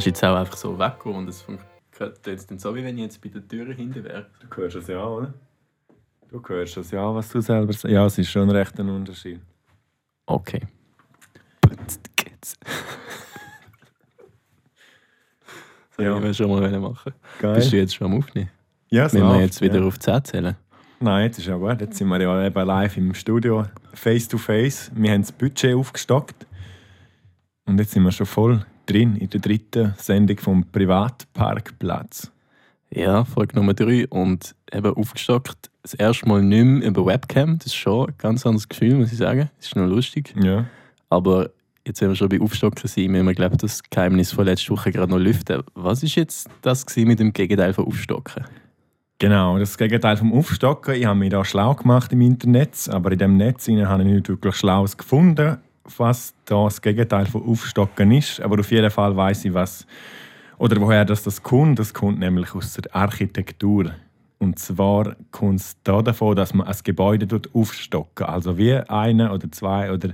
kannst 0.00 0.06
jetzt 0.06 0.24
auch 0.24 0.36
einfach 0.36 0.56
so 0.56 0.78
weggehen 0.78 1.14
und 1.14 1.28
es 1.28 1.42
funktioniert 1.42 2.26
jetzt 2.26 2.50
dann 2.50 2.58
so, 2.58 2.74
wie 2.74 2.82
wenn 2.82 2.96
ich 2.96 3.02
jetzt 3.02 3.20
bei 3.20 3.28
der 3.28 3.46
Tür 3.46 3.74
hinten 3.74 4.02
wäre. 4.02 4.26
Du 4.40 4.56
hörst 4.56 4.76
es 4.76 4.86
ja, 4.86 5.04
oder? 5.04 5.34
Du 6.30 6.42
hörst 6.46 6.76
es 6.78 6.90
ja, 6.90 7.14
was 7.14 7.28
du 7.28 7.40
selber 7.42 7.72
sagst. 7.72 7.92
Ja, 7.92 8.06
es 8.06 8.16
ist 8.16 8.30
schon 8.30 8.48
recht 8.50 8.78
ein 8.80 8.88
Unterschied. 8.88 9.40
Okay. 10.26 10.62
Jetzt 11.70 12.00
geht's. 12.16 12.56
So, 15.96 16.04
Ja. 16.06 16.22
wir 16.22 16.32
schon 16.32 16.48
mal 16.48 16.80
machen. 16.80 17.12
Geil. 17.40 17.56
Bist 17.56 17.72
du 17.72 17.76
jetzt 17.76 17.94
schon 17.94 18.06
am 18.10 18.18
Aufnehmen? 18.18 18.48
ja, 18.88 19.04
es 19.04 19.12
Wenn 19.12 19.22
wir 19.22 19.40
jetzt 19.40 19.60
wieder 19.60 19.80
ja. 19.80 19.84
auf 19.84 19.98
10 19.98 20.24
zählen. 20.24 20.56
Nein, 20.98 21.24
jetzt 21.24 21.38
ist 21.40 21.46
ja 21.46 21.56
gut. 21.56 21.78
Jetzt 21.78 21.98
sind 21.98 22.08
wir 22.08 22.18
ja 22.22 22.46
eben 22.46 22.66
live 22.66 22.96
im 22.96 23.12
Studio, 23.12 23.66
face 23.92 24.26
to 24.26 24.38
face. 24.38 24.90
Wir 24.94 25.12
haben 25.12 25.20
das 25.20 25.32
Budget 25.32 25.74
aufgestockt. 25.74 26.46
Und 27.66 27.78
jetzt 27.78 27.90
sind 27.90 28.02
wir 28.02 28.12
schon 28.12 28.24
voll 28.24 28.64
drin 28.90 29.16
in 29.16 29.30
der 29.30 29.40
dritten 29.40 29.94
Sendung 29.98 30.38
vom 30.38 30.64
Privatparkplatz. 30.64 32.30
Ja, 32.90 33.24
Folge 33.24 33.54
Nummer 33.54 33.72
3 33.72 34.08
und 34.08 34.54
eben 34.72 34.94
aufgestockt. 34.94 35.70
Das 35.82 35.94
erste 35.94 36.28
Mal 36.28 36.42
nicht 36.42 36.64
mehr 36.64 36.88
über 36.88 37.06
Webcam. 37.06 37.58
Das 37.58 37.66
ist 37.66 37.76
schon 37.76 38.08
ein 38.08 38.14
ganz 38.18 38.44
anderes 38.44 38.68
Gefühl, 38.68 38.96
muss 38.96 39.12
ich 39.12 39.18
sagen. 39.18 39.48
Das 39.58 39.66
ist 39.66 39.76
noch 39.76 39.86
lustig. 39.86 40.34
Ja. 40.42 40.66
Aber 41.08 41.50
jetzt, 41.86 42.00
wenn 42.00 42.08
wir 42.08 42.16
schon 42.16 42.28
bei 42.28 42.40
Aufstocken 42.40 42.88
sind, 42.88 43.12
müssen 43.12 43.26
wir, 43.26 43.34
glaube 43.34 43.56
das 43.56 43.82
Geheimnis 43.82 44.32
von 44.32 44.44
letzter 44.44 44.72
Woche 44.72 44.90
gerade 44.90 45.10
noch 45.10 45.18
lüften. 45.18 45.62
Was 45.74 46.02
ist 46.02 46.16
jetzt 46.16 46.48
das 46.62 46.84
mit 46.96 47.20
dem 47.20 47.32
Gegenteil 47.32 47.72
von 47.72 47.86
Aufstocken? 47.86 48.44
Genau, 49.20 49.58
das 49.58 49.78
Gegenteil 49.78 50.16
vom 50.16 50.32
Aufstocken. 50.32 50.94
Ich 50.94 51.04
habe 51.04 51.18
mich 51.18 51.30
da 51.30 51.44
schlau 51.44 51.74
gemacht 51.74 52.12
im 52.12 52.22
Internet, 52.22 52.88
aber 52.90 53.12
in 53.12 53.18
dem 53.18 53.36
Netz 53.36 53.68
habe 53.68 54.02
ich 54.02 54.08
nicht 54.08 54.28
wirklich 54.28 54.56
Schlaues 54.56 54.96
gefunden, 54.96 55.58
was 55.84 56.34
da 56.44 56.64
das 56.64 56.80
Gegenteil 56.80 57.26
von 57.26 57.42
Aufstocken 57.46 58.12
ist. 58.12 58.40
Aber 58.40 58.60
auf 58.60 58.70
jeden 58.70 58.90
Fall 58.90 59.16
weiß 59.16 59.44
ich, 59.46 59.54
was 59.54 59.86
oder 60.58 60.80
woher 60.80 61.04
das, 61.04 61.22
das 61.22 61.42
kommt. 61.42 61.78
Das 61.78 61.94
kommt 61.94 62.18
nämlich 62.18 62.54
aus 62.54 62.74
der 62.74 62.94
Architektur. 62.94 63.92
Und 64.38 64.58
zwar 64.58 65.16
kommt 65.30 65.60
es 65.60 65.76
da 65.84 66.02
davon, 66.02 66.36
dass 66.36 66.54
man 66.54 66.66
ein 66.66 66.76
Gebäude 66.84 67.40
aufstocken. 67.52 68.26
Also 68.26 68.56
wie 68.56 68.74
eine 68.74 69.32
oder 69.32 69.50
zwei 69.50 69.92
oder 69.92 70.10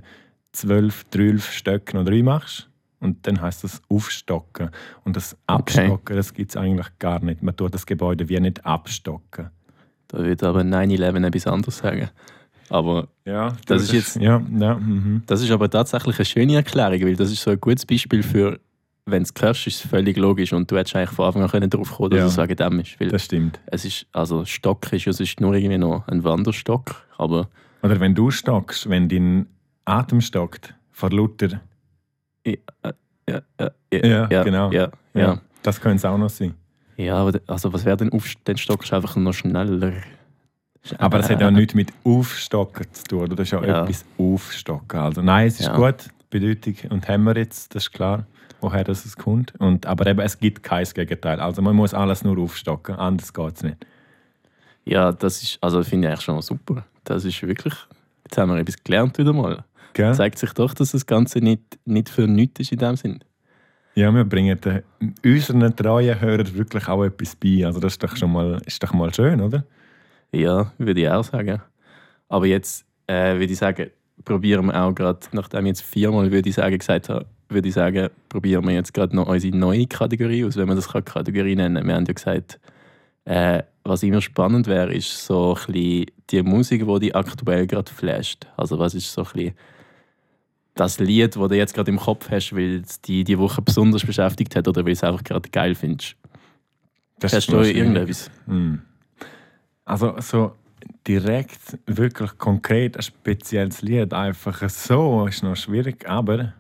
zwölf, 0.53 1.05
zwölf 1.11 1.53
Stöcke 1.53 1.97
noch 1.97 2.11
rein 2.11 2.25
machst. 2.25 2.69
Und 2.99 3.27
dann 3.27 3.41
heißt 3.41 3.63
das 3.63 3.83
Aufstocken. 3.89 4.71
Und 5.05 5.17
das 5.17 5.37
Abstocken, 5.47 6.17
das 6.17 6.33
gibt 6.33 6.51
es 6.51 6.57
eigentlich 6.57 6.89
gar 6.99 7.23
nicht. 7.23 7.43
Man 7.43 7.57
tut 7.57 7.75
das 7.75 7.87
Gebäude 7.87 8.29
wie 8.29 8.41
nicht 8.41 8.65
abstocken. 8.65 9.51
Da 10.09 10.19
würde 10.19 10.49
aber 10.49 10.61
9-11 10.61 11.27
etwas 11.27 11.47
anderes 11.47 11.79
sagen. 11.79 12.09
Aber 12.71 13.09
Ja, 13.25 13.53
Das 13.67 13.83
ist 13.83 13.93
jetzt- 13.93 14.17
Ja, 14.17 14.43
ja, 14.59 14.75
mhm. 14.77 15.23
das 15.27 15.43
ist 15.43 15.51
aber 15.51 15.69
tatsächlich 15.71 16.17
eine 16.19 16.25
schöne 16.25 16.55
Erklärung, 16.57 17.01
weil 17.03 17.17
das 17.17 17.31
ist 17.33 17.43
so 17.43 17.51
ein 17.51 17.61
gutes 17.61 17.85
Beispiel 17.87 18.23
für, 18.23 18.59
wenn 19.07 19.23
es 19.23 19.33
hörst, 19.39 19.67
ist 19.67 19.85
es 19.85 19.91
völlig 19.91 20.17
logisch 20.17 20.53
und 20.53 20.71
du 20.71 20.77
hättest 20.77 20.97
eigentlich 20.97 21.11
von 21.11 21.27
Anfang 21.27 21.43
an 21.43 21.49
können 21.51 21.71
darauf 21.71 21.93
kommen 21.93 22.11
dass 22.11 22.19
Ja. 22.21 22.27
es 22.27 22.37
wegen 22.39 22.57
dem 22.57 22.81
ist. 22.81 22.99
Weil 23.01 23.09
das 23.09 23.25
stimmt. 23.25 23.61
es 23.67 23.85
ist, 23.85 24.07
also 24.13 24.45
Stock 24.45 24.93
ist 24.93 25.05
ja 25.05 25.13
sonst 25.13 25.41
nur 25.41 25.55
irgendwie 25.55 25.79
noch 25.79 26.07
ein 26.09 26.23
Wanderstock, 26.25 26.95
aber 27.19 27.49
Oder 27.83 28.01
wenn 28.01 28.15
du 28.15 28.31
stockst, 28.31 28.89
wenn 28.89 29.09
dein 29.09 29.47
Atem 29.85 30.21
stockt, 30.21 30.75
vor 30.91 31.11
lauter. 31.11 31.61
ja, 32.45 32.55
ja, 33.29 33.43
ja, 33.93 34.29
Ja, 34.31 34.43
genau. 34.43 34.71
Ja, 34.73 34.91
ja. 35.15 35.21
ja. 35.21 35.41
Das 35.63 35.81
könnte 35.81 35.97
es 35.97 36.05
auch 36.05 36.19
noch 36.19 36.31
sein. 36.31 36.55
aber 37.21 37.33
d- 37.33 37.41
also 37.47 37.73
was 37.73 37.85
wäre 37.85 37.97
denn 37.97 38.11
auf, 38.13 38.33
dann 38.45 38.57
stockst 38.57 38.91
du 38.91 38.97
einfach 38.97 39.17
noch 39.17 39.33
schneller. 39.35 39.93
Aber 40.99 41.21
es 41.21 41.29
hat 41.31 41.41
ja 41.41 41.51
nichts 41.51 41.75
mit 41.75 41.93
Aufstocken 42.05 42.87
zu 42.93 43.05
tun. 43.05 43.21
oder? 43.23 43.37
Das 43.37 43.47
ist 43.49 43.53
ja, 43.53 43.65
Ja. 43.65 43.83
etwas 43.85 44.05
Aufstocken. 44.19 45.01
Also 45.01 45.23
nein, 45.23 45.47
es 45.49 45.61
ist 45.61 45.67
Ja. 45.67 45.77
gut, 45.77 46.09
Bedeutung 46.31 46.75
und 46.91 47.09
haben 47.09 47.25
wir 47.25 47.37
jetzt, 47.37 47.75
das 47.75 47.85
ist 47.85 47.93
klar, 47.93 48.27
woher 48.61 48.85
das 48.85 49.05
es 49.05 49.17
kommt. 49.17 49.55
Und, 49.61 49.87
aber 49.87 50.07
eben, 50.07 50.21
es 50.21 50.39
gibt 50.39 50.63
kein 50.63 50.85
Gegenteil. 50.85 51.41
Also 51.41 51.63
man 51.63 51.75
muss 51.77 51.95
alles 51.95 52.25
nur 52.25 52.39
aufstocken, 52.39 52.97
anders 52.97 53.33
geht 53.33 53.57
es 53.57 53.63
nicht. 53.63 53.87
Ja, 54.85 55.13
das 55.13 55.43
ist, 55.43 55.59
also 55.61 55.83
finde 55.83 56.09
ich 56.09 56.13
eigentlich 56.13 56.25
schon 56.25 56.41
super. 56.43 56.85
Das 57.05 57.25
ist 57.25 57.43
wirklich, 57.43 57.75
jetzt 58.25 58.39
haben 58.39 58.51
wir 58.53 58.59
etwas 58.59 58.83
gelernt 58.83 59.19
wieder 59.19 59.33
mal. 59.33 59.65
Gell? 59.95 60.15
Zeigt 60.15 60.39
sich 60.39 60.53
doch, 60.53 60.75
dass 60.75 60.93
das 60.93 61.07
Ganze 61.07 61.39
nicht, 61.41 61.63
nicht 61.85 62.09
für 62.09 62.27
nichts 62.27 62.61
ist 62.61 62.73
in 62.73 62.79
dem 62.79 62.97
Sinn. 62.97 63.21
Ja, 63.95 64.13
wir 64.15 64.25
bringen 64.25 64.61
den, 64.61 64.83
unseren 65.25 65.75
treuen 65.75 66.21
Hörern 66.21 66.55
wirklich 66.55 66.87
auch 66.87 67.03
etwas 67.03 67.35
bei. 67.35 67.65
Also 67.65 67.81
das 67.81 67.95
ist 67.95 68.03
doch 68.03 68.15
schon 68.15 68.31
mal, 68.33 68.61
ist 68.67 68.83
doch 68.83 68.93
mal 68.93 69.13
schön, 69.15 69.41
oder? 69.41 69.65
Ja, 70.41 70.73
würde 70.79 71.01
ich 71.01 71.09
auch 71.09 71.25
sagen. 71.25 71.63
Aber 72.29 72.47
jetzt 72.47 72.85
äh, 73.07 73.35
würde 73.35 73.53
ich 73.53 73.59
sagen, 73.59 73.91
probieren 74.25 74.67
wir 74.67 74.83
auch 74.83 74.95
gerade, 74.95 75.21
nachdem 75.33 75.67
ich 75.67 75.71
jetzt 75.71 75.83
viermal 75.83 76.31
würde 76.31 76.49
ich 76.49 76.55
sagen, 76.55 76.79
gesagt 76.79 77.09
habe, 77.09 77.27
würde 77.49 77.69
ich 77.69 77.75
sagen, 77.75 78.09
probieren 78.29 78.67
wir 78.67 78.75
jetzt 78.75 78.93
gerade 78.93 79.15
noch 79.15 79.29
unsere 79.29 79.57
neue 79.57 79.87
Kategorie 79.87 80.45
aus, 80.45 80.57
wenn 80.57 80.67
man 80.67 80.77
das 80.77 80.89
Kategorie 80.89 81.55
nennen 81.55 81.77
kann. 81.77 81.87
Wir 81.87 81.95
haben 81.95 82.05
ja 82.07 82.13
gesagt, 82.13 82.59
äh, 83.25 83.63
was 83.85 84.03
immer 84.03 84.21
spannend 84.21 84.67
wäre, 84.67 84.93
ist 84.93 85.27
so 85.27 85.55
ein 85.55 85.73
bisschen 85.73 86.07
die 86.31 86.43
Musik, 86.43 86.85
die 86.87 86.99
dich 86.99 87.15
aktuell 87.15 87.67
gerade 87.67 87.91
flasht. 87.91 88.47
Also 88.57 88.79
was 88.79 88.95
ist 88.95 89.13
so 89.13 89.23
ein 89.23 89.33
bisschen 89.33 89.55
das 90.75 90.99
Lied, 90.99 91.37
das 91.37 91.49
du 91.49 91.57
jetzt 91.57 91.75
gerade 91.75 91.91
im 91.91 91.99
Kopf 91.99 92.31
hast, 92.31 92.55
weil 92.55 92.83
es 92.85 93.01
dich 93.01 93.25
die 93.25 93.39
Woche 93.39 93.63
besonders 93.63 94.05
beschäftigt 94.05 94.55
hat 94.57 94.69
oder 94.69 94.81
weil 94.81 94.93
du 94.93 94.93
es 94.93 95.05
einfach 95.05 95.25
gerade 95.25 95.49
geil 95.49 95.75
findest. 95.75 96.17
Das 97.19 97.33
Hast 97.33 97.51
du 97.51 97.61
irgendetwas? 97.61 98.31
Hm. 98.47 98.83
Also 99.87 100.15
so 100.21 100.53
direkt, 101.07 101.79
wirklich 101.87 102.37
konkret 102.39 102.97
ein 102.97 103.03
spezielles 103.03 103.83
Lied, 103.83 104.13
einfach 104.13 104.69
so, 104.69 105.27
ist 105.27 105.43
noch 105.43 105.57
schwierig. 105.57 106.09
Aber 106.09 106.53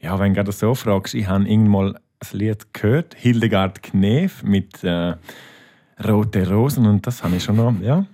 ja, 0.00 0.18
wenn 0.18 0.32
du 0.32 0.36
gerade 0.36 0.52
so 0.52 0.74
fragst, 0.74 1.14
ich 1.14 1.28
habe 1.28 1.44
irgendwann 1.44 1.70
mal 1.70 1.94
ein 1.94 2.38
Lied 2.38 2.72
gehört, 2.74 3.14
Hildegard 3.14 3.82
Knef 3.82 4.42
mit 4.42 4.82
äh, 4.82 5.14
Rote 6.02 6.48
Rosen 6.50 6.86
und 6.86 7.06
das 7.06 7.22
habe 7.22 7.36
ich 7.36 7.44
schon 7.44 7.56
noch, 7.56 7.74
ja, 7.82 8.06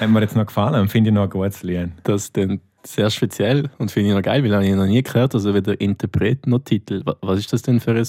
hat 0.00 0.08
mir 0.08 0.20
jetzt 0.20 0.36
noch 0.36 0.46
gefallen 0.46 0.80
und 0.80 0.88
finde 0.88 1.10
ich 1.10 1.14
noch 1.14 1.24
ein 1.24 1.30
gutes 1.30 1.62
Lied. 1.64 1.90
Das 2.04 2.24
ist 2.24 2.36
dann 2.36 2.60
sehr 2.84 3.10
speziell 3.10 3.68
und 3.78 3.90
finde 3.90 4.10
ich 4.10 4.14
noch 4.14 4.22
geil, 4.22 4.42
weil 4.48 4.62
ich 4.64 4.74
noch 4.74 4.86
nie 4.86 5.02
gehört 5.02 5.34
Also 5.34 5.52
weder 5.52 5.80
Interpret 5.80 6.46
noch 6.46 6.60
Titel. 6.60 7.02
Wa- 7.04 7.16
Was 7.22 7.40
ist 7.40 7.52
das 7.52 7.62
denn 7.62 7.80
für 7.80 7.92
ein 7.92 8.06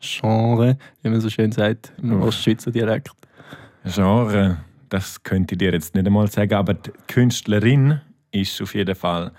Genre, 0.00 0.78
wie 1.02 1.08
man 1.10 1.20
so 1.20 1.28
schön 1.28 1.52
sagt, 1.52 1.92
im. 2.00 2.22
Ostschweizer 2.22 2.70
Dialekt? 2.70 3.10
Genre, 3.84 4.56
das 4.94 5.24
könnte 5.24 5.54
ich 5.54 5.58
dir 5.58 5.72
jetzt 5.72 5.96
nicht 5.96 6.06
einmal 6.06 6.30
sagen, 6.30 6.54
aber 6.54 6.74
die 6.74 6.92
Künstlerin 7.08 8.00
ist 8.30 8.62
auf 8.62 8.76
jeden 8.76 8.94
Fall, 8.94 9.32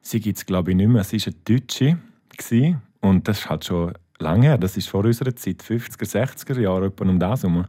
sie 0.00 0.20
gibt 0.20 0.38
es 0.38 0.46
glaube 0.46 0.70
ich 0.70 0.76
nicht 0.76 0.88
mehr, 0.88 1.04
sie 1.04 1.20
war 1.20 1.26
eine 1.26 1.36
Deutsche 1.44 1.98
gewesen, 2.34 2.80
und 3.00 3.28
das 3.28 3.40
ist 3.40 3.50
halt 3.50 3.64
schon 3.66 3.92
lange 4.18 4.46
her, 4.46 4.56
das 4.58 4.78
ist 4.78 4.88
vor 4.88 5.04
unserer 5.04 5.36
Zeit, 5.36 5.62
50er, 5.62 6.06
60er 6.06 6.60
Jahre, 6.60 6.86
etwa 6.86 7.04
um 7.04 7.18
das 7.20 7.42
herum. 7.42 7.66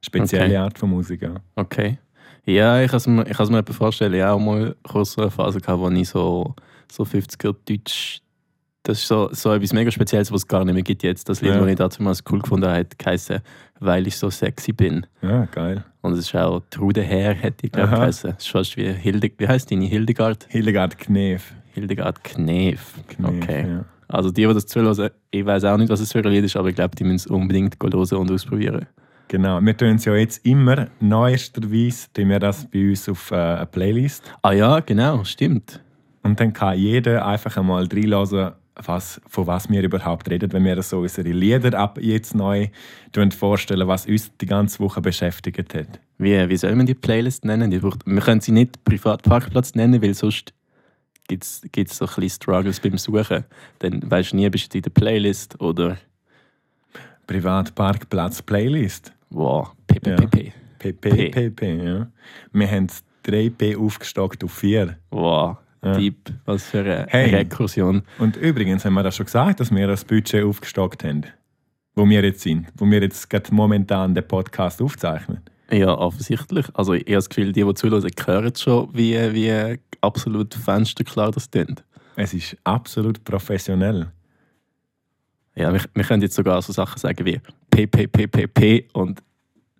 Spezielle 0.00 0.44
Okay. 0.46 0.56
Art 0.56 0.78
von 0.78 0.90
Musik, 0.90 1.22
ja. 1.22 1.34
Okay. 1.56 1.98
Ja, 2.44 2.80
ich 2.80 2.90
kann 2.90 2.98
es 2.98 3.06
mir, 3.08 3.26
ich 3.28 3.38
mir 3.50 3.64
vorstellen. 3.64 4.14
Ich 4.14 4.22
habe 4.22 4.32
auch 4.32 4.44
mal 4.44 4.76
kurz 4.82 5.16
eine 5.16 5.30
Phase 5.30 5.60
gehabt, 5.60 5.80
wo 5.80 5.88
ich 5.90 6.08
so, 6.08 6.54
so 6.90 7.04
50er 7.04 7.54
Deutsch. 7.68 8.20
Das 8.84 8.98
ist 8.98 9.06
so, 9.06 9.28
so 9.32 9.52
etwas 9.52 9.72
mega 9.72 9.90
Spezielles, 9.92 10.32
was 10.32 10.40
es 10.40 10.48
gar 10.48 10.64
nicht 10.64 10.74
mehr 10.74 10.82
gibt 10.82 11.04
jetzt. 11.04 11.28
Das 11.28 11.40
Lied, 11.40 11.52
Ja. 11.52 11.60
das 11.60 11.68
ich 11.68 11.76
dazu 11.76 12.02
mal 12.02 12.14
cool 12.30 12.40
gefunden 12.40 12.66
habe, 12.68 12.84
geheißen, 12.98 13.40
weil 13.78 14.06
ich 14.08 14.16
so 14.16 14.28
sexy 14.28 14.72
bin. 14.72 15.06
Ja, 15.22 15.44
geil. 15.46 15.84
Und 16.00 16.14
es 16.14 16.18
ist 16.20 16.34
auch 16.34 16.60
Trude 16.68 17.02
Herr, 17.02 17.32
hätte 17.34 17.66
ich 17.66 17.72
glaube 17.72 17.90
geheißen. 17.90 18.30
Es 18.36 18.44
ist 18.44 18.50
fast 18.50 18.76
wie 18.76 18.92
Hilde, 18.92 19.30
wie 19.38 19.46
heißt 19.46 19.70
die? 19.70 19.86
Hildegard? 19.86 20.46
Hildegard 20.48 20.98
Knef. 20.98 21.52
Hildegard 21.74 22.24
Knef. 22.24 22.94
Knef 23.06 23.28
Okay. 23.28 23.66
Ja. 23.68 23.84
Also 24.08 24.30
die, 24.32 24.46
die 24.46 24.52
das 24.52 24.66
zuhören, 24.66 25.10
ich 25.30 25.46
weiß 25.46 25.64
auch 25.64 25.76
nicht, 25.78 25.88
was 25.88 26.00
es 26.00 26.10
für 26.12 26.18
ein 26.18 26.24
Lied 26.32 26.44
ist, 26.44 26.56
aber 26.56 26.68
ich 26.68 26.74
glaube, 26.74 26.96
die 26.96 27.04
müssen 27.04 27.16
es 27.16 27.26
unbedingt 27.28 27.76
hören 27.80 28.18
und 28.18 28.30
ausprobieren. 28.32 28.86
Genau, 29.28 29.60
wir 29.62 29.76
tun 29.76 29.94
es 29.94 30.04
ja 30.04 30.14
jetzt 30.16 30.44
immer, 30.44 30.88
neuesterweise 31.00 32.08
tun 32.12 32.28
wir 32.28 32.38
das 32.40 32.68
bei 32.70 32.90
uns 32.90 33.08
auf 33.08 33.30
äh, 33.30 33.36
eine 33.36 33.66
Playlist. 33.66 34.30
Ah 34.42 34.52
ja, 34.52 34.80
genau, 34.80 35.24
stimmt. 35.24 35.80
Und 36.22 36.38
dann 36.38 36.52
kann 36.52 36.76
jeder 36.78 37.24
einfach 37.26 37.56
einmal 37.56 37.86
reinlassen, 37.90 38.52
was, 38.74 39.20
von 39.26 39.46
was 39.46 39.68
wir 39.68 39.82
überhaupt 39.82 40.30
reden, 40.30 40.52
wenn 40.52 40.64
wir 40.64 40.82
so 40.82 41.00
unsere 41.00 41.28
Lieder 41.28 41.78
ab 41.78 41.98
jetzt 42.00 42.34
neu 42.34 42.68
vorstellen, 43.36 43.86
was 43.88 44.06
uns 44.06 44.30
die 44.38 44.46
ganze 44.46 44.80
Woche 44.80 45.00
beschäftigt 45.00 45.74
hat. 45.74 46.00
Wie, 46.18 46.48
wie 46.48 46.56
soll 46.56 46.74
man 46.74 46.86
die 46.86 46.94
Playlist 46.94 47.44
nennen? 47.44 47.70
Die 47.70 47.78
braucht, 47.78 48.06
wir 48.06 48.20
können 48.20 48.40
sie 48.40 48.52
nicht 48.52 48.82
Privatparkplatz 48.84 49.74
nennen, 49.74 50.00
weil 50.02 50.14
sonst 50.14 50.54
gibt 51.28 51.44
es 51.44 51.60
so 51.96 52.06
ein 52.06 52.14
bisschen 52.14 52.30
Struggles 52.30 52.80
beim 52.80 52.98
Suchen. 52.98 53.44
Dann 53.78 54.10
weißt 54.10 54.32
du 54.32 54.36
nie, 54.36 54.48
bist 54.50 54.72
du 54.72 54.78
in 54.78 54.82
der 54.82 54.90
Playlist 54.90 55.60
oder 55.60 55.98
Privatparkplatz 57.26 58.42
Playlist. 58.42 59.12
wow, 59.30 59.72
PPPP. 59.86 60.52
PP, 60.78 61.30
PP, 61.30 61.84
ja. 61.84 62.10
Wir 62.52 62.70
haben 62.70 62.88
3P 63.24 63.78
aufgestockt 63.78 64.42
auf 64.42 64.52
4. 64.52 64.96
Wow, 65.10 65.56
Ja. 65.84 65.96
Deep, 65.96 66.30
was 66.44 66.64
für 66.64 66.80
eine 66.80 67.06
Hey. 67.08 67.34
Rekursion. 67.34 68.02
Und 68.18 68.36
übrigens 68.36 68.84
haben 68.84 68.94
wir 68.94 69.02
das 69.02 69.16
schon 69.16 69.26
gesagt, 69.26 69.60
dass 69.60 69.70
wir 69.74 69.86
das 69.86 70.04
Budget 70.04 70.44
aufgestockt 70.44 71.02
haben. 71.04 71.24
Wo 71.94 72.08
wir 72.08 72.22
jetzt 72.22 72.40
sind. 72.40 72.68
Wo 72.76 72.86
wir 72.86 73.02
jetzt 73.02 73.28
gerade 73.28 73.52
momentan 73.54 74.14
den 74.14 74.26
Podcast 74.26 74.80
aufzeichnen. 74.80 75.40
Ja, 75.70 75.96
offensichtlich. 75.96 76.66
Also 76.74 76.92
ich 76.94 77.02
habe 77.02 77.14
das 77.14 77.28
Gefühl, 77.28 77.52
die, 77.52 77.64
die 77.64 77.74
zuhören, 77.74 78.10
hören 78.26 78.54
schon, 78.54 78.88
wie, 78.92 79.16
wie 79.32 79.78
absolut 80.00 80.54
fensterklar 80.54 81.32
das 81.32 81.50
klingt. 81.50 81.82
Es 82.16 82.34
ist 82.34 82.56
absolut 82.64 83.24
professionell. 83.24 84.12
Ja, 85.54 85.72
wir, 85.72 85.80
wir 85.94 86.04
können 86.04 86.22
jetzt 86.22 86.34
sogar 86.34 86.60
so 86.62 86.72
Sachen 86.72 86.98
sagen 86.98 87.24
wie 87.26 87.40
PPPPP 87.70 88.94
und 88.94 89.22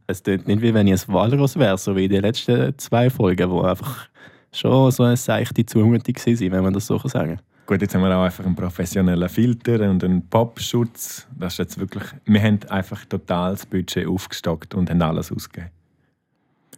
es 0.06 0.22
klingt 0.22 0.46
nicht 0.48 0.62
wie 0.62 0.75
wenn 0.75 0.87
ich 0.87 1.08
ein 1.08 1.14
Walross 1.14 1.58
wäre, 1.58 1.78
so 1.78 1.94
wie 1.96 2.05
in 2.05 2.10
den 2.10 2.22
letzten 2.22 2.76
zwei 2.78 3.08
Folgen, 3.08 3.50
wo 3.50 3.62
einfach 3.62 4.08
schon 4.52 4.90
so 4.90 5.02
eine 5.04 5.16
seichte 5.16 5.64
Zumutung 5.66 6.14
waren, 6.16 6.52
wenn 6.52 6.62
man 6.62 6.72
das 6.72 6.87
so 6.87 6.99
kann 6.99 7.10
sagen 7.10 7.38
Gut, 7.64 7.81
jetzt 7.81 7.94
haben 7.94 8.02
wir 8.02 8.14
auch 8.16 8.25
einfach 8.25 8.44
einen 8.44 8.56
professionellen 8.56 9.28
Filter 9.28 9.88
und 9.88 10.02
einen 10.02 10.28
Popschutz. 10.28 11.28
Das 11.38 11.54
ist 11.54 11.58
jetzt 11.58 11.78
wirklich, 11.78 12.02
wir 12.25 12.43
haben 12.43 12.58
einfach 12.69 13.04
total 13.04 13.52
das 13.52 13.64
Budget 13.64 14.06
aufgestockt 14.06 14.75
und 14.75 14.90
haben 14.90 15.00
alles 15.00 15.31
ausgegeben. 15.31 15.70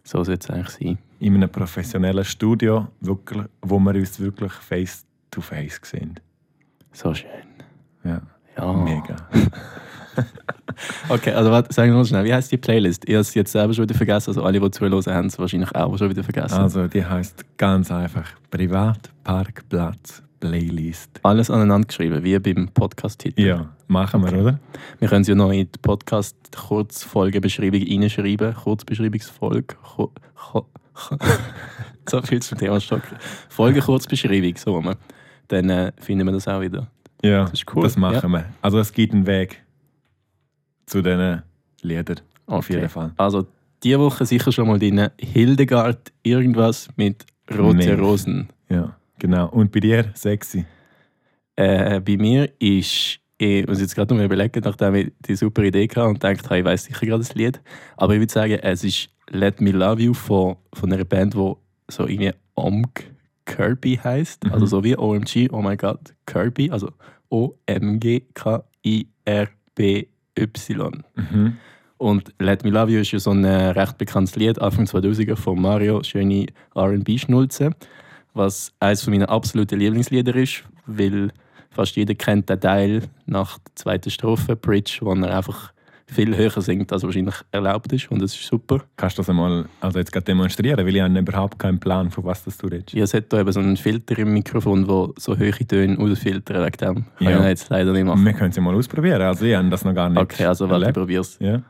So 0.03 0.23
sollte 0.23 0.47
es 0.47 0.49
eigentlich 0.51 0.69
sein. 0.69 0.97
In 1.19 1.33
einem 1.35 1.49
professionellen 1.49 2.23
Studio, 2.23 2.87
wirklich, 3.01 3.45
wo 3.63 3.79
wir 3.79 3.95
uns 3.95 4.19
wirklich 4.19 4.51
face 4.53 5.03
to 5.31 5.41
face 5.41 5.81
sehen. 5.83 6.19
So 6.91 7.13
schön. 7.13 7.29
Ja, 8.03 8.21
Ja. 8.55 8.73
mega. 8.73 9.15
Okay, 11.09 11.31
also 11.31 11.51
warte, 11.51 11.73
sagen 11.73 11.91
wir 11.91 11.97
mal 11.97 12.05
schnell, 12.05 12.23
wie 12.25 12.33
heißt 12.33 12.51
die 12.51 12.57
Playlist? 12.57 13.03
Ich 13.07 13.13
habe 13.13 13.21
es 13.21 13.33
jetzt 13.33 13.51
selber 13.51 13.73
schon 13.73 13.83
wieder 13.83 13.95
vergessen, 13.95 14.31
also 14.31 14.43
alle, 14.43 14.59
die 14.59 14.71
zuhören, 14.71 14.93
haben 15.05 15.27
es 15.27 15.37
wahrscheinlich 15.39 15.73
auch 15.75 15.97
schon 15.97 16.09
wieder 16.09 16.23
vergessen. 16.23 16.55
Also, 16.57 16.87
die 16.87 17.05
heißt 17.05 17.45
ganz 17.57 17.91
einfach 17.91 18.25
Privatparkplatz 18.51 20.21
Playlist. 20.39 21.09
Alles 21.23 21.49
aneinander 21.49 21.87
geschrieben, 21.87 22.23
wie 22.23 22.37
beim 22.39 22.67
Podcast-Titel. 22.69 23.41
Ja, 23.41 23.69
machen 23.87 24.23
wir, 24.23 24.33
oder? 24.39 24.59
Wir 24.99 25.07
können 25.07 25.21
es 25.21 25.27
ja 25.27 25.35
noch 25.35 25.51
in 25.51 25.67
die 25.71 25.79
Podcast-Kurzfolgebeschreibung 25.81 27.81
reinschreiben. 27.81 28.53
Kurzbeschreibungsfolge. 28.53 29.75
Ku- 29.95 30.11
Ku- 30.35 30.65
so 32.09 32.21
viel 32.21 32.41
zum 32.41 32.57
Thema 32.57 32.79
Stocken. 32.79 33.17
Folge-Kurzbeschreibung, 33.49 34.55
so 34.57 34.75
rum. 34.75 34.93
Dann 35.47 35.69
äh, 35.69 35.91
finden 35.99 36.25
wir 36.25 36.31
das 36.33 36.47
auch 36.47 36.61
wieder. 36.61 36.87
Ja, 37.23 37.43
Das 37.45 37.53
ist 37.53 37.65
cool, 37.75 37.83
das 37.83 37.97
machen 37.97 38.31
wir. 38.31 38.45
Also, 38.61 38.79
es 38.79 38.93
gibt 38.93 39.13
einen 39.13 39.27
Weg 39.27 39.63
zu 40.85 41.01
diesen 41.01 41.41
Liedern. 41.81 42.19
Auf 42.47 42.65
Okay. 42.65 42.75
jeden 42.75 42.89
Fall. 42.89 43.11
Also, 43.17 43.45
diese 43.83 43.99
Woche 43.99 44.25
sicher 44.25 44.51
schon 44.51 44.67
mal 44.67 44.79
drin. 44.79 45.09
Hildegard, 45.19 46.11
irgendwas 46.23 46.87
mit 46.95 47.25
rote 47.51 47.75
Milch. 47.77 47.99
Rosen. 47.99 48.49
Ja, 48.69 48.95
genau. 49.19 49.49
Und 49.49 49.71
bei 49.71 49.79
dir, 49.79 50.11
sexy. 50.15 50.65
Äh, 51.55 51.99
bei 52.01 52.17
mir 52.17 52.51
ist, 52.59 53.19
ich 53.37 53.67
muss 53.67 53.79
jetzt 53.79 53.95
gerade 53.95 54.13
noch 54.13 54.19
mal 54.19 54.25
überlegen, 54.25 54.61
nachdem 54.63 54.95
ich 54.95 55.11
die 55.27 55.35
super 55.35 55.63
Idee 55.63 55.87
hatte 55.87 56.03
und 56.05 56.15
gedacht 56.19 56.45
habe, 56.45 56.59
ich 56.59 56.65
weiß 56.65 56.85
sicher 56.85 57.05
gerade 57.05 57.19
das 57.23 57.33
Lied. 57.35 57.61
Aber 57.97 58.13
ich 58.13 58.19
würde 58.19 58.33
sagen, 58.33 58.53
es 58.61 58.83
ist 58.83 59.09
Let 59.29 59.61
Me 59.61 59.71
Love 59.71 60.01
You 60.01 60.13
von, 60.13 60.55
von 60.73 60.91
einer 60.91 61.05
Band, 61.05 61.33
die 61.33 61.53
so 61.89 62.07
irgendwie 62.07 62.31
Omg 62.55 63.03
Kirby 63.45 63.99
heißt. 64.03 64.45
Mhm. 64.45 64.53
Also 64.53 64.65
so 64.65 64.83
wie 64.83 64.97
OMG, 64.97 65.49
oh 65.51 65.61
my 65.61 65.77
god, 65.77 66.13
Kirby. 66.25 66.71
Also 66.71 66.89
O-M-G-K-I-R-B-Y. 70.37 71.03
Mhm. 71.15 71.57
Und 71.97 72.33
Let 72.39 72.63
Me 72.63 72.71
Love 72.71 72.91
You 72.91 72.99
ist 72.99 73.11
ja 73.11 73.19
so 73.19 73.31
ein 73.31 73.43
äh, 73.45 73.67
recht 73.69 73.97
bekanntes 73.97 74.35
Lied, 74.35 74.61
Anfang 74.61 74.85
2000er 74.85 75.35
von 75.35 75.61
Mario, 75.61 76.03
schöne 76.03 76.47
R&B-Schnulze, 76.75 77.71
was 78.33 78.73
eines 78.79 79.07
meiner 79.07 79.29
absoluten 79.29 79.79
Lieblingslieder 79.79 80.35
ist, 80.35 80.63
weil 80.85 81.31
fast 81.71 81.95
jeder 81.95 82.13
kennt 82.13 82.49
den 82.49 82.59
Teil 82.59 83.03
nach 83.25 83.59
der 83.59 83.75
zweiten 83.75 84.09
Strophe, 84.09 84.55
Bridge, 84.55 84.97
wo 85.01 85.13
er 85.13 85.37
einfach 85.37 85.71
viel 86.07 86.37
höher 86.37 86.61
singt, 86.61 86.93
als 86.93 87.01
wahrscheinlich 87.03 87.35
erlaubt 87.51 87.91
ist 87.91 88.11
und 88.11 88.21
das 88.21 88.33
ist 88.35 88.45
super. 88.45 88.81
Kannst 88.95 89.17
du 89.17 89.21
das 89.21 89.29
einmal 89.29 89.65
also 89.81 89.97
jetzt 89.99 90.11
gerade 90.11 90.25
demonstrieren? 90.25 90.77
Weil 90.85 90.95
ich 90.95 91.01
habe 91.01 91.17
überhaupt 91.19 91.57
keinen 91.57 91.79
Plan, 91.79 92.11
von 92.11 92.23
was 92.25 92.43
das 92.43 92.57
du 92.59 92.67
redest. 92.67 92.93
Ja, 92.93 93.03
es 93.05 93.13
hat 93.13 93.33
da 93.33 93.39
eben 93.39 93.51
so 93.51 93.59
einen 93.59 93.75
Filter 93.75 94.17
im 94.19 94.33
Mikrofon, 94.33 94.85
der 94.87 95.09
so 95.17 95.37
hohe 95.37 95.51
Töne 95.51 95.97
rausfiltert, 95.97 96.57
wegen 96.63 96.77
dem 96.77 97.05
kann 97.05 97.27
Ja. 97.27 97.39
ich 97.41 97.45
jetzt 97.47 97.69
leider 97.69 97.91
nicht 97.91 98.05
machen. 98.05 98.23
Wir 98.23 98.33
können 98.33 98.51
es 98.51 98.55
ja 98.55 98.61
mal 98.61 98.75
ausprobieren. 98.75 99.21
Also, 99.21 99.45
ich 99.45 99.55
habe 99.55 99.67
das 99.69 99.83
noch 99.83 99.95
gar 99.95 100.09
nicht 100.09 100.21
Okay, 100.21 100.45
also 100.45 100.69
warte, 100.69 100.85
ich 100.87 100.93
probiere 100.93 101.21
es. 101.21 101.37
Ja. 101.39 101.61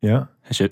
Ja. 0.00 0.28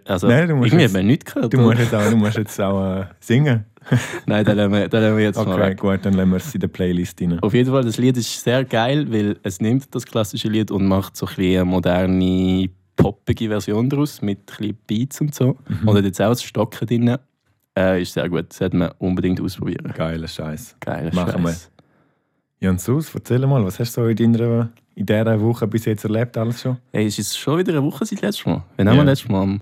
Also, 0.07 0.27
Nein, 0.27 0.49
du 0.49 0.57
musst 0.57 0.73
irgendwie 0.73 0.83
jetzt- 0.99 1.05
nichts 1.07 1.33
gehört. 1.35 1.53
Du 1.55 1.59
musst 1.61 1.79
jetzt 1.79 1.95
auch, 1.95 2.11
du 2.11 2.17
musst 2.17 2.37
jetzt 2.37 2.61
auch 2.61 3.01
äh, 3.01 3.05
singen. 3.21 3.65
Nein, 4.27 4.45
dann 4.45 4.57
lassen 4.57 4.73
wir, 4.73 4.89
lassen 4.89 5.17
wir 5.17 5.25
jetzt 5.25 5.37
mal 5.37 5.61
Okay, 5.61 5.75
gut, 5.75 6.05
dann 6.05 6.15
lassen 6.15 6.31
wir 6.31 6.37
es 6.37 6.55
in 6.55 6.61
der 6.61 6.69
Playlist 6.69 7.21
rein. 7.21 7.41
Auf 7.41 7.55
jeden 7.55 7.71
Fall, 7.71 7.83
das 7.85 7.99
Lied 7.99 8.17
ist 8.17 8.43
sehr 8.43 8.65
geil, 8.65 9.11
weil 9.11 9.39
es 9.43 9.61
nimmt 9.61 9.95
das 9.95 10.07
klassische 10.07 10.49
Lied 10.49 10.71
und 10.71 10.87
macht 10.87 11.17
so 11.17 11.27
ein 11.27 11.35
eine 11.39 11.65
moderne, 11.65 12.71
poppige 12.97 13.49
Version 13.49 13.89
daraus 13.89 14.23
mit 14.23 14.53
ein 14.61 14.77
Beats 14.87 15.21
und 15.21 15.35
so. 15.35 15.57
Mhm. 15.69 15.89
Und 15.89 15.97
hat 15.97 16.05
jetzt 16.05 16.21
auch 16.21 16.31
das 16.31 16.43
Stocken 16.43 16.87
drin. 16.87 17.17
Äh, 17.77 18.03
ist 18.03 18.15
sehr 18.15 18.29
gut, 18.29 18.47
das 18.51 18.59
sollte 18.59 18.77
man 18.77 18.91
unbedingt 18.99 19.41
ausprobieren. 19.41 19.93
Geiler 19.97 20.29
Scheiß. 20.29 20.77
Geiler 20.81 21.15
Machen 21.15 21.43
wir. 21.43 21.51
Scheiß. 21.51 21.71
Jansus, 22.61 23.15
erzähl 23.15 23.47
mal, 23.47 23.65
was 23.65 23.79
hast 23.79 23.97
du 23.97 24.03
so 24.03 24.09
in 24.09 24.35
deiner 24.35 24.71
in 24.95 25.07
dieser 25.07 25.41
Woche 25.41 25.67
bis 25.67 25.87
jetzt 25.87 26.05
erlebt? 26.05 26.37
Alles 26.37 26.61
schon? 26.61 26.77
Hey, 26.93 27.07
ist 27.07 27.19
es 27.19 27.37
schon 27.37 27.59
wieder 27.59 27.73
eine 27.73 27.83
Woche 27.83 28.05
seit 28.05 28.21
letztes 28.21 28.45
Mal? 28.45 28.63
Wann 28.77 28.89
haben 28.89 28.97
wir 28.97 29.05
letztes 29.05 29.31
Mal? 29.31 29.43
Am 29.43 29.61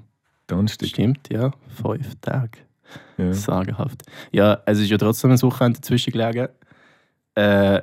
Donnerstag. 0.48 0.88
Stimmt, 0.88 1.28
ja. 1.30 1.52
Fünf 1.80 2.16
Tage. 2.20 2.58
Ja. 3.16 3.32
Sagenhaft. 3.32 4.02
Ja, 4.32 4.58
es 4.66 4.78
ist 4.78 4.90
ja 4.90 4.98
trotzdem 4.98 5.30
ein 5.30 5.42
Wochenende 5.42 5.80
dazwischen 5.80 6.12
gelegen. 6.12 6.48
Äh, 7.34 7.82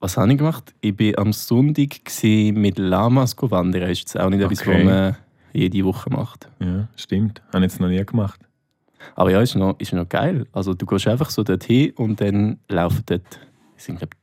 was 0.00 0.16
habe 0.16 0.30
ich 0.30 0.38
gemacht? 0.38 0.74
Ich 0.80 0.98
war 0.98 1.18
am 1.22 1.32
Sonntag 1.32 1.88
mit 2.22 2.78
Lamas 2.78 3.34
wandern. 3.38 3.80
Das 3.82 3.90
ist 3.90 4.00
jetzt 4.00 4.18
auch 4.20 4.28
nicht 4.30 4.40
etwas, 4.42 4.60
Okay. 4.60 4.78
was 4.78 4.84
man 4.84 5.16
jede 5.52 5.84
Woche 5.84 6.10
macht. 6.10 6.48
ja, 6.60 6.86
stimmt. 6.96 7.40
Habe 7.52 7.64
ich 7.64 7.72
jetzt 7.72 7.80
noch 7.80 7.88
nie 7.88 8.04
gemacht. 8.04 8.40
Aber 9.14 9.30
ja, 9.30 9.40
ist 9.40 9.54
noch, 9.54 9.78
ist 9.78 9.92
noch 9.92 10.08
geil. 10.08 10.46
Also 10.52 10.74
du 10.74 10.84
gehst 10.84 11.06
einfach 11.08 11.30
so 11.30 11.42
dorthin 11.42 11.92
und 11.92 12.20
dann 12.20 12.58
laufen 12.68 13.02
dort, 13.06 13.40
es 13.76 13.84
sind 13.84 13.98
glaube 13.98 14.16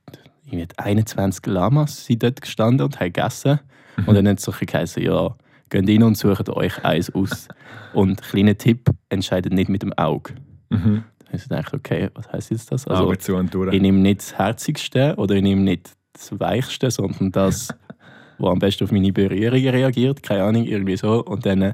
ich 0.45 0.67
21 0.77 1.45
Lamas 1.47 2.05
sind 2.05 2.21
dort 2.21 2.39
gestanden 2.39 2.85
und 2.85 2.99
haben 2.99 3.11
gegessen. 3.11 3.59
Und 4.05 4.13
dann 4.13 4.27
hat 4.27 4.37
es 4.37 4.43
so 4.45 4.51
geheißen, 4.51 5.01
ja, 5.01 5.35
geht 5.73 5.89
rein 5.89 6.03
und 6.03 6.17
sucht 6.17 6.49
euch 6.49 6.83
eins 6.83 7.13
aus. 7.13 7.47
und 7.93 8.21
kleiner 8.21 8.57
Tipp, 8.57 8.89
entscheidet 9.09 9.53
nicht 9.53 9.69
mit 9.69 9.81
dem 9.81 9.93
Auge. 9.93 10.33
Mhm. 10.69 11.03
Dann 11.25 11.33
ist 11.33 11.49
gedacht, 11.49 11.73
okay, 11.73 12.09
was 12.13 12.31
heißt 12.31 12.51
jetzt 12.51 12.71
das? 12.71 12.87
Also, 12.87 13.03
Augen 13.03 13.19
zu 13.19 13.35
und 13.35 13.53
durch. 13.53 13.73
ich 13.73 13.81
nehme 13.81 13.99
nicht 13.99 14.19
das 14.21 14.37
Herzigste 14.37 15.15
oder 15.17 15.35
ich 15.35 15.43
nehme 15.43 15.61
nicht 15.61 15.91
das 16.13 16.39
Weichste, 16.39 16.91
sondern 16.91 17.31
das, 17.31 17.73
was 18.37 18.51
am 18.51 18.59
besten 18.59 18.83
auf 18.83 18.91
meine 18.91 19.11
Berührungen 19.11 19.69
reagiert. 19.69 20.21
Keine 20.23 20.43
Ahnung, 20.43 20.63
irgendwie 20.63 20.95
so. 20.95 21.23
Und 21.23 21.45
dann 21.45 21.61
äh, 21.61 21.73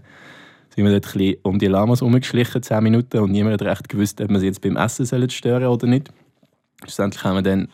sind 0.69 0.85
wir 0.85 0.91
dort 0.91 1.05
ein 1.07 1.17
bisschen 1.17 1.35
um 1.43 1.59
die 1.59 1.67
Lamas 1.67 2.01
herumgeschlichen, 2.01 2.63
10 2.63 2.83
Minuten, 2.83 3.19
und 3.19 3.31
niemand 3.31 3.61
hat 3.61 3.67
recht 3.67 3.89
gewusst, 3.89 4.21
ob 4.21 4.29
wir 4.29 4.39
sie 4.39 4.47
jetzt 4.47 4.61
beim 4.61 4.77
Essen 4.77 5.05
sollen 5.05 5.29
stören 5.29 5.65
oder 5.65 5.87
nicht. 5.87 6.09
Schlussendlich 6.81 7.23
haben 7.23 7.35
wir 7.35 7.41
dann 7.41 7.67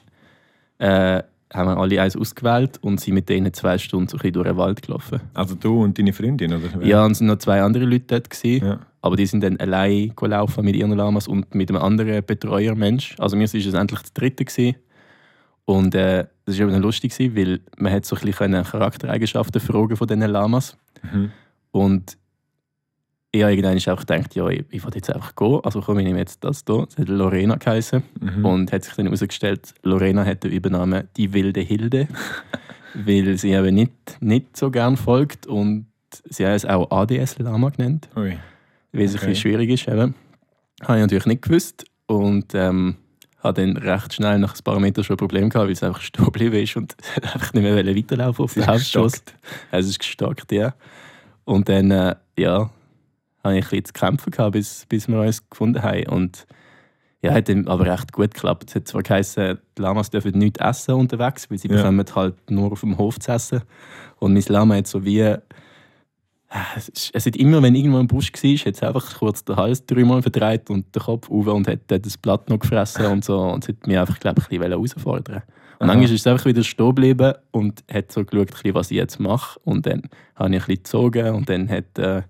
äh, 0.79 1.23
haben 1.53 1.69
wir 1.69 1.77
alle 1.77 2.01
eins 2.01 2.17
ausgewählt 2.17 2.79
und 2.81 2.99
sind 2.99 3.13
mit 3.13 3.29
denen 3.29 3.53
zwei 3.53 3.77
Stunden 3.77 4.07
so 4.07 4.17
ein 4.17 4.19
bisschen 4.19 4.33
durch 4.33 4.47
den 4.47 4.57
Wald 4.57 4.81
gelaufen. 4.81 5.21
Also 5.33 5.55
du 5.55 5.83
und 5.83 5.97
deine 5.97 6.13
Freundin, 6.13 6.53
oder? 6.53 6.83
Ja, 6.83 7.05
und 7.05 7.11
es 7.11 7.19
waren 7.19 7.27
noch 7.27 7.37
zwei 7.37 7.61
andere 7.61 7.85
Leute 7.85 8.05
dort. 8.07 8.29
Gewesen. 8.29 8.65
Ja. 8.65 8.79
Aber 9.01 9.15
die 9.15 9.25
sind 9.25 9.43
dann 9.43 9.57
allein 9.57 10.13
gelaufen 10.15 10.65
mit 10.65 10.75
ihren 10.75 10.91
Lamas 10.91 11.27
und 11.27 11.53
mit 11.53 11.69
einem 11.69 11.81
anderen 11.81 12.25
Betreuermensch. 12.25 13.15
Also 13.19 13.37
mir 13.37 13.47
war 13.47 13.59
es 13.59 13.73
endlich 13.73 14.01
das 14.01 14.13
dritte. 14.13 14.45
Gewesen. 14.45 14.75
Und 15.65 15.95
äh, 15.95 16.25
das 16.45 16.59
war 16.59 16.67
eben 16.67 16.81
lustig, 16.81 17.15
gewesen, 17.15 17.35
weil 17.35 17.59
man 17.77 17.93
hat 17.93 18.05
so 18.05 18.15
ein 18.15 18.21
bisschen 18.21 18.63
Charaktereigenschaften 18.63 19.61
fragen 19.61 19.95
von 19.95 20.07
diesen 20.07 20.21
Lamas. 20.21 20.77
Mhm. 21.03 21.31
Und 21.71 22.17
ich 23.35 23.43
habe 23.43 23.53
irgendwann 23.53 23.93
auch 23.93 23.99
gedacht, 23.99 24.35
ja, 24.35 24.47
ich, 24.47 24.63
ich 24.69 24.83
will 24.85 24.91
jetzt 24.95 25.13
einfach 25.13 25.35
gehen. 25.35 25.59
Also 25.63 25.81
komm, 25.81 25.99
ich 25.99 26.05
nehme 26.05 26.19
jetzt 26.19 26.43
das 26.43 26.63
hier. 26.65 26.85
Es 26.89 26.97
hat 26.97 27.09
Lorena 27.09 27.55
geheißen. 27.55 28.01
Mhm. 28.21 28.45
Und 28.45 28.71
hat 28.71 28.83
sich 28.85 28.93
dann 28.93 29.05
herausgestellt, 29.07 29.73
Lorena 29.83 30.23
hat 30.25 30.43
den 30.45 30.51
Übernamen 30.51 31.09
die 31.17 31.33
wilde 31.33 31.59
Hilde, 31.59 32.07
weil 32.93 33.37
sie 33.37 33.51
eben 33.51 33.75
nicht, 33.75 33.91
nicht 34.21 34.55
so 34.55 34.71
gern 34.71 34.95
folgt 34.95 35.47
und 35.47 35.87
sie 36.29 36.45
hat 36.45 36.55
es 36.55 36.65
auch 36.65 36.89
ADS-Lama 36.91 37.69
genannt 37.71 38.07
Ui. 38.15 38.37
weil 38.93 39.01
es 39.03 39.11
ein 39.11 39.17
Okay. 39.17 39.27
bisschen 39.27 39.35
schwierig 39.35 39.69
ist. 39.69 39.87
Eben. 39.87 40.15
Habe 40.81 40.97
ich 40.97 41.01
natürlich 41.01 41.25
nicht 41.25 41.41
gewusst 41.41 41.85
und 42.05 42.53
ähm, 42.55 42.95
habe 43.43 43.61
dann 43.61 43.75
recht 43.75 44.13
schnell 44.13 44.39
nach 44.39 44.55
ein 44.55 44.63
paar 44.63 44.79
Metern 44.79 45.03
schon 45.03 45.15
ein 45.15 45.17
Problem 45.17 45.49
gehabt, 45.49 45.65
weil 45.65 45.73
es 45.73 45.83
einfach 45.83 46.01
stehen 46.01 46.23
geblieben 46.23 46.55
ist 46.55 46.77
und 46.77 46.95
einfach 47.21 47.53
nicht 47.53 47.63
mehr 47.63 47.85
weiterlaufen 47.85 48.45
auf 48.45 48.53
Sie 48.53 48.61
der 48.61 48.75
ist 48.75 48.95
Hauptstrasse. 48.95 49.21
Es 49.71 49.87
ist 49.87 49.99
gestockt, 49.99 50.53
ja. 50.53 50.73
Und 51.43 51.67
dann, 51.67 51.91
äh, 51.91 52.15
ja, 52.37 52.69
habe 53.45 53.57
ich 53.57 53.65
ein 53.65 53.69
bisschen 53.69 53.85
zu 53.85 53.93
kämpfen 53.93 54.31
gehabt, 54.31 54.51
bis, 54.53 54.85
bis 54.87 55.07
wir 55.07 55.19
uns 55.21 55.49
gefunden 55.49 55.81
haben. 55.81 56.07
Und 56.07 56.45
ja, 57.21 57.33
hat 57.33 57.47
dann 57.49 57.67
aber 57.67 57.85
recht 57.85 58.11
gut 58.11 58.33
geklappt. 58.33 58.65
Es 58.69 58.75
hat 58.75 58.87
zwar 58.87 59.03
geheißen, 59.03 59.57
die 59.77 59.81
Lamas 59.81 60.09
dürfen 60.09 60.37
nichts 60.37 60.59
essen 60.59 60.95
unterwegs, 60.95 61.49
weil 61.49 61.57
sie 61.57 61.69
Ja. 61.69 61.77
bekommen 61.77 62.05
halt 62.15 62.51
nur 62.51 62.71
auf 62.71 62.81
dem 62.81 62.97
Hof 62.97 63.19
zu 63.19 63.31
essen. 63.31 63.61
Und 64.17 64.33
mein 64.33 64.43
Lama 64.47 64.75
hat 64.75 64.87
so 64.87 65.03
wie 65.05 65.19
äh, 65.19 65.39
es 67.13 67.25
hat 67.25 67.35
immer, 67.35 67.61
wenn 67.61 67.75
irgendwo 67.75 67.97
ein 67.97 68.07
Busch 68.07 68.31
war, 68.31 68.51
hat 68.51 68.75
es 68.75 68.83
einfach 68.83 69.17
kurz 69.17 69.43
den 69.43 69.55
Hals 69.55 69.85
dreimal 69.85 70.21
verdreht 70.21 70.69
und 70.69 70.93
den 70.95 71.01
Kopf 71.01 71.29
auf 71.29 71.47
und 71.47 71.67
hat 71.67 71.79
dort 71.87 72.05
das 72.05 72.17
Blatt 72.17 72.49
noch 72.49 72.59
gefressen 72.59 73.07
und 73.07 73.25
so. 73.25 73.39
Und 73.39 73.63
es 73.63 73.69
hat 73.69 73.87
mich 73.87 73.97
einfach, 73.97 74.19
glaube 74.19 74.39
ich, 74.41 74.45
ein 74.45 74.59
bisschen 74.59 74.71
herausfordern 74.71 75.41
Und 75.79 75.87
manchmal 75.87 76.05
ist 76.05 76.11
es 76.11 76.27
einfach 76.27 76.45
wieder 76.45 76.63
stehen 76.63 76.85
geblieben 76.87 77.33
und 77.51 77.83
hat 77.91 78.11
so 78.11 78.23
geschaut, 78.23 78.51
was 78.73 78.91
ich 78.91 78.97
jetzt 78.97 79.19
mache. 79.19 79.59
Und 79.65 79.85
dann 79.85 80.03
habe 80.35 80.49
ich 80.55 80.61
ein 80.61 80.67
bisschen 80.67 80.75
gezogen 80.75 81.29
und 81.35 81.49
dann 81.49 81.67
hat 81.69 81.97
äh, 81.99 82.21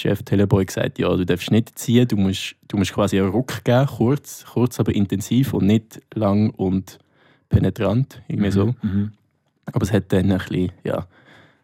Chef 0.00 0.22
Teleboy 0.22 0.64
gesagt, 0.64 0.98
ja, 0.98 1.08
du 1.14 1.24
darfst 1.24 1.50
nicht 1.50 1.78
ziehen, 1.78 2.06
du 2.08 2.16
musst, 2.16 2.56
du 2.68 2.76
musst 2.76 2.92
quasi 2.92 3.18
einen 3.18 3.30
Ruck 3.30 3.64
geben, 3.64 3.86
kurz, 3.86 4.44
kurz 4.52 4.78
aber 4.80 4.94
intensiv 4.94 5.54
und 5.54 5.66
nicht 5.66 6.00
lang 6.14 6.50
und 6.50 6.98
penetrant, 7.48 8.22
irgendwie 8.28 8.50
so. 8.50 8.74
Mhm. 8.82 9.12
Aber 9.66 9.82
es 9.82 9.92
hat 9.92 10.12
dann 10.12 10.30
ein 10.32 10.38
bisschen, 10.38 10.72
ja. 10.84 11.06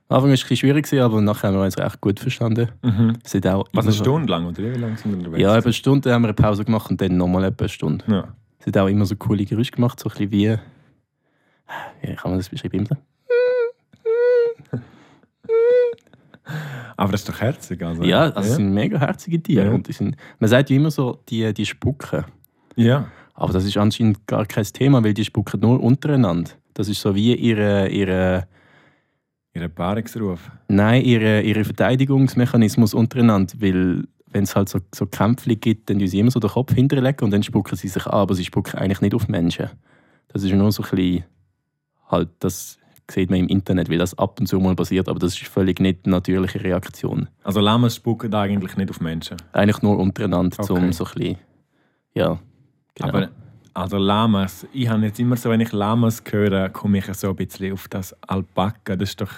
Am 0.08 0.16
Anfang 0.16 0.28
war 0.28 0.34
es 0.34 0.40
ein 0.40 0.48
bisschen 0.48 0.56
schwierig, 0.56 0.92
aber 1.00 1.20
nachher 1.22 1.48
haben 1.48 1.56
wir 1.56 1.62
uns 1.64 1.78
recht 1.78 2.00
gut 2.00 2.20
verstanden. 2.20 2.68
Mhm. 2.82 3.14
Es 3.24 3.34
hat 3.34 3.46
auch 3.46 3.64
Was, 3.72 3.72
immer 3.72 3.82
eine 3.82 3.92
Stunde 3.92 4.30
lang 4.30 4.46
oder 4.46 4.58
wie 4.58 4.78
lange 4.78 4.96
sind 4.98 5.12
wir 5.12 5.18
unterwegs? 5.18 5.42
Ja, 5.42 5.52
eine 5.52 5.72
Stunde 5.72 6.12
haben 6.12 6.22
wir 6.22 6.28
eine 6.28 6.34
Pause 6.34 6.64
gemacht 6.64 6.90
und 6.90 7.00
dann 7.00 7.16
nochmal 7.16 7.44
etwa 7.44 7.64
eine 7.64 7.68
Stunde. 7.68 8.04
ja. 8.08 8.34
Es 8.58 8.68
hat 8.68 8.78
auch 8.78 8.88
immer 8.88 9.04
so 9.04 9.14
coole 9.16 9.44
Geräusche 9.44 9.72
gemacht, 9.72 10.00
so 10.00 10.08
ein 10.08 10.12
bisschen 10.28 10.30
wie. 10.30 10.56
Wie 12.00 12.14
kann 12.14 12.30
man 12.30 12.38
das 12.38 12.48
beschreiben? 12.48 12.88
Aber 16.96 17.12
das 17.12 17.22
ist 17.22 17.28
doch 17.28 17.40
herzig. 17.40 17.82
Also. 17.82 18.02
Ja, 18.04 18.30
also 18.30 18.40
es 18.40 18.56
sind 18.56 18.72
mega 18.72 18.98
herzige 18.98 19.42
Tiere. 19.42 19.66
Ja. 19.66 19.72
Und 19.72 19.88
die 19.88 19.92
sind, 19.92 20.16
man 20.38 20.48
sagt 20.48 20.70
ja 20.70 20.76
immer 20.76 20.90
so, 20.90 21.20
die, 21.28 21.52
die 21.54 21.66
spucken. 21.66 22.24
ja. 22.76 23.06
Aber 23.36 23.52
das 23.52 23.64
ist 23.64 23.76
anscheinend 23.76 24.28
gar 24.28 24.46
kein 24.46 24.62
Thema, 24.62 25.02
weil 25.02 25.12
die 25.12 25.24
spucken 25.24 25.58
nur 25.58 25.82
untereinander. 25.82 26.52
Das 26.72 26.88
ist 26.88 27.00
so 27.00 27.16
wie 27.16 27.34
ihre, 27.34 27.88
ihre, 27.88 28.46
Ihr 29.54 29.68
Paarungsruf. 29.68 30.52
nein, 30.68 31.02
ihre, 31.02 31.42
ihre 31.42 31.64
Verteidigungsmechanismus 31.64 32.94
untereinander. 32.94 33.52
Weil 33.58 34.04
wenn 34.30 34.44
es 34.44 34.54
halt 34.54 34.68
so, 34.68 34.78
so 34.94 35.06
Kämpfe 35.06 35.56
gibt, 35.56 35.90
dann 35.90 36.04
sie 36.06 36.20
immer 36.20 36.30
so 36.30 36.38
den 36.38 36.50
Kopf 36.50 36.74
hinterlegen 36.74 37.24
und 37.24 37.32
dann 37.32 37.42
spucken 37.42 37.76
sie 37.76 37.88
sich 37.88 38.06
an, 38.06 38.12
aber 38.12 38.34
sie 38.36 38.44
spucken 38.44 38.78
eigentlich 38.78 39.00
nicht 39.00 39.14
auf 39.14 39.26
Menschen. 39.26 39.70
Das 40.28 40.44
ist 40.44 40.52
nur 40.52 40.70
so 40.70 40.84
ein 40.84 40.90
bisschen, 40.90 41.24
halt, 42.08 42.28
das 42.38 42.78
sieht 43.10 43.30
man 43.30 43.40
im 43.40 43.48
Internet, 43.48 43.90
weil 43.90 43.98
das 43.98 44.16
ab 44.18 44.40
und 44.40 44.46
zu 44.46 44.58
mal 44.60 44.74
passiert, 44.74 45.08
aber 45.08 45.18
das 45.18 45.34
ist 45.34 45.46
völlig 45.46 45.80
nicht 45.80 46.00
eine 46.04 46.16
natürliche 46.16 46.62
Reaktion. 46.62 47.28
Also 47.42 47.60
Lamas 47.60 47.96
spucken 47.96 48.34
eigentlich 48.34 48.76
nicht 48.76 48.90
auf 48.90 49.00
Menschen. 49.00 49.36
Eigentlich 49.52 49.82
nur 49.82 49.98
untereinander, 49.98 50.56
Okay. 50.62 50.72
um 50.72 50.92
so 50.92 51.04
ein 51.04 51.12
bisschen, 51.14 51.36
ja, 52.14 52.38
genau. 52.94 53.08
Aber 53.08 53.28
also 53.74 53.98
Lamas, 53.98 54.66
ich 54.72 54.88
habe 54.88 55.02
jetzt 55.02 55.18
immer 55.18 55.36
so, 55.36 55.50
wenn 55.50 55.60
ich 55.60 55.72
Lamas 55.72 56.22
höre, 56.30 56.68
komme 56.70 56.98
ich 56.98 57.06
so 57.14 57.30
ein 57.30 57.36
bisschen 57.36 57.72
auf 57.72 57.88
das 57.88 58.14
Alpaka. 58.22 58.94
Das 58.96 59.10
ist 59.10 59.20
doch, 59.20 59.32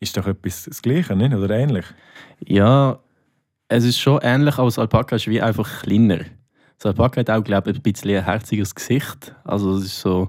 ist 0.00 0.16
doch 0.16 0.26
etwas 0.26 0.64
das 0.64 0.82
Gleiche, 0.82 1.14
nicht? 1.14 1.32
Oder 1.32 1.56
ähnlich? 1.56 1.86
Ja, 2.44 2.98
es 3.68 3.84
ist 3.84 3.98
schon 4.00 4.18
ähnlich, 4.22 4.58
aber 4.58 4.66
das 4.66 4.78
Alpaka 4.80 5.16
ist 5.16 5.28
wie 5.28 5.40
einfach 5.40 5.82
kleiner. 5.82 6.18
Das 6.76 6.86
Alpaka 6.86 7.20
hat 7.20 7.30
auch, 7.30 7.42
glaube 7.44 7.70
ich, 7.70 7.76
ein 7.76 7.82
bisschen 7.82 8.16
ein 8.16 8.24
herziges 8.24 8.74
Gesicht. 8.74 9.34
Also 9.44 9.76
es 9.76 9.84
ist 9.84 10.00
so, 10.00 10.28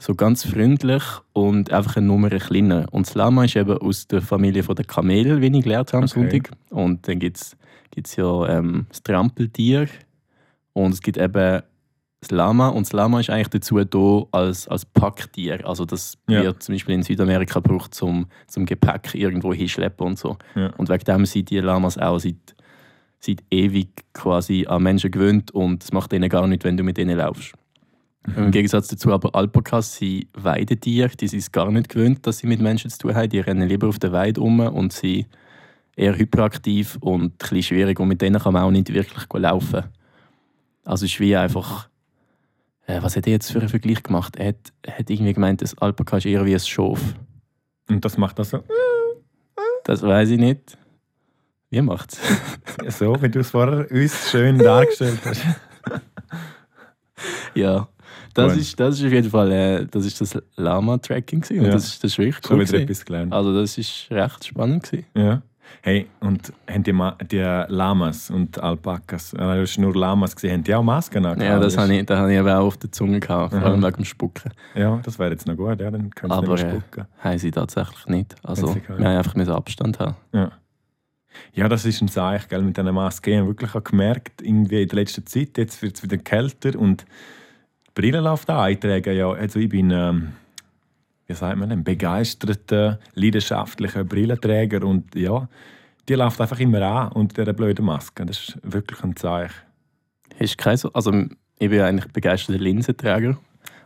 so 0.00 0.14
ganz 0.14 0.44
freundlich 0.44 1.02
und 1.34 1.70
einfach 1.72 1.96
eine 1.96 2.06
Nummer 2.06 2.30
kleiner. 2.30 2.86
Und 2.90 3.06
das 3.06 3.14
Lama 3.14 3.44
ist 3.44 3.54
eben 3.54 3.76
aus 3.78 4.06
der 4.08 4.22
Familie 4.22 4.62
der 4.62 4.84
Kamel, 4.86 5.40
wie 5.42 5.46
ich 5.56 5.62
gelernt 5.62 5.92
habe 5.92 6.04
am 6.04 6.04
Okay. 6.10 6.20
Sonntag. 6.30 6.50
Und 6.70 7.06
dann 7.06 7.18
gibt 7.18 7.36
es 7.36 8.16
ja 8.16 8.48
ähm, 8.58 8.86
das 8.88 9.02
Trampeltier 9.02 9.88
und 10.72 10.94
es 10.94 11.02
gibt 11.02 11.18
eben 11.18 11.60
das 12.22 12.30
Lama. 12.30 12.68
Und 12.68 12.86
das 12.86 12.92
Lama 12.94 13.20
ist 13.20 13.28
eigentlich 13.28 13.48
dazu 13.48 13.82
da 13.84 14.22
als, 14.32 14.66
als 14.68 14.86
Packtier. 14.86 15.66
Also 15.68 15.84
das 15.84 16.16
Ja. 16.28 16.42
wird 16.44 16.62
zum 16.62 16.74
Beispiel 16.74 16.94
in 16.94 17.02
Südamerika 17.02 17.60
gebraucht, 17.60 17.94
zum, 17.94 18.26
zum 18.46 18.64
Gepäck 18.64 19.14
irgendwo 19.14 19.52
hinschleppen 19.52 20.06
und 20.06 20.18
so. 20.18 20.38
Ja. 20.54 20.72
Und 20.78 20.88
wegen 20.88 21.04
dem 21.04 21.26
sind 21.26 21.50
die 21.50 21.58
Lamas 21.60 21.98
auch 21.98 22.18
seit, 22.18 22.36
seit 23.20 23.42
ewig 23.50 23.88
quasi 24.14 24.64
an 24.66 24.82
Menschen 24.82 25.10
gewöhnt 25.10 25.50
und 25.50 25.82
es 25.84 25.92
macht 25.92 26.12
ihnen 26.14 26.28
gar 26.30 26.46
nichts, 26.46 26.64
wenn 26.64 26.78
du 26.78 26.84
mit 26.84 26.96
ihnen 26.98 27.18
laufst. 27.18 27.52
Im 28.36 28.50
Gegensatz 28.50 28.88
dazu 28.88 29.12
aber 29.12 29.34
Alpakas 29.34 29.96
sind 29.96 30.28
Weidetiere, 30.34 31.08
die 31.08 31.26
sind 31.26 31.40
es 31.40 31.52
gar 31.52 31.70
nicht 31.70 31.88
gewöhnt, 31.88 32.26
dass 32.26 32.38
sie 32.38 32.46
mit 32.46 32.60
Menschen 32.60 32.90
zu 32.90 32.98
tun 32.98 33.14
haben. 33.14 33.30
Die 33.30 33.40
rennen 33.40 33.68
lieber 33.68 33.88
auf 33.88 33.98
der 33.98 34.12
Weide 34.12 34.40
um 34.40 34.60
und 34.60 34.92
sind 34.92 35.26
eher 35.96 36.16
hyperaktiv 36.16 36.98
und 37.00 37.24
ein 37.24 37.36
bisschen 37.38 37.62
schwierig 37.62 37.98
und 37.98 38.08
mit 38.08 38.20
denen 38.20 38.40
kann 38.40 38.52
man 38.52 38.62
auch 38.62 38.70
nicht 38.70 38.92
wirklich 38.92 39.26
laufen. 39.32 39.84
Also 40.84 41.06
es 41.06 41.12
ist 41.12 41.20
wie 41.20 41.36
einfach... 41.36 41.88
Äh, 42.86 43.02
was 43.02 43.16
hat 43.16 43.26
er 43.26 43.32
jetzt 43.32 43.50
für 43.52 43.58
einen 43.58 43.68
Vergleich 43.68 44.02
gemacht? 44.02 44.36
Er 44.36 44.48
hat, 44.48 44.72
hat 44.86 45.10
irgendwie 45.10 45.32
gemeint, 45.32 45.62
das 45.62 45.76
Alpaka 45.78 46.18
ist 46.18 46.26
eher 46.26 46.44
wie 46.44 46.54
ein 46.54 46.60
Schaf. 46.60 47.00
Und 47.88 48.04
das 48.04 48.16
macht 48.18 48.38
das 48.38 48.50
so, 48.50 48.62
Das 49.84 50.02
weiß 50.02 50.30
ich 50.30 50.38
nicht. 50.38 50.78
Wie 51.70 51.80
macht's? 51.80 52.20
so 52.88 53.20
wie 53.22 53.28
du 53.28 53.40
es 53.40 53.50
vorher 53.50 53.90
uns 53.90 54.30
schön 54.30 54.58
dargestellt 54.58 55.20
hast. 55.24 55.42
Ja, 57.54 57.88
das 58.34 58.52
Gut. 58.52 58.60
ist, 58.62 58.80
das 58.80 58.98
ist 59.00 59.06
auf 59.06 59.12
jeden 59.12 59.30
Fall 59.30 59.50
äh, 59.52 59.86
das, 59.90 60.04
ist 60.06 60.20
das 60.20 60.38
Lama-Tracking. 60.56 61.44
Ja. 61.50 61.64
Das, 61.70 61.84
ist- 61.84 62.04
das 62.04 62.12
ist 62.12 62.18
wirklich 62.18 62.50
cool. 62.50 62.56
wieder 62.58 62.66
gewesen. 62.66 62.82
etwas 62.84 63.04
gelernt. 63.04 63.32
Also 63.32 63.54
das 63.54 63.76
ist 63.78 64.06
recht 64.10 64.44
spannend. 64.44 64.84
Gewesen. 64.84 65.06
Ja. 65.16 65.42
Hey, 65.82 66.08
und 66.18 66.52
haben 66.68 66.82
die, 66.82 66.92
Ma 66.92 67.16
die 67.30 67.38
Lamas 67.68 68.28
und 68.30 68.60
Alpakas, 68.60 69.32
äh, 69.34 69.36
du 69.38 69.60
hast 69.60 69.78
nur 69.78 69.94
Lamas 69.94 70.34
gesehen, 70.34 70.54
haben 70.54 70.64
die 70.64 70.74
auch 70.74 70.82
Masken 70.82 71.24
an? 71.24 71.40
Ja, 71.40 71.60
das 71.60 71.78
habe 71.78 71.94
ich, 71.94 72.04
das 72.06 72.18
habe 72.18 72.32
ich 72.32 72.40
aber 72.40 72.58
auch 72.58 72.66
auf 72.66 72.76
der 72.76 72.90
Zunge 72.90 73.20
gehabt, 73.20 73.52
vor 73.54 73.62
allem 73.62 73.80
wegen 73.80 73.96
dem 73.98 74.04
Spucken. 74.04 74.50
Ja, 74.74 75.00
das 75.04 75.18
wäre 75.20 75.30
jetzt 75.30 75.46
noch 75.46 75.56
gut, 75.56 75.80
ja, 75.80 75.90
dann 75.92 76.10
können 76.10 76.32
sie 76.32 76.36
Aber 76.38 76.54
nicht 76.54 76.64
mehr 76.64 76.72
äh, 76.74 76.76
spucken. 76.80 77.04
haben 77.20 77.38
sie 77.38 77.50
tatsächlich 77.52 78.06
nicht. 78.06 78.34
Also 78.42 78.74
wir 78.74 78.82
haben 78.96 79.16
einfach 79.16 79.36
müssen 79.36 79.52
Abstand 79.52 80.00
haben. 80.00 80.16
Ja. 80.32 80.50
Ja, 81.52 81.68
das 81.68 81.84
ist 81.84 82.00
ein 82.02 82.08
Zeichen, 82.08 82.48
gell, 82.48 82.62
mit 82.62 82.76
diesen 82.76 82.92
Masken. 82.92 83.30
Ich 83.30 83.38
habe 83.38 83.46
wirklich 83.48 83.72
auch 83.72 83.84
gemerkt, 83.84 84.42
irgendwie 84.42 84.82
in 84.82 84.88
der 84.88 84.96
letzten 84.96 85.24
Zeit, 85.24 85.56
jetzt 85.56 85.80
wird 85.82 85.96
es 85.96 86.02
wieder 86.02 86.16
kälter 86.18 86.76
und 86.76 87.04
die 87.96 88.00
Brille 88.00 88.20
läuft 88.20 88.48
an. 88.50 88.70
Ich 88.70 88.80
trage 88.80 89.12
ja, 89.12 89.30
also 89.30 89.58
ich 89.58 89.68
bin, 89.68 89.90
ähm, 89.90 90.32
wie 91.26 91.34
sagt 91.34 91.58
man, 91.58 91.70
ein 91.70 91.84
begeisterter, 91.84 92.98
leidenschaftlicher 93.14 94.04
Brillenträger 94.04 94.84
und 94.84 95.14
ja, 95.14 95.48
die 96.08 96.14
läuft 96.14 96.40
einfach 96.40 96.58
immer 96.60 96.82
an 96.82 97.12
unter 97.12 97.42
dieser 97.42 97.52
blöden 97.52 97.84
Maske. 97.84 98.26
Das 98.26 98.38
ist 98.38 98.58
wirklich 98.62 99.02
ein 99.02 99.16
Zeichen. 99.16 99.54
Hast 100.38 100.58
kein 100.58 100.76
so, 100.76 100.92
also 100.92 101.12
ich 101.12 101.68
bin 101.68 101.78
ja 101.78 101.86
eigentlich 101.86 102.10
begeisterter 102.12 102.60
Linsenträger. 102.60 103.36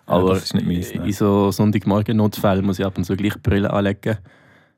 Aber 0.06 0.34
nicht 0.34 0.66
meins, 0.66 0.90
in 0.90 1.12
so 1.12 1.50
Sonntagmorgen-Notfällen 1.50 2.64
muss 2.64 2.78
ich 2.78 2.84
ab 2.84 2.96
und 2.98 3.04
zu 3.04 3.16
gleich 3.16 3.40
Brille 3.42 3.70
anlegen. 3.72 4.18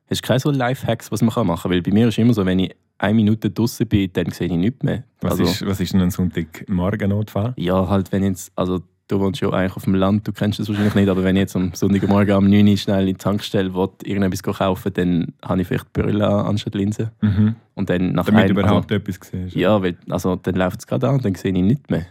Hast 0.09 0.23
du 0.23 0.27
keine 0.27 0.41
so 0.41 0.51
Lifehacks, 0.53 1.11
was 1.11 1.21
man 1.21 1.47
machen 1.47 1.63
kann? 1.63 1.71
Weil 1.73 1.83
bei 1.83 1.91
mir 1.91 2.09
ist 2.09 2.19
immer 2.19 2.33
so, 2.33 2.47
wenn 2.47 2.61
ich 2.61 2.77
eine 2.99 3.15
Minute 3.15 3.51
draußen 3.51 3.87
bin, 3.87 4.11
dann 4.13 4.31
sehe 4.31 4.47
ich 4.47 4.53
nichts 4.53 4.83
mehr. 4.83 5.03
Was, 5.21 5.33
also, 5.33 5.45
ist, 5.45 5.67
was 5.67 5.81
ist 5.81 5.93
denn 5.93 6.01
ein 6.01 6.11
Sonntagmorgen-Notfall? 6.11 7.55
Ja, 7.57 7.89
halt, 7.89 8.13
wenn 8.13 8.23
jetzt, 8.23 8.53
also 8.55 8.83
du 9.09 9.21
wohnst 9.21 9.41
ja 9.41 9.51
eigentlich 9.51 9.77
auf 9.77 9.85
dem 9.85 9.95
Land, 9.95 10.27
du 10.27 10.33
kennst 10.33 10.59
das 10.59 10.69
wahrscheinlich 10.69 10.95
nicht, 10.95 11.09
aber 11.09 11.23
wenn 11.25 11.37
ich 11.37 11.41
jetzt 11.41 11.57
am 11.57 11.73
Sonntagmorgen 11.75 12.37
um 12.37 12.49
9 12.51 12.67
Uhr 12.69 12.77
schnell 12.77 13.01
in 13.03 13.07
die 13.07 13.15
Tankstelle 13.15 13.73
will, 13.75 13.89
irgendetwas 14.05 14.43
kaufen 14.43 14.93
dann 14.95 15.33
habe 15.45 15.61
ich 15.63 15.69
vielleicht 15.69 15.93
Brille 15.93 16.27
an, 16.27 16.47
anstatt 16.47 16.75
Linse. 16.75 17.13
Mhm. 17.21 17.55
Und 17.75 17.91
dann 17.91 18.13
nach 18.13 18.25
Damit 18.27 18.45
du 18.45 18.51
einem- 18.51 18.59
überhaupt 18.59 18.91
etwas 18.91 19.17
siehst. 19.17 19.35
Also, 19.35 19.59
ja, 19.59 19.81
weil, 19.83 19.97
also 20.11 20.37
dann 20.37 20.55
läuft 20.57 20.81
es 20.81 20.87
gerade 20.87 21.09
an 21.09 21.17
und 21.17 21.25
dann 21.25 21.35
sehe 21.35 21.53
ich 21.53 21.63
nichts 21.63 21.89
mehr. 21.91 22.07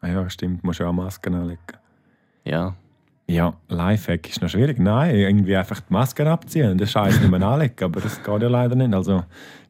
Ah 0.00 0.08
ja, 0.08 0.30
stimmt, 0.30 0.62
du 0.62 0.66
musst 0.66 0.80
ja 0.80 0.86
auch 0.88 0.92
Masken 0.92 1.34
anlegen. 1.34 1.60
Ja, 2.44 2.74
Ja, 3.30 3.54
Lifehack 3.68 4.28
ist 4.28 4.42
noch 4.42 4.48
schwierig. 4.48 4.80
Nein, 4.80 5.14
irgendwie 5.14 5.56
einfach 5.56 5.78
die 5.80 5.92
Masken 5.92 6.26
abziehen 6.26 6.72
und 6.72 6.78
den 6.78 6.88
Scheiß 6.88 7.20
nicht 7.20 7.30
mehr 7.30 7.40
anlegen. 7.40 7.84
Aber 7.84 8.00
das 8.00 8.20
geht 8.20 8.42
ja 8.42 8.48
leider 8.48 8.74
nicht. 8.74 8.92
Also, 8.92 9.22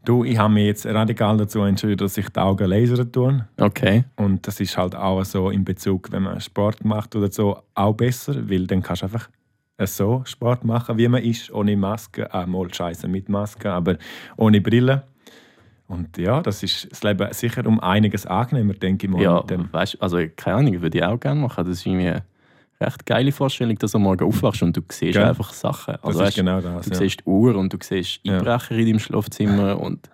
du, 0.02 0.24
ich 0.24 0.38
habe 0.38 0.54
mich 0.54 0.64
jetzt 0.64 0.86
radikal 0.86 1.36
dazu 1.36 1.60
entschieden, 1.60 1.98
dass 1.98 2.16
ich 2.16 2.30
die 2.30 2.40
Augen 2.40 2.66
lasern 2.66 3.12
tue. 3.12 3.46
okay. 3.60 4.04
Und 4.16 4.46
das 4.46 4.60
ist 4.60 4.78
halt 4.78 4.94
auch 4.94 5.22
so 5.24 5.50
in 5.50 5.62
Bezug, 5.62 6.10
wenn 6.10 6.22
man 6.22 6.40
Sport 6.40 6.86
macht 6.86 7.14
oder 7.14 7.30
so, 7.30 7.58
auch 7.74 7.92
besser, 7.92 8.48
weil 8.48 8.66
dann 8.66 8.82
kannst 8.82 9.02
du 9.02 9.06
einfach 9.06 9.28
so 9.84 10.22
Sport 10.24 10.64
machen, 10.64 10.96
wie 10.96 11.08
man 11.08 11.22
ist, 11.22 11.52
ohne 11.52 11.76
Maske. 11.76 12.32
Ah, 12.32 12.46
mal 12.46 12.72
Scheiße 12.72 13.08
mit 13.08 13.28
Maske, 13.28 13.70
aber 13.70 13.96
ohne 14.38 14.62
Brille. 14.62 15.02
Und 15.86 16.16
ja, 16.16 16.40
das 16.40 16.62
ist 16.62 16.90
das 16.90 17.02
Leben 17.02 17.30
sicher 17.32 17.66
um 17.66 17.78
einiges 17.80 18.24
angenehmer, 18.24 18.72
denke 18.72 19.06
ich 19.06 19.12
mal. 19.12 19.20
Ja, 19.20 19.44
weißt, 19.72 20.00
also 20.00 20.18
keine 20.34 20.56
Ahnung, 20.56 20.80
würde 20.80 20.96
ich 20.96 21.04
auch 21.04 21.20
gerne 21.20 21.40
machen. 21.40 21.64
Das 21.66 21.78
ist 21.78 21.84
irgendwie 21.84 22.22
recht 22.80 23.04
geile 23.06 23.32
Vorstellung, 23.32 23.76
dass 23.78 23.92
du 23.92 23.99
am 23.99 24.02
Morgen 24.04 24.25
aufwachst 24.26 24.62
und 24.62 24.76
du 24.76 24.80
siehst 24.90 25.14
Gell? 25.14 25.25
einfach 25.25 25.52
Sachen. 25.52 25.94
Das 25.94 26.04
Also, 26.04 26.20
ist 26.20 26.26
weißt, 26.26 26.37
genau 26.37 26.60
das. 26.60 26.87
du 26.87 26.90
ja. 26.92 26.96
siehst 26.96 27.26
Uhr 27.26 27.54
und 27.56 27.72
du 27.72 27.78
siehst 27.82 28.20
Ja. 28.22 28.38
Einbrecher 28.38 28.76
in 28.76 28.87
deinem 28.87 28.99
Schlafzimmer. 28.99 29.78
Und 29.78 30.08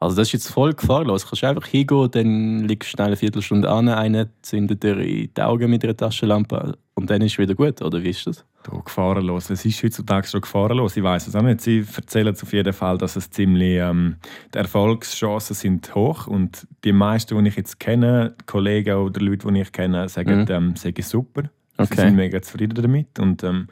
also 0.00 0.16
das 0.16 0.28
ist 0.28 0.32
jetzt 0.32 0.48
voll 0.50 0.72
gefahrlos. 0.72 1.22
Du 1.22 1.28
kannst 1.28 1.44
einfach 1.44 1.66
hingehen, 1.66 2.10
dann 2.10 2.60
liegst 2.60 2.88
du 2.92 2.96
schnell 2.96 3.06
eine 3.08 3.16
Viertelstunde 3.16 3.70
an, 3.70 3.88
einer 3.88 4.26
zündet 4.42 4.82
dir 4.82 4.96
in 4.98 5.30
die 5.36 5.42
Augen 5.42 5.70
mit 5.70 5.84
einer 5.84 5.96
Taschenlampe 5.96 6.76
und 6.94 7.08
dann 7.10 7.22
ist 7.22 7.32
es 7.32 7.38
wieder 7.38 7.54
gut, 7.54 7.80
oder 7.82 8.02
wie 8.02 8.10
ist 8.10 8.26
das? 8.26 8.44
Du, 8.64 8.80
gefahrenlos. 8.80 9.50
Es 9.50 9.64
ist 9.64 9.82
heutzutage 9.82 10.26
schon 10.28 10.40
gefahrenlos. 10.40 10.96
Ich 10.96 11.02
weiß 11.02 11.26
es 11.26 11.34
auch 11.34 11.42
nicht. 11.42 11.60
Sie 11.60 11.84
erzählen 11.96 12.32
auf 12.40 12.52
jeden 12.52 12.72
Fall, 12.72 12.96
dass 12.96 13.16
es 13.16 13.28
ziemlich 13.28 13.78
ähm, 13.80 14.16
die 14.54 14.58
Erfolgschancen 14.58 15.54
sind 15.56 15.92
hoch 15.96 16.28
und 16.28 16.66
die 16.84 16.92
meisten, 16.92 17.42
die 17.42 17.48
ich 17.48 17.56
jetzt 17.56 17.80
kenne, 17.80 18.34
Kollegen 18.46 18.96
oder 18.98 19.20
Leute, 19.20 19.50
die 19.52 19.60
ich 19.60 19.72
kenne, 19.72 20.08
sagen, 20.08 20.42
Mhm. 20.42 20.46
ähm, 20.50 20.76
sagen 20.76 21.02
super. 21.02 21.42
Sie 21.86 21.92
Okay. 21.94 22.02
sind 22.02 22.16
mega 22.16 22.40
zufrieden 22.42 22.74
damit 22.74 23.18
und 23.18 23.42
ähm, 23.44 23.68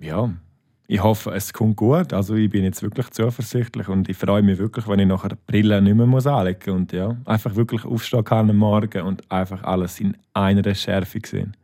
ja, 0.00 0.30
ich 0.86 1.02
hoffe, 1.02 1.30
es 1.32 1.52
kommt 1.52 1.76
gut. 1.76 2.12
Also 2.12 2.34
ich 2.34 2.50
bin 2.50 2.62
jetzt 2.62 2.82
wirklich 2.82 3.08
zuversichtlich 3.10 3.88
und 3.88 4.08
ich 4.08 4.16
freue 4.16 4.42
mich 4.42 4.58
wirklich, 4.58 4.86
wenn 4.86 4.98
ich 4.98 5.06
nachher 5.06 5.30
die 5.30 5.36
Brille 5.46 5.80
nicht 5.80 5.94
mehr 5.94 6.06
muss 6.06 6.26
anlegen 6.26 6.58
muss 6.66 6.80
und 6.80 6.92
ja, 6.92 7.16
einfach 7.24 7.54
wirklich 7.56 7.84
aufstehen 7.84 8.22
kann 8.24 8.50
am 8.50 8.56
Morgen 8.56 9.02
und 9.02 9.30
einfach 9.30 9.62
alles 9.62 9.98
in 10.00 10.16
einer 10.34 10.74
Schärfe 10.74 11.20
sehen. 11.24 11.56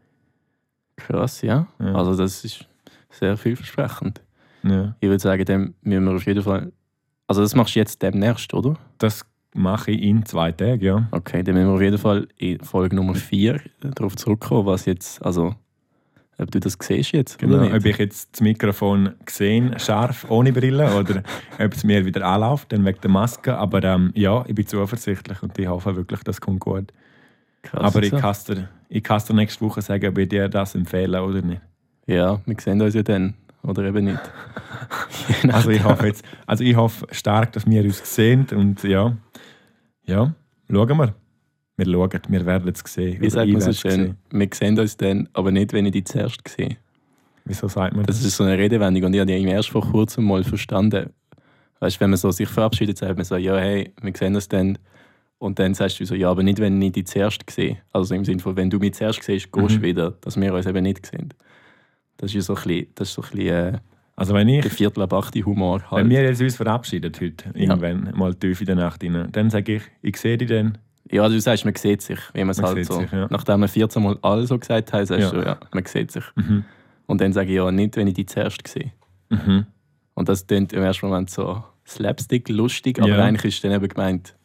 Krass, 0.96 1.42
ja. 1.42 1.66
Ja. 1.78 1.94
Also 1.94 2.16
das 2.16 2.44
ist 2.44 2.66
sehr 3.10 3.36
vielversprechend. 3.36 4.22
Ja. 4.62 4.94
Ich 5.00 5.08
würde 5.08 5.20
sagen, 5.20 5.44
dann 5.44 5.74
müssen 5.82 6.04
wir 6.04 6.14
auf 6.14 6.26
jeden 6.26 6.42
Fall... 6.42 6.72
Also 7.26 7.42
das 7.42 7.54
machst 7.54 7.74
du 7.74 7.78
jetzt 7.78 8.02
demnächst, 8.02 8.52
oder? 8.54 8.76
Das 8.98 9.24
mache 9.54 9.90
ich 9.90 10.02
in 10.02 10.24
zwei 10.24 10.52
Tagen, 10.52 10.82
ja. 10.82 11.08
Okay, 11.10 11.42
dann 11.42 11.54
müssen 11.54 11.68
wir 11.68 11.74
auf 11.74 11.82
jeden 11.82 11.98
Fall 11.98 12.28
in 12.36 12.60
Folge 12.60 12.96
Nummer 12.96 13.14
4 13.14 13.60
darauf 13.80 14.16
zurückkommen, 14.16 14.66
was 14.66 14.84
jetzt, 14.86 15.24
also 15.24 15.54
ob 16.38 16.50
du 16.50 16.58
das 16.58 16.78
siehst 16.80 17.12
jetzt 17.12 17.38
Genau, 17.38 17.64
ob 17.64 17.84
ich 17.84 17.98
jetzt 17.98 18.30
das 18.32 18.40
Mikrofon 18.40 19.10
gesehen, 19.26 19.78
scharf, 19.78 20.24
ohne 20.30 20.52
Brille, 20.52 20.94
oder 20.94 21.22
ob 21.58 21.74
es 21.74 21.84
mir 21.84 22.04
wieder 22.06 22.24
anläuft, 22.24 22.72
dann 22.72 22.84
wegen 22.84 23.00
der 23.00 23.10
Maske. 23.10 23.56
Aber 23.56 23.82
ähm, 23.84 24.10
ja, 24.14 24.44
ich 24.46 24.54
bin 24.54 24.66
zuversichtlich 24.66 25.42
und 25.42 25.58
ich 25.58 25.66
hoffe 25.66 25.94
wirklich, 25.96 26.22
das 26.22 26.40
kommt 26.40 26.60
gut. 26.60 26.92
Krass, 27.62 27.82
Aber 27.82 28.02
ich 28.02 28.10
so. 28.10 28.16
kann 28.16 28.30
es 28.30 28.44
dir, 28.44 28.68
ich 28.88 29.02
dir 29.02 29.34
nächste 29.34 29.64
Woche 29.64 29.82
sagen, 29.82 30.08
ob 30.08 30.16
ich 30.16 30.28
dir 30.28 30.48
das 30.48 30.74
empfehle 30.74 31.22
oder 31.22 31.42
nicht. 31.42 31.60
Ja, 32.06 32.40
wir 32.46 32.56
sehen 32.58 32.80
uns 32.80 32.94
ja 32.94 33.02
dann. 33.02 33.34
Oder 33.62 33.84
eben 33.84 34.04
nicht. 34.06 34.20
Also 35.52 35.70
ich 35.70 35.84
hoffe, 35.84 36.06
jetzt, 36.06 36.24
also 36.46 36.64
ich 36.64 36.74
hoffe 36.74 37.06
stark, 37.12 37.52
dass 37.52 37.66
wir 37.66 37.84
uns 37.84 38.14
sehen 38.14 38.46
und 38.54 38.82
ja, 38.82 39.14
ja, 40.10 40.34
schauen 40.70 40.98
wir. 40.98 41.14
Wir 41.76 41.86
schauen, 41.86 42.10
wir 42.28 42.46
werden 42.46 42.68
es 42.74 42.92
sehen. 42.92 43.20
Wie 43.22 43.30
sagt 43.30 43.50
man 43.50 43.60
so 43.62 43.72
schön? 43.72 44.16
Wir 44.30 44.48
sehen 44.52 44.78
uns 44.78 44.96
dann, 44.96 45.28
aber 45.32 45.50
nicht, 45.50 45.72
wenn 45.72 45.86
ich 45.86 45.92
die 45.92 46.04
zuerst 46.04 46.46
sehe. 46.46 46.76
Wieso 47.46 47.68
sagt 47.68 47.96
man 47.96 48.04
Das 48.04 48.16
das? 48.18 48.26
ist 48.26 48.36
so 48.36 48.44
eine 48.44 48.58
Redewendung 48.58 49.04
und 49.04 49.14
ich 49.14 49.20
habe 49.20 49.32
die 49.32 49.42
erst 49.44 49.70
vor 49.70 49.82
kurzem 49.90 50.24
mal 50.26 50.44
verstanden. 50.44 51.10
Weißt 51.78 51.96
du, 51.96 52.00
wenn 52.00 52.10
man 52.10 52.18
so 52.18 52.30
sich 52.30 52.48
verabschiedet, 52.48 52.98
sagt 52.98 53.16
man 53.16 53.24
so, 53.24 53.36
ja, 53.36 53.56
hey, 53.56 53.94
wir 54.02 54.12
sehen 54.14 54.34
uns 54.34 54.48
dann. 54.48 54.76
Und 55.38 55.58
dann 55.58 55.72
sagst 55.72 55.98
du 55.98 56.04
so, 56.04 56.14
ja, 56.14 56.30
aber 56.30 56.42
nicht, 56.42 56.58
wenn 56.58 56.80
ich 56.82 56.92
die 56.92 57.04
zuerst 57.04 57.48
sehe. 57.48 57.78
Also 57.94 58.14
im 58.14 58.26
Sinne 58.26 58.40
von, 58.40 58.54
wenn 58.56 58.68
du 58.68 58.78
mich 58.78 58.92
zuerst 58.92 59.22
siehst, 59.22 59.50
gehst 59.50 59.74
du 59.76 59.78
Mhm. 59.78 59.82
wieder, 59.82 60.10
dass 60.20 60.38
wir 60.38 60.52
uns 60.52 60.66
eben 60.66 60.82
nicht 60.82 61.06
sehen. 61.06 61.32
Das 62.18 62.34
ist 62.34 62.44
so 62.44 62.54
ein 62.54 62.62
bisschen, 62.62 62.86
das 62.94 63.08
ist 63.08 63.14
so 63.14 63.22
ein 63.22 63.30
bisschen 63.30 63.74
äh, 63.74 63.78
Also 64.20 64.34
wenn 64.34 64.48
ich 64.48 64.60
der 64.60 64.70
Viertel 64.70 65.02
ab 65.02 65.14
8 65.14 65.34
Humor 65.46 65.80
halt. 65.90 66.04
Wenn 66.04 66.10
wir 66.10 66.22
jetzt 66.22 66.42
uns 66.42 66.56
verabschieden 66.56 67.10
heute, 67.18 67.50
irgendwann, 67.54 68.12
mal 68.14 68.34
tief 68.34 68.60
in 68.60 68.66
der 68.66 68.76
Nacht 68.76 69.02
rein, 69.02 69.28
dann 69.32 69.48
sage 69.48 69.76
ich, 69.76 69.82
ich 70.02 70.18
sehe 70.18 70.36
dich 70.36 70.46
dann. 70.46 70.76
Ja, 71.10 71.26
du 71.26 71.40
sagst, 71.40 71.64
man 71.64 71.74
sieht 71.74 72.02
sich, 72.02 72.18
wie 72.34 72.40
man 72.40 72.50
es 72.50 72.60
halt 72.62 72.84
so. 72.84 73.00
sich, 73.00 73.10
ja. 73.10 73.28
Nachdem 73.30 73.60
wir 73.60 73.68
14 73.68 74.02
Mal 74.02 74.18
alle 74.20 74.46
so 74.46 74.58
gesagt 74.58 74.92
haben, 74.92 75.06
sagst 75.06 75.32
Ja. 75.32 75.38
du, 75.40 75.42
ja, 75.42 75.58
man 75.72 75.86
sieht 75.86 76.10
sich. 76.12 76.24
Mhm. 76.34 76.64
Und 77.06 77.22
dann 77.22 77.32
sage 77.32 77.48
ich, 77.48 77.56
ja, 77.56 77.70
nicht, 77.72 77.96
wenn 77.96 78.08
ich 78.08 78.14
die 78.14 78.26
zuerst 78.26 78.68
sehe. 78.68 78.92
Mhm. 79.30 79.64
Und 80.12 80.28
das 80.28 80.46
klingt 80.46 80.74
im 80.74 80.82
ersten 80.82 81.06
Moment 81.06 81.30
so 81.30 81.64
slapstick, 81.86 82.50
lustig, 82.50 82.98
aber 83.00 83.08
Ja. 83.08 83.24
eigentlich 83.24 83.54
ist 83.54 83.64
dann 83.64 83.72
eben 83.72 83.88
gemeint, 83.88 84.36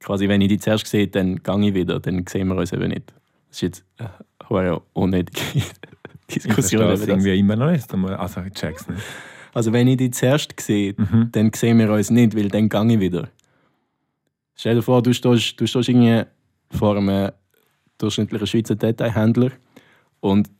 quasi, 0.00 0.30
wenn 0.30 0.40
ich 0.40 0.48
die 0.48 0.58
zuerst 0.58 0.86
sehe, 0.86 1.08
dann 1.08 1.42
gehe 1.42 1.68
ich 1.68 1.74
wieder, 1.74 2.00
dann 2.00 2.24
sehen 2.26 2.48
wir 2.48 2.56
uns 2.56 2.72
eben 2.72 2.88
nicht. 2.88 3.12
Das 3.48 3.58
ist 3.58 3.60
jetzt 3.60 3.84
äh, 3.98 4.04
eine 4.48 4.80
Ich 6.28 6.34
Diskussion 6.42 6.82
verstehe 6.82 6.92
es 6.94 7.00
das. 7.00 7.08
irgendwie 7.08 7.38
immer 7.38 7.56
noch 7.56 7.70
nicht. 7.70 7.92
einmal. 7.92 8.14
Also 8.16 8.40
ich 8.42 8.52
check's 8.54 8.88
nicht. 8.88 9.02
Also 9.54 9.72
wenn 9.72 9.86
ich 9.88 9.96
die 9.96 10.10
zuerst 10.10 10.58
sehe, 10.60 10.94
Mhm. 10.96 11.28
dann 11.32 11.50
sehen 11.54 11.78
wir 11.78 11.90
uns 11.90 12.10
nicht, 12.10 12.36
weil 12.36 12.48
dann 12.48 12.68
gehe 12.68 12.92
ich 12.94 13.00
wieder. 13.00 13.28
Stell 14.54 14.74
dir 14.76 14.82
vor, 14.82 15.02
du 15.02 15.12
stehst, 15.14 15.60
du 15.60 15.66
stehst 15.66 15.88
irgendwie 15.88 16.24
vor 16.70 16.96
einem 16.96 17.30
durchschnittlichen 17.98 18.46
Schweizer 18.46 18.74
Detailhändler 18.74 19.50
und 20.20 20.50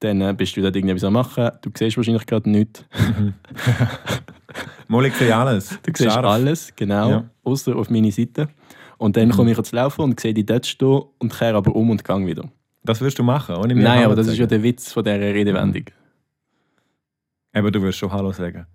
dann 0.00 0.20
äh, 0.22 0.32
bist 0.36 0.56
du 0.56 0.62
dort 0.62 0.76
irgendwie 0.76 1.04
am 1.04 1.12
machen. 1.12 1.50
Du 1.62 1.70
siehst 1.76 1.96
wahrscheinlich 1.96 2.24
gerade 2.26 2.48
nichts. 2.48 2.84
Mal, 4.88 5.06
ich 5.06 5.14
sehe 5.14 5.34
alles. 5.36 5.78
Du 5.82 5.92
siehst 5.94 6.10
Scharf. 6.12 6.24
alles, 6.26 6.72
genau, 6.74 7.10
Ja. 7.10 7.30
außer 7.44 7.76
auf 7.76 7.90
meine 7.90 8.10
Seite. 8.10 8.48
Und 8.98 9.16
dann 9.16 9.28
Mhm. 9.28 9.32
komme 9.32 9.50
ich 9.52 9.56
jetzt 9.56 9.72
laufen 9.72 10.02
und 10.02 10.18
sehe 10.20 10.34
die 10.34 10.44
dort 10.44 10.66
stehen 10.66 11.02
und 11.18 11.32
kehre 11.36 11.56
aber 11.56 11.74
um 11.74 11.90
und 11.90 12.02
gehe 12.04 12.26
wieder. 12.26 12.44
Das 12.82 13.00
wirst 13.00 13.18
du 13.18 13.22
machen, 13.22 13.56
ohne 13.56 13.74
mir 13.74 13.82
Nein, 13.82 13.98
Hallo 13.98 14.06
aber 14.06 14.16
das 14.16 14.26
zu 14.26 14.32
ist 14.32 14.38
ja 14.38 14.44
sagen. 14.44 14.50
der 14.50 14.62
Witz 14.62 14.92
von 14.92 15.04
dieser 15.04 15.20
Redewendung. 15.20 15.84
Aber 17.52 17.70
du 17.70 17.82
wirst 17.82 17.98
schon 17.98 18.12
Hallo 18.12 18.32
sagen. 18.32 18.66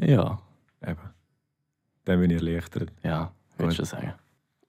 Ja, 0.00 0.38
Eben. 0.82 0.96
Dann 2.04 2.20
bin 2.20 2.30
ich 2.30 2.36
erleichtert. 2.36 2.90
ja, 3.02 3.32
würde 3.56 3.72
ich 3.72 3.76
schon 3.76 3.84
sagen. 3.84 4.14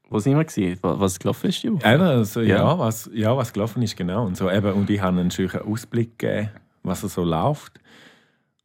Wo 0.10 0.18
sind 0.18 0.36
wir 0.36 0.44
gewesen? 0.44 0.80
Was 0.82 1.20
gelaufen 1.20 1.50
ist? 1.50 1.64
Eben, 1.64 1.80
also, 1.84 2.42
ja. 2.42 2.58
Ja. 2.58 2.80
was, 2.80 3.10
ja, 3.14 3.38
was 3.38 3.54
gelaufen 3.54 3.84
ist, 3.84 3.96
genau. 3.96 4.26
Und, 4.26 4.36
so, 4.36 4.50
eben, 4.50 4.74
und 4.74 4.90
ich 4.90 5.00
habe 5.00 5.20
einen 5.20 5.30
schönen 5.30 5.62
Ausblick 5.62 6.18
gegeben, 6.18 6.50
was 6.82 7.02
so 7.02 7.24
läuft. 7.24 7.80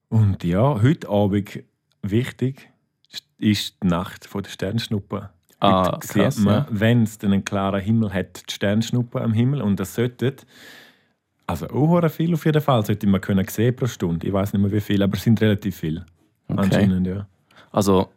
Und 0.08 0.42
ja, 0.42 0.80
heute 0.80 1.08
Abend 1.10 1.62
wichtig 2.00 2.70
ist 3.38 3.76
die 3.82 3.86
Nacht 3.86 4.24
von 4.26 4.42
der 4.42 4.50
Sternschnuppe. 4.50 5.30
Ah, 5.60 5.86
Heute 5.92 6.06
krass, 6.06 6.36
sieht 6.36 6.44
man, 6.44 6.54
ja. 6.54 6.66
wenn 6.70 7.02
es 7.04 7.18
einen 7.22 7.44
klaren 7.44 7.80
Himmel 7.80 8.12
hat, 8.12 8.42
die 8.48 8.52
Sternschnuppe 8.54 9.20
am 9.20 9.32
Himmel. 9.32 9.62
Und 9.62 9.80
das 9.80 9.94
sollte, 9.94 10.34
also 11.46 11.68
auch 11.70 12.08
viel 12.10 12.34
auf 12.34 12.44
jeden 12.44 12.60
Fall, 12.62 12.84
sollte 12.84 13.06
man 13.06 13.20
können 13.20 13.46
sehen 13.48 13.74
pro 13.76 13.86
Stunde. 13.86 14.26
Ich 14.26 14.32
weiß 14.32 14.52
nicht 14.52 14.62
mehr 14.62 14.72
wie 14.72 14.80
viel, 14.80 15.02
aber 15.02 15.14
es 15.14 15.22
sind 15.22 15.40
relativ 15.40 15.76
viel. 15.76 16.04
Okay. 16.48 16.60
Anscheinend, 16.60 17.06
ja. 17.06 17.26
Also 17.72 18.08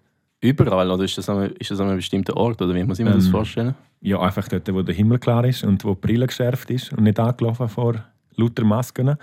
überall 0.41 0.89
oder 0.91 1.03
ist 1.03 1.17
das, 1.17 1.29
an, 1.29 1.37
einem- 1.39 1.53
ist 1.59 1.71
das 1.71 1.79
an 1.79 1.87
einem 1.87 1.97
bestimmten 1.97 2.33
Ort 2.33 2.61
oder 2.61 2.73
wie 2.75 2.83
muss 2.83 2.99
ich 2.99 3.05
mir 3.05 3.11
das 3.13 3.25
Ähm, 3.25 3.31
vorstellen? 3.31 3.75
Ja, 4.01 4.19
einfach 4.19 4.47
dort, 4.47 4.71
wo 4.73 4.81
der 4.81 4.93
Himmel 4.93 5.17
klar 5.17 5.43
ist 5.45 5.63
und 5.63 5.83
wo 5.83 5.93
die 5.95 6.01
Brille 6.01 6.27
geschärft 6.27 6.69
ist 6.69 6.93
und 6.93 7.03
nicht 7.03 7.19
angelaufen 7.19 7.67
vor 7.67 7.95
lauter 8.35 8.63
Masken. 8.63 9.15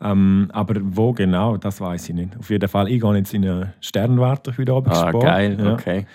Ähm, 0.00 0.48
aber 0.52 0.74
wo 0.82 1.12
genau, 1.12 1.56
das 1.56 1.80
weiß 1.80 2.10
ich 2.10 2.14
nicht. 2.14 2.36
Auf 2.38 2.50
jeden 2.50 2.68
Fall, 2.68 2.88
ich 2.88 3.00
gehe 3.00 3.16
jetzt 3.16 3.32
in 3.34 3.48
einen 3.48 3.72
Sternwarte 3.80 4.52
heute 4.56 4.72
Abend 4.72 4.92
Ah, 4.94 5.08
Sport, 5.08 5.24
geil, 5.24 5.56
ja. 5.58 5.72
okay. 5.72 6.06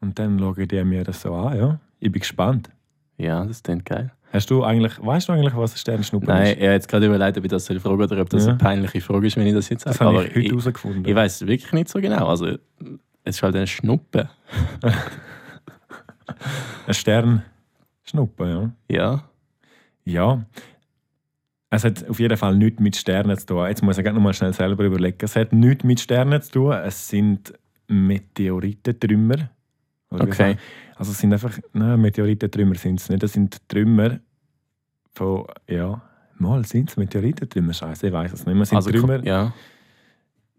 Und 0.00 0.18
dann 0.18 0.38
schaue 0.38 0.62
ich 0.62 0.68
dir 0.68 0.84
mir 0.84 1.04
das 1.04 1.20
so 1.22 1.34
an, 1.34 1.56
ja. 1.58 1.80
Ich 1.98 2.10
bin 2.10 2.20
gespannt. 2.20 2.70
Ja, 3.18 3.44
das 3.44 3.62
klingt 3.62 3.84
geil. 3.84 4.10
Hast 4.32 4.48
du 4.50 4.62
eigentlich, 4.64 4.92
weißt 5.04 5.28
du 5.28 5.32
eigentlich, 5.32 5.54
was 5.56 5.74
ein 5.74 5.78
Sternschnuppe 5.78 6.26
Nein, 6.26 6.42
ist? 6.44 6.50
ich 6.56 6.62
habe 6.62 6.72
jetzt 6.72 6.88
gerade 6.88 7.06
überlegt, 7.06 7.36
ob 7.36 7.44
ich 7.44 7.50
das 7.50 7.66
soll 7.66 7.80
fragen 7.80 8.00
oder 8.00 8.20
ob 8.22 8.30
das 8.30 8.44
Ja. 8.44 8.50
eine 8.50 8.58
peinliche 8.58 9.00
Frage 9.00 9.26
ist, 9.26 9.36
wenn 9.36 9.46
ich 9.46 9.54
das 9.54 9.68
jetzt 9.68 9.82
sage. 9.82 9.98
Das 9.98 10.06
habe 10.06 10.22
ich 10.24 10.30
heute 10.30 10.40
ich, 10.40 10.48
herausgefunden. 10.50 11.04
ich 11.04 11.14
weiß 11.14 11.42
es 11.42 11.46
wirklich 11.48 11.72
nicht 11.72 11.88
so 11.88 12.00
genau. 12.00 12.28
Also, 12.28 12.46
es 12.46 12.56
ist 13.36 13.42
halt 13.42 13.56
eine 13.56 13.66
Schnuppe. 13.66 14.28
Ein 16.86 16.94
Sternschnuppe, 16.94 18.48
ja. 18.48 18.70
Ja. 18.96 19.24
Ja. 20.04 20.44
Es 21.70 21.84
hat 21.84 22.08
auf 22.08 22.18
jeden 22.18 22.36
Fall 22.36 22.56
nichts 22.56 22.80
mit 22.80 22.96
Sternen 22.96 23.36
zu 23.36 23.46
tun. 23.46 23.66
Jetzt 23.66 23.82
muss 23.82 23.98
ich 23.98 24.04
noch 24.04 24.14
mal 24.14 24.32
schnell 24.32 24.52
selber 24.52 24.84
überlegen. 24.84 25.18
Es 25.20 25.36
hat 25.36 25.52
nichts 25.52 25.84
mit 25.84 26.00
Sternen 26.00 26.40
zu 26.42 26.50
tun. 26.52 26.72
Es 26.72 27.08
sind 27.08 27.52
Meteoritentrümmer. 27.88 29.50
Okay. 30.10 30.56
Also 30.96 31.12
es 31.12 31.18
sind 31.18 31.32
einfach, 31.32 31.56
nein, 31.72 32.00
Meteoritentrümmer 32.00 32.74
sind 32.74 33.00
es 33.00 33.08
nicht. 33.08 33.22
Das 33.22 33.32
sind 33.32 33.56
Trümmer 33.68 34.18
von, 35.12 35.46
ja, 35.68 36.02
mal 36.38 36.64
sind 36.64 36.90
es 36.90 36.96
Meteoritentrümmer. 36.96 37.72
Scheiße, 37.72 38.08
ich 38.08 38.12
weiß 38.12 38.32
es 38.32 38.44
nicht 38.44 38.54
mehr. 38.54 38.62
Es 38.62 38.68
sind 38.70 38.76
Also, 38.76 38.90
Trümmer, 38.90 39.24
ja. 39.24 39.52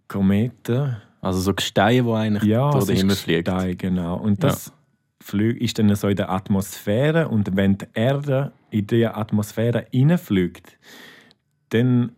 Kometen. 0.07 0.97
also 1.21 1.39
so 1.39 1.53
Gesteine, 1.53 2.03
die 2.03 2.11
eigentlich 2.13 2.43
Ja, 2.43 2.71
durch 2.71 2.85
den 2.85 2.97
Himmel 2.97 3.15
fliegt. 3.15 3.45
Gestein, 3.45 3.77
genau. 3.77 4.17
Und 4.17 4.43
das 4.43 4.73
flü- 5.23 5.55
ist 5.57 5.77
dann 5.79 5.93
so 5.95 6.07
in 6.07 6.15
der 6.15 6.29
Atmosphäre 6.31 7.27
und 7.29 7.55
wenn 7.55 7.77
die 7.77 7.85
Erde 7.93 8.51
in 8.71 8.87
die 8.87 9.05
Atmosphäre 9.05 9.85
reinfliegt, 9.93 10.77
dann, 11.69 12.11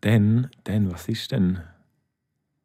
dann, 0.00 0.50
dann, 0.64 0.90
was 0.92 1.08
ist 1.08 1.30
denn? 1.32 1.60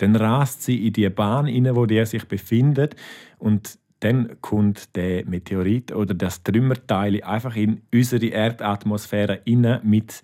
Dann 0.01 0.15
rast 0.15 0.63
sie 0.63 0.87
in 0.87 0.93
die 0.93 1.09
Bahn 1.09 1.45
rein, 1.45 1.75
wo 1.75 1.85
die 1.85 2.03
sich 2.05 2.27
befindet 2.27 2.95
und 3.37 3.77
dann 4.01 4.41
kommt 4.41 4.95
der 4.95 5.25
Meteorit 5.27 5.91
oder 5.91 6.15
das 6.15 6.41
Trümmerteil 6.41 7.23
einfach 7.23 7.55
in 7.55 7.81
unsere 7.93 8.25
Erdatmosphäre 8.25 9.41
rein 9.47 9.79
mit, 9.83 10.23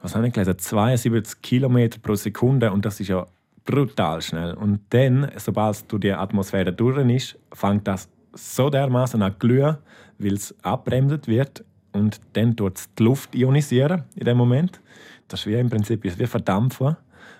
was 0.00 0.14
habe 0.14 0.28
ich 0.28 0.32
gelesen, 0.32 0.56
72 0.56 1.42
Kilometer 1.42 1.98
pro 1.98 2.14
Sekunde 2.14 2.70
und 2.70 2.84
das 2.84 3.00
ist 3.00 3.08
ja 3.08 3.26
brutal 3.64 4.22
schnell. 4.22 4.54
Und 4.54 4.80
dann, 4.90 5.30
sobald 5.36 5.90
durch 5.90 6.00
die 6.02 6.12
Atmosphäre 6.12 6.72
durch 6.72 6.96
ist, 7.10 7.38
fängt 7.52 7.88
das 7.88 8.08
so 8.32 8.70
dermaßen 8.70 9.20
an 9.20 9.34
glühen, 9.38 9.78
weil 10.18 10.34
es 10.34 10.54
abbremset 10.62 11.26
wird 11.26 11.64
und 11.92 12.20
dann 12.34 12.56
tut 12.56 12.78
es 12.78 12.94
die 12.94 13.02
Luft 13.02 13.34
ionisieren 13.34 14.04
in 14.14 14.26
dem 14.26 14.36
Moment. 14.36 14.80
Das 15.26 15.40
ist 15.40 15.46
wie 15.46 15.54
im 15.54 15.68
Prinzip 15.68 16.04
wie 16.04 16.26
verdampfen. 16.26 16.96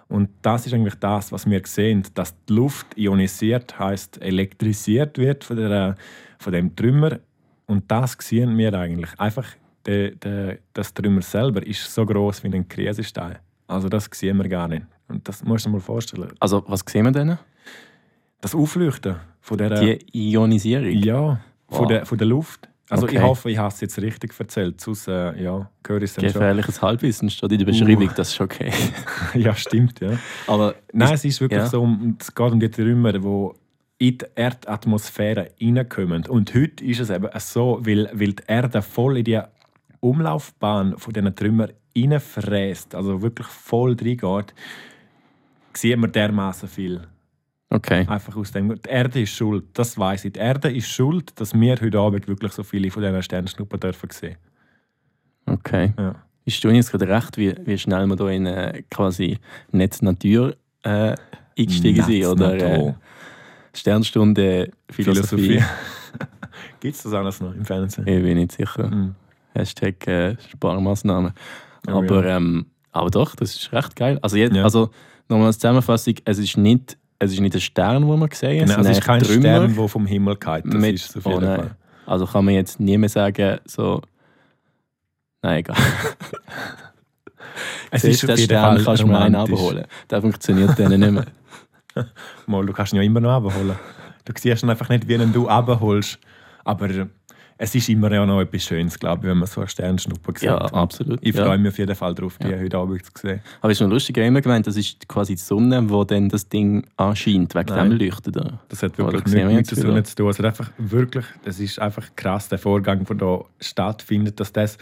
Und 0.08 0.30
das 0.42 0.66
ist 0.66 0.72
eigentlich 0.72 0.94
das, 0.94 1.32
was 1.32 1.48
wir 1.48 1.60
sehen, 1.66 2.02
dass 2.14 2.34
die 2.46 2.54
Luft 2.54 2.86
ionisiert, 2.96 3.78
heißt 3.78 4.22
elektrisiert 4.22 5.18
wird 5.18 5.44
von, 5.44 5.56
der, 5.56 5.96
von 6.38 6.52
dem 6.52 6.74
Trümmer. 6.74 7.18
Und 7.66 7.90
das 7.90 8.16
sehen 8.20 8.56
wir 8.56 8.72
eigentlich. 8.72 9.10
Einfach 9.18 9.46
der, 9.84 10.12
der, 10.12 10.58
das 10.72 10.94
Trümmer 10.94 11.20
selber 11.22 11.64
ist 11.66 11.92
so 11.92 12.06
groß 12.06 12.42
wie 12.44 12.54
ein 12.54 12.66
Krisestein. 12.68 13.36
Also 13.66 13.88
das 13.90 14.08
sehen 14.12 14.38
wir 14.38 14.48
gar 14.48 14.66
nicht. 14.68 14.86
Und 15.08 15.28
das 15.28 15.44
musst 15.44 15.66
du 15.66 15.70
dir 15.70 15.74
mal 15.74 15.80
vorstellen. 15.80 16.32
Also, 16.40 16.64
was 16.66 16.82
sehen 16.88 17.04
wir 17.04 17.12
denn? 17.12 17.38
Das 18.40 18.54
Aufleuchten 18.54 19.16
von 19.40 19.58
der, 19.58 19.70
Die 19.80 20.32
Ionisierung. 20.32 20.90
ja, 20.90 21.40
von, 21.68 21.80
Wow. 21.84 21.88
der, 21.88 22.06
von 22.06 22.18
der 22.18 22.26
Luft. 22.26 22.68
Also 22.90 23.04
Okay. 23.06 23.16
ich 23.16 23.22
hoffe, 23.22 23.50
ich 23.50 23.58
habe 23.58 23.68
es 23.68 23.80
jetzt 23.80 23.98
richtig 24.00 24.32
erzählt. 24.38 24.80
Sonst 24.80 25.08
äh, 25.08 25.42
ja, 25.42 25.70
höre 25.86 25.98
ich 25.98 26.04
es 26.04 26.14
dann 26.14 26.24
schon. 26.24 26.32
Gefährliches 26.32 26.80
Halbwissen 26.80 27.28
steht 27.30 27.52
in 27.52 27.58
der 27.58 27.66
Beschreibung, 27.66 28.08
Uh. 28.08 28.12
das 28.16 28.30
ist 28.30 28.40
okay. 28.40 28.72
ja, 29.34 29.54
stimmt. 29.54 30.00
Ja. 30.00 30.18
Aber 30.46 30.74
Nein, 30.92 31.12
es 31.14 31.24
ist 31.24 31.40
wirklich 31.40 31.60
ja. 31.60 31.66
so, 31.66 31.86
es 32.18 32.34
geht 32.34 32.52
um 32.52 32.60
die 32.60 32.70
Trümmer, 32.70 33.12
die 33.12 33.50
in 33.98 34.18
die 34.18 34.24
Erdatmosphäre 34.36 35.50
reinkommen. 35.60 36.26
Und 36.26 36.54
heute 36.54 36.84
ist 36.84 37.00
es 37.00 37.10
eben 37.10 37.28
so, 37.38 37.78
weil, 37.82 38.08
weil 38.14 38.32
die 38.32 38.42
Erde 38.46 38.80
voll 38.80 39.18
in 39.18 39.24
die 39.24 39.40
Umlaufbahn 40.00 40.96
von 40.98 41.12
diesen 41.12 41.34
Trümmern 41.34 41.72
reinfräst, 41.96 42.94
also 42.94 43.20
wirklich 43.22 43.48
voll 43.48 43.96
reingeht, 44.00 44.54
sehen 45.74 46.00
wir 46.00 46.08
dermaßen 46.08 46.68
viel. 46.68 47.02
Okay. 47.70 48.06
Einfach 48.08 48.36
aus 48.36 48.52
dem. 48.52 48.74
Die 48.74 48.88
Erde 48.88 49.22
ist 49.22 49.30
schuld, 49.30 49.64
das 49.74 49.98
weiß 49.98 50.24
ich. 50.26 50.32
Die 50.32 50.40
Erde 50.40 50.70
ist 50.70 50.88
schuld, 50.88 51.38
dass 51.40 51.54
wir 51.54 51.76
heute 51.80 51.98
Abend 51.98 52.28
wirklich 52.28 52.52
so 52.52 52.62
viele 52.62 52.90
von 52.90 53.02
diesen 53.02 53.22
Sternschnuppen 53.22 53.80
dürfen 53.80 54.10
sehen. 54.10 54.36
Okay. 55.46 55.92
Ja. 55.98 56.14
Ist 56.44 56.62
du 56.64 56.70
jetzt 56.70 56.90
gerade 56.90 57.08
recht, 57.08 57.36
wie, 57.36 57.54
wie 57.64 57.76
schnell 57.76 58.06
wir 58.06 58.16
da 58.16 58.28
in 58.30 58.46
äh, 58.46 58.82
quasi 58.90 59.38
Netz-Natur 59.70 60.56
äh, 60.82 61.14
eingestiegen 61.58 62.02
sind? 62.04 62.26
Oder 62.26 62.54
äh. 62.54 62.94
Sternstunde 63.74 64.70
Philosophie? 64.90 65.60
Philosophie. 65.60 65.64
Gibt 66.80 66.96
es 66.96 67.02
das 67.02 67.12
alles 67.12 67.40
noch 67.40 67.54
im 67.54 67.64
Fernsehen? 67.64 68.06
Ich 68.06 68.22
bin 68.22 68.38
nicht 68.38 68.52
sicher. 68.52 68.88
Mhm. 68.88 69.14
Hashtag 69.54 70.06
äh, 70.06 70.36
Sparmaßnahmen. 70.50 71.32
Aber, 71.86 72.24
ja. 72.24 72.36
ähm, 72.36 72.66
aber 72.92 73.10
doch, 73.10 73.34
das 73.34 73.54
ist 73.54 73.72
recht 73.72 73.96
geil. 73.96 74.18
Also, 74.22 74.36
jetzt, 74.36 74.56
also 74.56 74.90
nochmal 75.28 75.48
als 75.48 75.58
Zusammenfassung, 75.58 76.14
es 76.24 76.38
ist 76.38 76.56
nicht, 76.56 76.96
es 77.18 77.32
ist 77.32 77.40
nicht 77.40 77.54
ein 77.54 77.60
Stern, 77.60 78.06
den 78.06 78.20
wir 78.20 78.28
sehen. 78.32 78.66
Genau, 78.66 78.80
es 78.80 78.88
ist 78.88 79.04
kein 79.04 79.22
Trümmer 79.22 79.40
Stern, 79.40 79.76
der 79.76 79.88
vom 79.88 80.06
Himmel 80.06 80.36
geht. 80.36 80.64
Das 80.66 80.74
mit- 80.74 80.94
ist 80.94 81.16
auf 81.16 81.26
oh 81.26 81.30
jeden 81.30 81.44
nein. 81.44 81.56
Fall. 81.56 81.70
Also 82.06 82.26
kann 82.26 82.44
man 82.44 82.54
jetzt 82.54 82.80
nie 82.80 82.96
mehr 82.96 83.08
sagen, 83.08 83.58
so. 83.64 84.00
Nein, 85.42 85.58
egal. 85.58 85.76
Es 87.90 88.02
Siehst, 88.02 88.22
ist 88.24 88.30
auf 88.30 88.38
jeden 88.38 88.50
Stern 88.50 88.76
Fall 88.76 88.84
kannst 88.84 89.02
du 89.02 89.06
mir 89.06 89.18
einen 89.18 89.34
abholen. 89.34 89.84
Der 90.10 90.20
funktioniert 90.20 90.78
dann 90.78 91.00
nicht 91.00 91.10
mehr. 91.10 91.26
Mal, 92.46 92.66
du 92.66 92.72
kannst 92.72 92.92
ihn 92.92 92.96
ja 92.96 93.02
immer 93.02 93.20
noch 93.20 93.32
abholen. 93.32 93.76
Du 94.24 94.32
siehst 94.36 94.62
ihn 94.62 94.70
einfach 94.70 94.88
nicht, 94.90 95.08
wie 95.08 95.14
ihn 95.14 95.32
du 95.32 95.48
abholst. 95.48 96.18
Aber 96.64 96.88
es 97.60 97.74
ist 97.74 97.88
immer 97.88 98.10
ja 98.12 98.24
noch 98.24 98.40
etwas 98.40 98.62
Schönes, 98.64 98.98
glaube 98.98 99.26
ich, 99.26 99.30
wenn 99.30 99.38
man 99.38 99.48
so 99.48 99.60
eine 99.60 99.68
Sternschnuppe 99.68 100.32
sieht. 100.38 100.42
Ja, 100.48 100.58
Und 100.64 100.74
absolut. 100.74 101.18
Ich 101.22 101.34
freue 101.34 101.58
mich 101.58 101.72
auf 101.72 101.78
jeden 101.78 101.94
Fall 101.96 102.14
darauf, 102.14 102.38
die 102.38 102.46
Ja. 102.48 102.56
heute 102.58 102.78
Abend 102.78 103.04
zu 103.04 103.10
sehen. 103.20 103.40
Aber 103.60 103.72
es 103.72 103.78
ist 103.78 103.82
noch 103.84 103.90
lustig, 103.92 104.16
ich 104.16 104.20
habe 104.22 104.28
immer 104.28 104.40
gemeint, 104.40 104.66
das 104.68 104.76
ist 104.76 105.08
quasi 105.08 105.34
die 105.34 105.40
Sonne, 105.40 105.90
wo 105.90 106.04
dann 106.04 106.28
das 106.28 106.48
Ding 106.48 106.86
anscheint, 106.96 107.54
wegen 107.56 107.68
Nein. 107.74 107.90
dem 107.90 107.98
Leuchtet. 107.98 108.36
er. 108.36 108.60
Das 108.68 108.82
hat 108.84 108.96
wirklich 108.96 109.22
da 109.24 109.44
nichts 109.48 109.70
mit 109.72 109.78
der. 109.78 109.86
Sonne 109.86 110.02
zu 110.04 110.14
tun. 110.14 110.28
Es, 110.30 110.38
hat 110.38 110.46
einfach 110.46 110.70
wirklich, 110.78 111.24
es 111.44 111.58
ist 111.58 111.80
einfach 111.80 112.06
krass, 112.14 112.48
der 112.48 112.58
Vorgang, 112.58 113.04
der 113.04 113.16
hier 113.18 113.44
stattfindet, 113.60 114.38
dass 114.38 114.52
das 114.52 114.78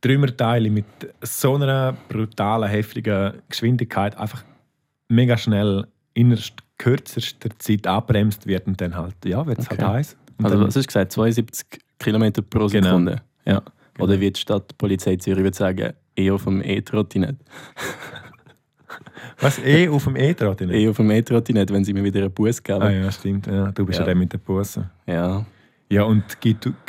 Trümmerteile 0.00 0.70
mit 0.70 0.84
so 1.20 1.54
einer 1.54 1.94
brutalen, 2.08 2.68
heftigen 2.68 3.34
Geschwindigkeit 3.48 4.16
einfach 4.18 4.42
mega 5.08 5.36
schnell 5.36 5.86
innerst 6.14 6.54
kürzester 6.78 7.50
Zeit 7.58 7.86
abbremst 7.86 8.46
wird 8.46 8.66
und 8.66 8.80
dann 8.80 8.96
halt, 8.96 9.14
ja, 9.24 9.46
wird 9.46 9.60
es 9.60 9.70
Okay. 9.70 9.82
halt 9.82 9.92
heiß. 9.94 10.16
Also, 10.42 10.58
was 10.60 10.66
hast 10.76 10.76
du 10.76 10.82
gesagt? 10.86 11.12
72 11.12 11.66
km 11.98 12.32
pro 12.48 12.66
Genau. 12.66 12.88
Sekunde. 12.88 13.22
Ja. 13.44 13.62
Oder 13.98 14.12
Genau. 14.14 14.20
wie 14.20 14.30
die 14.30 14.40
Stadtpolizei 14.40 15.16
Zürich 15.16 15.42
würde 15.44 15.56
sagen, 15.56 15.92
eher 16.16 16.34
auf 16.34 16.44
dem 16.44 16.62
E-Trottinett. 16.62 17.36
was, 19.40 19.58
eh 19.58 19.88
auf 19.88 20.04
dem 20.04 20.14
nicht? 20.14 20.40
Eher 20.40 20.90
auf 20.90 20.96
dem 20.96 21.10
E-Trottinett, 21.10 21.72
wenn 21.72 21.84
sie 21.84 21.92
mir 21.92 22.04
wieder 22.04 22.20
einen 22.20 22.32
Bus 22.32 22.62
geben. 22.62 22.82
Ah 22.82 22.90
ja, 22.90 23.10
stimmt. 23.10 23.46
Ja, 23.46 23.70
du 23.72 23.84
bist 23.84 23.98
ja, 23.98 24.02
Ja. 24.04 24.06
der 24.06 24.14
mit 24.14 24.32
den 24.32 24.40
Bussen. 24.40 24.90
ja. 25.06 25.44
Ja, 25.90 26.04
und 26.04 26.24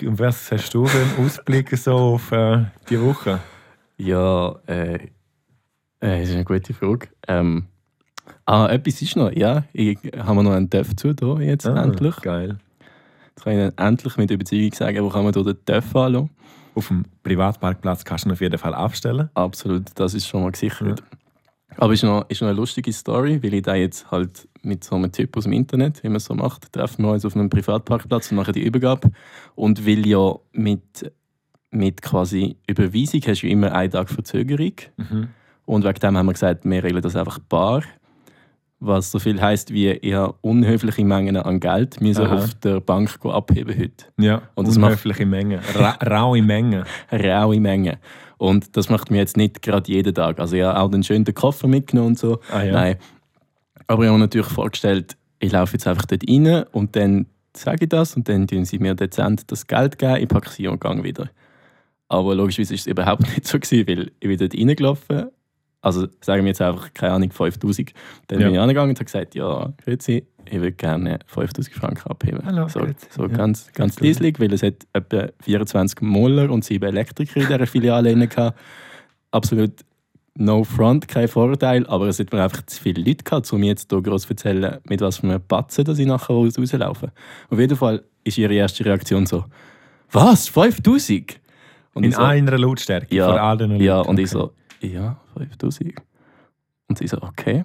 was 0.05 0.49
hast 0.49 0.73
du 0.73 0.85
für 0.85 0.97
einen 0.97 1.25
Ausblick 1.25 1.75
so 1.77 1.91
auf 1.93 2.31
äh, 2.31 2.63
die 2.89 3.01
Woche? 3.01 3.37
Ja, 3.97 4.55
äh, 4.65 4.93
äh, 4.95 4.99
das 5.99 6.29
ist 6.29 6.35
eine 6.35 6.45
gute 6.45 6.73
Frage. 6.73 7.09
Ähm, 7.27 7.65
ah, 8.45 8.67
etwas 8.69 9.01
ist 9.01 9.17
noch, 9.17 9.29
ja. 9.33 9.65
Ich 9.73 9.97
habe 10.17 10.41
noch 10.41 10.53
einen 10.53 10.69
TÜV 10.69 10.95
zu 10.95 11.11
da 11.13 11.37
jetzt 11.41 11.65
endlich. 11.65 12.15
Ah, 12.15 12.21
Geil. 12.21 12.57
Jetzt 13.35 13.43
kann 13.43 13.53
ich 13.53 13.73
dann 13.75 13.87
endlich 13.89 14.17
mit 14.17 14.31
Überzeugung 14.31 14.73
sagen, 14.73 15.03
wo 15.03 15.09
kann 15.09 15.23
man 15.23 15.33
den 15.33 15.65
TÜV 15.65 15.95
anschauen. 15.95 16.29
Auf 16.75 16.87
dem 16.87 17.05
Privatparkplatz 17.23 18.03
kannst 18.03 18.25
du 18.25 18.29
ihn 18.29 18.33
auf 18.33 18.41
jeden 18.41 18.57
Fall 18.57 18.73
abstellen. 18.73 19.29
Absolut, 19.33 19.85
das 19.95 20.13
ist 20.13 20.27
schon 20.27 20.43
mal 20.43 20.51
gesichert. 20.51 21.03
Aber 21.77 21.93
es 21.93 21.99
ist 21.99 22.03
noch, 22.03 22.29
ist 22.29 22.41
noch 22.41 22.47
eine 22.47 22.57
lustige 22.57 22.93
Story, 22.93 23.41
weil 23.41 23.55
ich 23.55 23.63
da 23.63 23.75
jetzt 23.75 24.11
halt 24.11 24.47
mit 24.61 24.83
so 24.83 24.95
einem 24.95 25.11
Typ 25.11 25.35
aus 25.35 25.43
dem 25.43 25.53
Internet, 25.53 26.03
wie 26.03 26.07
man 26.07 26.17
es 26.17 26.25
so 26.25 26.35
macht, 26.35 26.71
treffen 26.71 27.03
wir 27.03 27.11
uns 27.11 27.25
auf 27.25 27.35
einem 27.35 27.49
Privatparkplatz 27.49 28.31
und 28.31 28.37
machen 28.37 28.53
die 28.53 28.63
Übergabe. 28.63 29.11
Und 29.55 29.85
weil 29.85 30.05
ja 30.07 30.35
mit, 30.51 31.11
mit 31.71 32.01
quasi 32.01 32.57
Überweisung 32.67 33.21
hast 33.25 33.41
du 33.41 33.47
ja 33.47 33.53
immer 33.53 33.71
einen 33.73 33.91
Tag 33.91 34.09
Verzögerung. 34.09 34.73
Mhm. 34.97 35.29
Und 35.65 35.83
wegen 35.83 35.99
dem 35.99 36.17
haben 36.17 36.25
wir 36.25 36.33
gesagt, 36.33 36.65
wir 36.65 36.83
regeln 36.83 37.01
das 37.01 37.15
einfach 37.15 37.39
bar. 37.39 37.83
Was 38.85 39.11
so 39.11 39.19
viel 39.19 39.39
heisst 39.41 39.71
wie, 39.71 39.91
ich 39.91 40.13
habe 40.13 40.35
unhöfliche 40.41 41.05
Mengen 41.05 41.37
an 41.37 41.61
Geld 41.61 42.01
müssen 42.01 42.25
Aha. 42.25 42.35
auf 42.35 42.53
der 42.55 42.81
Bank 42.81 43.17
abheben 43.23 43.77
heute. 43.77 44.05
Ja, 44.19 44.41
Und 44.55 44.67
das 44.67 44.75
unhöfliche 44.75 45.25
Mengen. 45.25 45.61
Ra 45.73 45.97
raue 46.05 46.41
Mengen. 46.41 46.83
Raue 47.11 47.61
Mengen. 47.61 47.95
Und 48.37 48.75
das 48.75 48.89
macht 48.89 49.09
mir 49.09 49.19
jetzt 49.19 49.37
nicht 49.37 49.61
gerade 49.61 49.89
jeden 49.89 50.13
Tag. 50.13 50.37
Also 50.39 50.57
ich 50.57 50.63
habe 50.63 50.77
auch 50.77 50.91
den 50.91 51.03
schönen 51.03 51.23
Koffer 51.33 51.69
mitgenommen 51.69 52.09
und 52.09 52.19
so. 52.19 52.39
Ah, 52.51 52.63
ja. 52.63 52.73
Nein. 52.73 52.95
Aber 53.87 54.03
ich 54.03 54.09
habe 54.09 54.17
mir 54.17 54.25
natürlich 54.25 54.47
vorgestellt, 54.47 55.15
ich 55.39 55.53
laufe 55.53 55.73
jetzt 55.73 55.87
einfach 55.87 56.05
dort 56.05 56.23
rein 56.27 56.65
und 56.73 56.95
dann 56.97 57.27
sage 57.55 57.85
ich 57.85 57.89
das 57.89 58.17
und 58.17 58.27
dann 58.27 58.47
tun 58.47 58.65
sie 58.65 58.79
mir 58.79 58.95
dezent 58.95 59.49
das 59.51 59.67
Geld 59.67 59.97
geben, 59.97 60.17
ich 60.17 60.27
packe 60.27 60.49
sie 60.49 60.67
und 60.67 60.81
gehe 60.81 61.03
wieder. 61.03 61.29
Aber 62.09 62.35
logischerweise 62.35 62.73
ist 62.73 62.81
es 62.81 62.87
überhaupt 62.87 63.21
nicht 63.29 63.47
so 63.47 63.59
gewesen, 63.59 63.87
weil 63.87 64.11
ich 64.19 64.27
bin 64.27 64.37
dort 64.37 64.53
reingelaufen. 64.53 65.31
Also 65.83 66.07
sagen 66.21 66.43
wir 66.43 66.47
jetzt 66.49 66.61
einfach, 66.61 66.93
keine 66.93 67.13
Ahnung, 67.13 67.31
5000. 67.31 67.93
Dann 68.27 68.39
Ja. 68.39 68.45
bin 68.47 68.55
ich 68.55 68.59
angegangen 68.61 68.89
und 68.91 68.97
habe 68.97 69.05
gesagt, 69.05 69.35
ja, 69.35 69.71
grüezi, 69.83 70.25
ich 70.45 70.53
würde 70.53 70.71
gerne 70.71 71.19
5000 71.27 71.75
Franken 71.75 72.09
abheben. 72.09 72.39
Hallo, 72.45 72.67
so 72.69 72.87
so 73.09 73.23
Ja. 73.23 73.27
ganz, 73.27 73.71
ganz 73.73 73.99
leislich, 73.99 74.39
weil 74.39 74.53
es 74.53 74.63
hat 74.63 74.75
etwa 74.93 75.27
24 75.41 76.01
Moller 76.01 76.49
und 76.49 76.63
7 76.63 76.83
Elektriker 76.87 77.41
in 77.41 77.47
dieser 77.47 77.67
Filiale 77.67 78.15
gehabt. 78.27 78.57
Absolut 79.31 79.71
no 80.35 80.63
front, 80.63 81.07
kein 81.07 81.27
Vorteil, 81.27 81.85
aber 81.87 82.07
es 82.07 82.17
hat 82.19 82.31
mir 82.31 82.41
einfach 82.43 82.65
zu 82.65 82.81
viele 82.81 83.03
Leute 83.03 83.23
gehabt, 83.23 83.51
um 83.51 83.59
mir 83.59 83.67
jetzt 83.67 83.91
hier 83.91 84.01
groß 84.01 84.23
zu 84.23 84.29
erzählen, 84.29 84.77
mit 84.87 85.01
was 85.01 85.17
für 85.17 85.27
einem 85.27 85.41
Batzen 85.47 85.83
dass 85.85 85.99
ich 85.99 86.07
nachher 86.07 86.33
raus- 86.33 86.57
rauslaufe. 86.57 87.11
Auf 87.49 87.59
jeden 87.59 87.75
Fall 87.77 88.03
ist 88.23 88.37
ihre 88.37 88.53
erste 88.53 88.85
Reaktion 88.85 89.25
so, 89.25 89.43
was, 90.11 90.47
5000? 90.47 91.39
Und 91.93 92.03
In 92.05 92.09
ich 92.11 92.15
so, 92.15 92.23
einer 92.23 92.57
Lautstärke. 92.57 93.13
Ja, 93.15 93.27
vor 93.27 93.39
all 93.41 93.57
den 93.57 93.75
ja, 93.81 93.97
Leuten. 93.97 94.09
und 94.11 94.19
ich 94.19 94.33
Okay. 94.33 94.39
so, 94.47 94.51
ja, 94.91 95.17
5000. 95.37 95.93
Und 96.89 96.97
sie 96.97 97.07
so, 97.07 97.21
okay. 97.21 97.63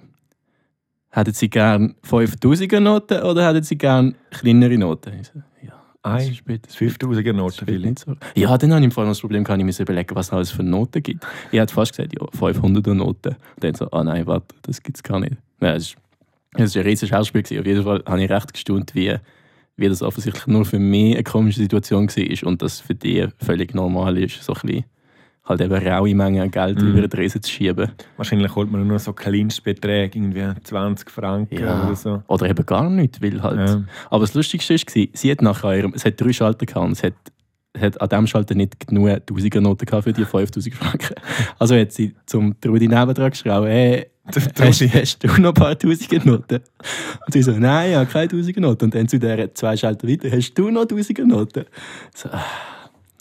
Hätten 1.11 1.33
Sie 1.33 1.49
gern 1.49 1.95
5000er 2.07 2.79
Noten 2.79 3.23
oder 3.23 3.47
hätten 3.47 3.63
Sie 3.63 3.77
gern 3.77 4.15
kleinere 4.29 4.77
Noten? 4.77 5.11
Ich 5.19 5.27
so, 5.27 5.39
ja, 5.65 5.73
das 6.03 6.13
Ein 6.23 6.31
ist 6.31 6.45
bitte- 6.45 6.69
5000er 6.69 7.23
das 7.23 7.35
Noten 7.35 7.65
vielleicht. 7.65 7.83
nicht 7.85 7.99
so. 7.99 8.15
Ja, 8.35 8.55
dann 8.57 8.71
habe 8.71 8.81
ich 8.81 8.85
im 8.85 8.91
Fall 8.91 9.05
noch 9.05 9.11
das 9.11 9.21
Problem, 9.21 9.43
kann 9.43 9.59
ich 9.59 9.65
mir 9.65 9.79
überlegen, 9.83 10.15
was 10.15 10.27
es 10.27 10.33
alles 10.33 10.51
für 10.51 10.61
Noten 10.63 11.01
gibt. 11.01 11.25
Ich 11.51 11.59
hätte 11.59 11.73
fast 11.73 11.93
gesagt, 11.97 12.13
ja, 12.13 12.25
500er 12.27 12.93
Noten. 12.93 13.29
Und 13.55 13.63
dann 13.63 13.73
so, 13.73 13.89
ah 13.91 14.03
nein, 14.03 14.27
warte, 14.27 14.53
das 14.61 14.83
gibt 14.83 14.97
es 14.97 15.03
gar 15.03 15.19
nicht. 15.19 15.35
Nein, 15.59 15.75
es 15.77 15.95
war 15.95 16.63
es 16.65 16.75
war 16.75 16.81
ein 16.81 16.87
riesiges 16.87 17.09
Schauspiel. 17.09 17.41
gewesen. 17.41 17.59
Auf 17.61 17.65
jeden 17.65 17.83
Fall 17.83 18.03
habe 18.05 18.23
ich 18.23 18.29
recht 18.29 18.53
gestaunt, 18.53 18.93
wie, 18.93 19.15
wie 19.77 19.89
das 19.89 20.03
offensichtlich 20.03 20.45
nur 20.47 20.63
für 20.65 20.79
mich 20.79 21.15
eine 21.15 21.23
komische 21.23 21.59
Situation 21.61 22.07
war 22.07 22.47
und 22.47 22.61
das 22.61 22.81
für 22.81 22.93
die 22.95 23.27
völlig 23.39 23.73
normal 23.73 24.15
ist, 24.19 24.43
so 24.43 24.53
ein 24.53 24.61
bisschen 24.61 24.85
halt 25.49 25.61
eben 25.61 25.73
raue 25.87 26.13
Mengen 26.15 26.41
an 26.43 26.51
Geld 26.51 26.81
Mhm. 26.81 26.89
über 26.89 27.01
den 27.01 27.09
Tresen 27.09 27.41
zu 27.41 27.51
schieben. 27.51 27.91
Wahrscheinlich 28.17 28.55
holt 28.55 28.71
man 28.71 28.87
nur 28.87 28.99
so 28.99 29.11
Kleinstbeträge, 29.13 30.17
irgendwie 30.17 30.45
20 30.63 31.09
Franken 31.09 31.59
Ja. 31.59 31.85
oder 31.85 31.95
so. 31.95 32.23
Oder 32.27 32.49
eben 32.49 32.65
gar 32.65 32.89
nicht, 32.89 33.21
weil 33.21 33.41
halt... 33.41 33.67
Ja. 33.69 33.83
Aber 34.09 34.21
das 34.21 34.33
Lustigste 34.35 34.75
war, 34.75 35.07
sie 35.13 35.31
hat 35.31 35.41
nachher 35.41 35.75
ihrem, 35.77 35.93
es 35.95 36.05
hat 36.05 36.21
drei 36.21 36.31
Schalter 36.31 36.65
gehabt 36.65 36.91
es 36.93 37.03
hat, 37.03 37.13
hat 37.77 37.99
an 38.01 38.09
diesem 38.09 38.27
Schalter 38.27 38.55
nicht 38.55 38.87
genug 38.87 39.09
1000er 39.09 39.59
Noten 39.61 39.85
gehabt 39.85 40.03
für 40.05 40.13
die 40.13 40.25
5000 40.25 40.75
Franken. 40.75 41.15
Also 41.59 41.75
hat 41.75 41.91
sie 41.91 42.15
zum 42.25 42.59
Trudi 42.61 42.87
nebendran 42.87 43.31
geschrien, 43.31 43.63
hey, 43.65 44.07
hast, 44.59 44.81
hast 44.93 45.23
du 45.23 45.27
noch 45.41 45.49
ein 45.49 45.53
paar 45.55 45.71
1000er 45.71 46.25
Noten? 46.25 46.59
Und 47.25 47.33
sie 47.33 47.41
so, 47.41 47.51
nein, 47.51 47.89
ich 47.91 47.95
habe 47.95 48.05
keine 48.05 48.27
1000er 48.27 48.59
Noten. 48.59 48.85
Und 48.85 48.95
dann 48.95 49.07
zu 49.07 49.17
der 49.19 49.53
zwei 49.55 49.75
Schalter 49.75 50.07
weiter, 50.07 50.29
hast 50.31 50.53
du 50.53 50.69
noch 50.69 50.83
1000er 50.85 51.25
Noten? 51.25 51.65
So, 52.13 52.29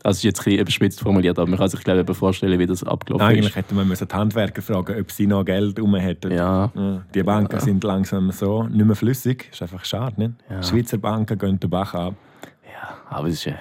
also 0.08 0.16
ist 0.18 0.22
jetzt 0.24 0.40
ein 0.40 0.44
bisschen 0.44 0.60
überspitzt 0.60 1.00
formuliert, 1.00 1.38
aber 1.38 1.48
man 1.48 1.58
kann 1.58 1.68
sich 1.68 1.80
glaube 1.80 2.04
ich 2.10 2.16
vorstellen, 2.18 2.58
wie 2.58 2.66
das 2.66 2.82
abgelaufen 2.84 3.26
Eigentlich 3.26 3.46
ist. 3.50 3.56
hätte 3.56 3.74
man 3.74 3.86
müssen 3.86 4.08
die 4.08 4.14
Handwerker 4.14 4.62
fragen, 4.62 5.00
ob 5.00 5.10
sie 5.10 5.26
noch 5.26 5.44
Geld 5.44 5.78
rum 5.78 5.94
hätten. 5.94 6.32
Ja, 6.32 6.70
Ja, 6.74 7.02
Die 7.14 7.22
Banken 7.22 7.54
Ja. 7.56 7.60
sind 7.60 7.84
langsam 7.84 8.30
so 8.32 8.64
nicht 8.64 8.84
mehr 8.84 8.96
flüssig. 8.96 9.48
Ist 9.52 9.62
einfach 9.62 9.84
schade, 9.84 10.20
nicht? 10.20 10.32
Ja. 10.50 10.62
Schweizer 10.62 10.98
Banken 10.98 11.38
gehen 11.38 11.60
den 11.60 11.70
Bach 11.70 11.94
ab. 11.94 12.14
Ja, 12.64 12.96
aber 13.08 13.28
es 13.28 13.34
ist, 13.34 13.46
äh, 13.46 13.54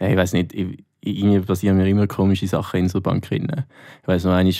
ja, 0.00 0.08
ich 0.08 0.16
weiß 0.16 0.32
nicht, 0.34 0.52
ich, 0.54 0.84
ich- 1.00 1.18
irgendwie 1.20 1.40
passieren 1.40 1.76
mir 1.76 1.88
immer 1.88 2.06
komische 2.06 2.46
Sachen 2.46 2.80
in 2.80 2.88
so 2.88 3.00
Banken. 3.00 3.46
Ich 4.02 4.08
weiß 4.08 4.24
noch, 4.24 4.32
einmal, 4.32 4.52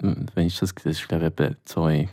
wenn 0.00 0.46
ich 0.46 0.58
das, 0.58 0.74
das 0.74 0.84
ist 0.84 1.08
glaube 1.08 1.24
ich 1.26 1.30
etwa 1.32 1.56
zwei, 1.64 2.08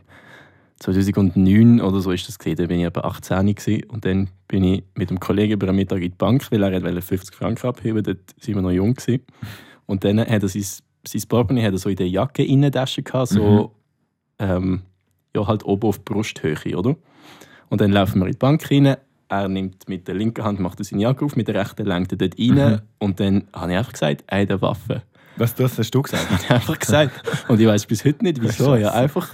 2009 0.79 1.81
oder 1.81 1.99
so 2.01 2.11
ist 2.11 2.27
das 2.27 2.37
gesehen, 2.37 2.55
da 2.57 2.65
bin 2.65 2.79
ich 2.79 2.85
etwa 2.85 3.01
18 3.01 3.55
gewesen. 3.55 3.83
und 3.89 4.05
dann 4.05 4.29
bin 4.47 4.63
ich 4.63 4.83
mit 4.95 5.09
einem 5.09 5.19
Kollegen 5.19 5.53
über 5.53 5.67
einen 5.67 5.77
Mittag 5.77 5.97
in 6.01 6.11
die 6.11 6.17
Bank, 6.17 6.51
weil 6.51 6.63
er 6.63 6.83
wollte 6.83 7.01
50 7.01 7.35
Franken 7.35 7.67
abheben, 7.67 8.03
dort 8.03 8.17
waren 8.17 8.55
wir 8.55 8.61
noch 8.61 8.71
jung 8.71 8.93
gewesen. 8.93 9.23
Und 9.85 10.03
dann 10.03 10.19
hat 10.19 10.43
er 10.43 10.47
sein, 10.47 10.65
sein 11.05 11.21
Portemonnaie 11.27 11.65
hat 11.65 11.73
er 11.73 11.77
so 11.77 11.89
in 11.89 11.95
der 11.95 12.09
Jacke 12.09 12.43
Innentasche 12.43 13.03
gehabt, 13.03 13.29
so 13.29 13.75
ähm, 14.39 14.81
ja, 15.35 15.47
halt 15.47 15.65
oben 15.65 15.87
auf 15.87 15.97
die 15.99 16.03
Brusthöhe, 16.05 16.77
oder? 16.77 16.95
Und 17.69 17.81
dann 17.81 17.91
laufen 17.91 18.19
wir 18.19 18.27
in 18.27 18.33
die 18.33 18.37
Bank 18.37 18.69
rein. 18.69 18.97
Er 19.29 19.47
nimmt 19.47 19.89
mit 19.89 20.07
der 20.07 20.15
linken 20.15 20.43
Hand 20.43 20.59
macht 20.59 20.79
er 20.79 20.85
seine 20.85 21.01
Jacke 21.01 21.25
auf, 21.25 21.35
mit 21.35 21.47
der 21.47 21.55
rechten 21.55 21.85
lenkt 21.85 22.11
er 22.11 22.17
dort 22.17 22.37
rein. 22.37 22.71
Mhm. 22.71 22.79
Und 22.99 23.19
dann 23.19 23.47
habe 23.53 23.71
ich 23.71 23.77
einfach 23.77 23.93
gesagt, 23.93 24.23
er 24.27 24.41
hat 24.41 24.51
eine 24.51 24.61
Waffe. 24.61 25.03
Was 25.37 25.55
das 25.55 25.77
hast 25.79 25.89
du 25.91 26.01
gesagt? 26.03 26.29
Habe 26.29 26.43
ich 26.43 26.51
einfach 26.51 26.77
gesagt. 26.77 27.47
Und 27.47 27.59
ich 27.59 27.65
weiß 27.65 27.87
bis 27.87 28.05
heute 28.05 28.23
nicht, 28.23 28.39
wieso. 28.39 28.75
Ja, 28.75 28.91
einfach, 28.91 29.29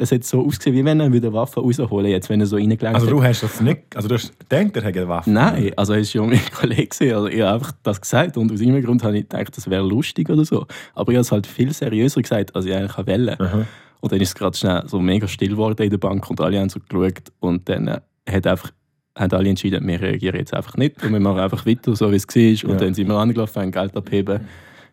es 0.00 0.10
hat 0.12 0.24
so 0.24 0.44
ausgesehen, 0.46 0.74
wie 0.76 0.84
wenn 0.84 0.98
er 1.00 1.12
wieder 1.12 1.32
Waffe 1.32 1.60
rausholen 1.60 2.10
jetzt, 2.10 2.28
wenn 2.28 2.40
er 2.40 2.46
so 2.46 2.56
reingelangt 2.56 2.96
Also 2.96 3.08
du 3.08 3.22
hast 3.22 3.42
das 3.42 3.60
nicht, 3.60 3.80
also 3.94 4.08
du 4.08 4.14
hast 4.14 4.32
gedacht, 4.38 4.76
er 4.76 4.82
hätte 4.82 4.98
eine 5.00 5.08
Waffe? 5.08 5.30
Nein, 5.30 5.72
also 5.76 5.94
es 5.94 6.14
war 6.14 6.22
ja 6.24 6.28
mein 6.28 6.40
Kollege. 6.52 6.86
gewesen. 6.88 7.14
Also 7.14 7.28
ich 7.28 7.40
habe 7.40 7.54
einfach 7.54 7.72
das 7.82 8.00
gesagt 8.00 8.36
und 8.36 8.50
aus 8.52 8.60
irgendeinem 8.60 8.84
Grund 8.86 9.04
habe 9.04 9.16
ich 9.18 9.28
gedacht, 9.28 9.56
das 9.56 9.68
wäre 9.70 9.82
lustig 9.86 10.28
oder 10.30 10.44
so. 10.44 10.66
Aber 10.94 11.12
ich 11.12 11.16
habe 11.16 11.22
es 11.22 11.32
halt 11.32 11.46
viel 11.46 11.72
seriöser 11.72 12.22
gesagt, 12.22 12.54
als 12.56 12.64
ich 12.64 12.74
eigentlich 12.74 12.96
wollte. 12.96 13.38
Aha. 13.40 13.66
Und 14.00 14.12
dann 14.12 14.20
ist 14.20 14.28
es 14.28 14.34
gerade 14.34 14.56
schnell 14.56 14.82
so 14.86 14.98
mega 14.98 15.28
still 15.28 15.50
geworden 15.50 15.82
in 15.82 15.90
der 15.90 15.98
Bank 15.98 16.28
und 16.30 16.40
alle 16.40 16.58
haben 16.58 16.70
so 16.70 16.80
geschaut 16.80 17.22
und 17.40 17.68
dann 17.68 17.86
äh, 17.88 18.00
hat 18.30 18.46
einfach, 18.46 18.70
haben 19.18 19.32
alle 19.32 19.48
entschieden, 19.50 19.86
wir 19.86 20.00
reagieren 20.00 20.36
jetzt 20.38 20.54
einfach 20.54 20.76
nicht 20.78 21.02
und 21.04 21.12
wir 21.12 21.20
machen 21.20 21.40
einfach 21.40 21.66
weiter, 21.66 21.94
so 21.94 22.10
wie 22.10 22.16
es 22.16 22.26
war. 22.26 22.70
Und 22.70 22.80
Ja. 22.80 22.86
dann 22.86 22.94
sind 22.94 23.08
wir 23.08 23.16
angelaufen, 23.16 23.60
haben 23.60 23.70
Geld 23.72 23.94
abheben. 23.96 24.40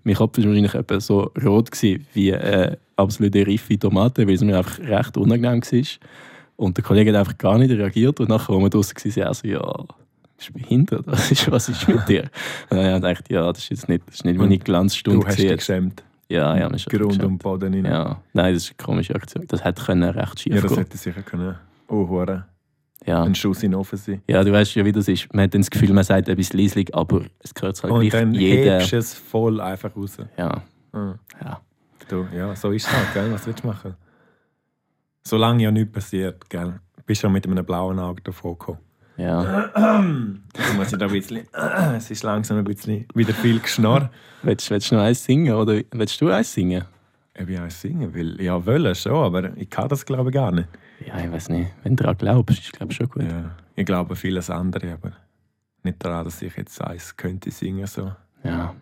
Mein 0.04 0.15
Kopf 0.15 0.38
war 0.38 0.46
wahrscheinlich 0.46 0.74
etwa 0.74 1.00
so 1.00 1.32
rot 1.46 1.72
gewesen, 1.72 2.06
wie 2.13 2.32
äh, 2.32 2.76
absolute 2.98 3.46
reife 3.48 3.78
Tomate, 3.80 4.28
weil 4.28 4.34
es 4.36 4.42
mir 4.42 4.58
einfach 4.58 4.80
recht 4.80 5.18
unangenehm 5.18 5.62
war. 5.62 5.84
Und 6.56 6.76
der 6.78 6.84
Kollege 6.84 7.12
hat 7.12 7.20
einfach 7.20 7.38
gar 7.38 7.58
nicht 7.58 7.72
reagiert 7.72 8.20
und 8.20 8.30
nachher, 8.30 8.54
als 8.54 8.62
wir 8.64 8.70
draußen 8.70 8.96
waren, 8.96 9.24
er 9.28 9.34
so, 9.34 9.48
ja, 9.48 9.84
bist 10.36 10.50
du 10.50 10.54
behindert? 10.54 11.06
Was 11.08 11.32
ist, 11.32 11.52
was 11.52 11.70
ist 11.70 11.88
mit 11.88 12.08
dir? 12.10 12.24
Und 12.70 12.78
dann 12.78 12.86
habe 12.86 13.12
ich 13.12 13.18
gedacht, 13.20 13.30
ja, 13.32 13.48
das 13.52 13.60
ist 13.64 13.70
jetzt 13.70 13.90
nicht, 13.90 14.04
das 14.08 14.16
ist 14.16 14.26
nicht 14.26 14.38
meine 14.38 14.54
Und 14.56 14.66
Glanzstunde. 14.66 15.20
Du 15.20 15.28
hast 15.28 15.38
dich 15.40 15.52
geschämt. 15.56 16.04
Ja, 16.30 16.58
ja, 16.58 16.68
mich 16.70 16.86
Grund 16.88 17.24
und 17.24 17.38
Boden 17.38 17.74
rein. 17.74 17.86
Ja, 17.86 18.22
nein, 18.34 18.54
das 18.54 18.64
ist 18.64 18.70
eine 18.78 18.86
komische 18.86 19.16
Aktion. 19.16 19.46
Das 19.48 19.64
hätte 19.64 19.82
können 19.84 20.10
recht 20.10 20.40
schief 20.42 20.56
Ja, 20.56 20.62
das 20.62 20.72
gehen. 20.72 20.80
hätte 20.84 20.98
sicher 20.98 21.22
können. 21.22 21.56
Oh, 21.88 22.08
hure. 22.08 22.46
Ja. 23.06 23.24
Ein 23.24 23.34
Schuss 23.36 23.64
in 23.64 23.74
Ofen 23.74 23.98
sein. 23.98 24.22
ja, 24.28 24.44
du 24.44 24.52
weißt 24.52 24.76
ja, 24.76 24.84
wie 24.84 24.92
das 24.92 25.08
ist. 25.08 25.34
Man 25.34 25.44
hat 25.44 25.54
dann 25.54 25.62
das 25.62 25.70
Gefühl, 25.70 25.94
man 25.94 26.04
sagt 26.04 26.28
etwas 26.28 26.52
leislich, 26.52 26.94
aber 26.94 27.22
es 27.40 27.54
gehört 27.54 27.82
halt 27.82 27.94
Und 27.94 28.02
gleich 28.02 28.12
dann 28.12 28.34
jeder. 28.34 28.80
hebst 28.80 28.92
es 28.94 29.14
voll 29.14 29.62
einfach 29.62 29.96
raus. 29.96 30.18
Ja, 30.38 30.64
Ah. 30.92 31.14
ja. 31.42 31.62
Du, 32.10 32.28
ja, 32.34 32.56
so 32.56 32.72
ist 32.72 32.88
es 32.88 32.93
halt, 32.93 33.13
gell? 33.13 33.32
Was 33.32 33.46
willst 33.46 33.63
du 33.63 33.67
machen? 33.67 33.96
Solange 35.24 35.63
ja 35.63 35.72
nichts 35.72 35.91
passiert, 35.91 36.50
gell? 36.50 36.80
Bist 37.06 37.24
du 37.24 37.28
ja 37.28 37.34
mit 37.34 37.46
einem 37.46 37.65
blauen 37.65 38.00
Auge 38.00 38.22
davon 38.22 38.54
gekommen. 38.54 38.80
ja. 39.17 39.70
Jetzt 40.56 40.76
muss 40.76 40.91
ich 40.91 40.98
da 41.00 41.06
ein 41.06 41.12
bisschen. 41.12 41.48
Es 41.98 42.12
ist 42.12 42.24
langsam 42.24 42.58
ein 42.58 42.63
bisschen 42.63 43.06
wieder 43.13 43.34
viel 43.34 43.60
Geschnarr. 43.60 44.10
Willst, 44.43 44.70
willst 44.70 44.91
du 44.91 44.96
noch 44.96 45.04
eins 45.04 45.24
singen 45.24 45.54
oder 45.54 45.82
willst 45.91 46.20
du 46.22 46.30
eins 46.30 46.54
singen? 46.54 46.86
Ob 47.39 47.50
ich 47.50 47.60
eins 47.60 47.82
singen 47.82 48.13
will? 48.13 48.41
Ja, 48.41 48.63
wollen 48.65 48.96
schon, 48.96 49.13
aber 49.13 49.56
ich 49.58 49.70
kann 49.70 49.88
das 49.89 50.06
glaube 50.06 50.30
ich 50.30 50.34
gar 50.36 50.52
nicht. 50.52 50.67
Ja, 51.06 51.20
ich 51.24 51.32
weiß 51.32 51.50
nicht. 51.50 51.72
Wenn 51.84 51.96
du 51.96 52.04
daran 52.04 52.17
glaubst, 52.17 52.60
ist 52.60 52.74
glaube 52.74 52.93
schon 52.93 53.10
gut. 53.10 53.24
Ja, 53.24 53.52
ich 53.76 53.86
glaube 53.86 54.15
vieles 54.15 54.50
andere, 54.50 54.93
aber 54.93 55.12
nicht 55.84 56.04
daran, 56.04 56.26
dass 56.26 56.41
ich 56.41 56.56
jetzt 56.56 56.82
eins 56.82 57.15
könnte 57.15 57.52
singen. 57.52 57.86
So. 57.88 58.12
Ja. 58.43 58.74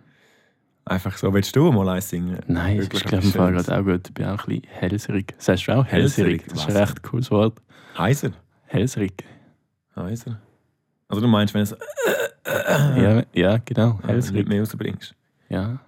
Einfach 0.88 1.18
so, 1.18 1.34
willst 1.34 1.56
du 1.56 1.72
mal 1.72 1.90
eins 1.90 2.10
singen? 2.10 2.38
Nein, 2.48 2.78
Wirklich 2.80 3.04
glaube 3.04 3.24
ich 3.26 3.34
im 3.34 3.40
Fall 3.40 3.52
gerade 3.54 3.76
auch 3.80 3.84
gut. 3.84 4.08
Ich 4.08 4.14
bin 4.14 4.26
auch 4.28 4.32
ein 4.48 4.60
bisschen 4.60 4.68
hellserig. 4.70 5.34
Sagst 5.40 5.68
du 5.68 5.72
auch 5.76 5.86
Hellserig? 5.86 6.42
hellserig? 6.44 6.46
Das 6.54 6.60
ist 6.60 6.70
ein 6.70 6.78
recht 6.78 7.04
cooles 7.04 7.32
Wort. 7.32 7.60
Heiser. 7.98 8.32
Hellserig. 8.68 9.24
Heiser. 9.96 10.40
Also 11.08 11.22
du 11.22 11.28
meinst, 11.28 11.54
wenn 11.56 11.66
du 11.66 11.76
es 12.44 12.98
Ja, 13.02 13.24
ja 13.34 13.58
genau. 13.66 13.94
nicht 13.94 14.08
Hellserig. 14.08 14.48
mehr 14.48 14.60
rausbringst? 14.60 15.16
Ja. 15.50 15.80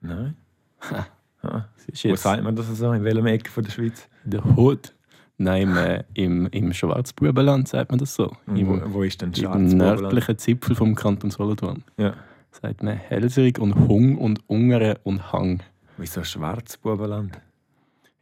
Nein. 0.00 0.36
Ah, 1.42 1.64
Das 1.74 1.86
ist 1.86 2.04
Wo 2.04 2.16
sagt 2.16 2.42
man 2.44 2.54
das 2.54 2.66
so? 2.76 2.92
In 2.92 3.02
welchem 3.02 3.24
Ecke 3.24 3.50
von 3.50 3.64
der 3.64 3.70
Schweiz? 3.70 4.06
der 4.24 4.44
Hut. 4.44 4.92
Nein, 5.38 5.62
im, 5.70 5.76
äh, 5.78 6.04
im, 6.12 6.46
im 6.48 6.72
Schwarzbubenland 6.74 7.66
sagt 7.66 7.90
man 7.90 7.98
das 7.98 8.14
so. 8.14 8.36
Im, 8.46 8.68
wo, 8.68 8.92
wo 8.92 9.02
ist 9.04 9.22
denn 9.22 9.30
im 9.30 9.34
Schwarzbubenland? 9.36 10.02
nördlichen 10.02 10.36
Zipfel 10.36 10.76
vom 10.76 10.94
Kanton 10.94 11.30
Solothurn. 11.30 11.82
Ja. 11.96 12.12
Sagt 12.52 12.82
man 12.82 12.96
Hellserig 12.96 13.58
und 13.58 13.74
Hung 13.88 14.18
und 14.18 14.40
Ungere 14.48 14.98
und 15.04 15.32
Hang. 15.32 15.62
Wieso 15.96 16.24
Schwarzbubenland? 16.24 17.38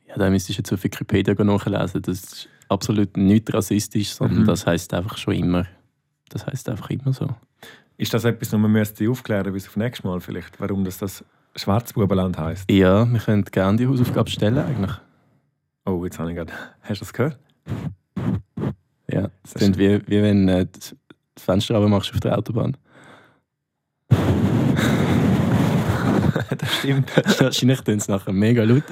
Ja, 0.06 0.16
da 0.16 0.30
müsstest 0.30 0.58
du 0.58 0.60
jetzt 0.62 0.72
auf 0.72 0.84
Wikipedia 0.84 1.34
nachlesen. 1.42 2.02
Das 2.02 2.18
ist 2.22 2.48
absolut 2.68 3.16
nicht 3.16 3.52
rassistisch, 3.52 4.10
sondern 4.10 4.42
Mhm. 4.42 4.46
das 4.46 4.66
heißt 4.66 4.92
einfach 4.94 5.16
schon 5.16 5.34
immer. 5.34 5.66
Das 6.28 6.46
heißt 6.46 6.68
einfach 6.68 6.90
immer 6.90 7.12
so. 7.12 7.28
Ist 7.96 8.14
das 8.14 8.24
etwas, 8.24 8.50
das 8.50 8.60
man 8.60 8.70
müsste 8.70 9.08
aufklären 9.10 9.52
bis 9.52 9.66
auf 9.66 9.76
nächstes 9.76 10.04
Mal 10.04 10.20
vielleicht? 10.20 10.60
Warum 10.60 10.84
das, 10.84 10.98
das 10.98 11.24
Schwarzbubenland 11.56 12.38
heisst? 12.38 12.70
Ja, 12.70 13.10
wir 13.10 13.18
können 13.20 13.44
gerne 13.44 13.78
die 13.78 13.86
Hausaufgabe 13.86 14.30
stellen 14.30 14.58
eigentlich. 14.58 14.92
Oh, 15.84 16.04
jetzt 16.04 16.18
habe 16.18 16.30
ich 16.30 16.36
gerade... 16.36 16.52
Hast 16.82 17.00
du 17.00 17.04
das 17.04 17.12
gehört? 17.12 17.38
Ja, 19.10 19.22
das 19.22 19.32
Das 19.42 19.54
klingt 19.54 19.78
wie, 19.78 20.00
wie 20.06 20.22
wenn 20.22 20.48
äh, 20.48 20.66
das 20.70 20.94
Fenster 21.38 21.80
machst 21.88 22.12
auf 22.12 22.20
der 22.20 22.36
Autobahn. 22.36 22.76
das 26.60 26.78
stimmt. 26.78 27.10
Wahrscheinlich 27.40 27.80
tun 27.80 28.00
sie 28.00 28.10
nachher 28.10 28.32
mega 28.32 28.64
laut 28.64 28.84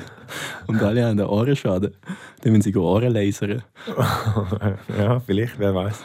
und 0.66 0.82
alle 0.82 1.04
haben 1.04 1.16
den 1.16 1.26
Ohrenschaden. 1.26 1.94
Dann 2.42 2.52
müssen 2.52 2.62
sie 2.62 2.76
Ohren 2.76 3.12
lasern. 3.12 3.62
ja, 4.98 5.20
vielleicht, 5.20 5.58
wer 5.58 5.74
weiß. 5.74 6.04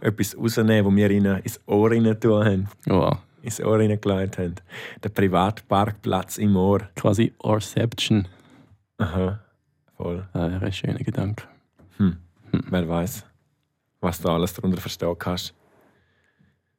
Etwas 0.00 0.36
rausnehmen, 0.36 0.84
das 0.84 0.96
wir 0.96 1.10
ihnen 1.10 1.38
ins 1.40 1.60
Ohr 1.66 1.90
rein 1.90 2.20
tun 2.20 2.44
haben. 2.44 2.68
Wow. 2.86 3.18
Ins 3.42 3.60
Ohr 3.60 3.78
reingelegt 3.78 4.38
haben. 4.38 4.54
Der 5.02 5.08
Privatparkplatz 5.08 6.38
im 6.38 6.56
Ohr. 6.56 6.80
Quasi 6.96 7.32
Orception. 7.38 8.26
Aha. 8.98 9.40
Voll. 9.96 10.26
Das 10.32 10.50
wäre 10.50 10.66
ein 10.66 10.72
schöner 10.72 10.98
Gedanke. 10.98 11.44
Hm. 11.96 12.16
Wer 12.52 12.88
weiß, 12.88 13.24
was 14.00 14.20
du 14.20 14.28
alles 14.28 14.52
darunter 14.54 14.80
verstehen 14.80 15.16
kannst. 15.18 15.54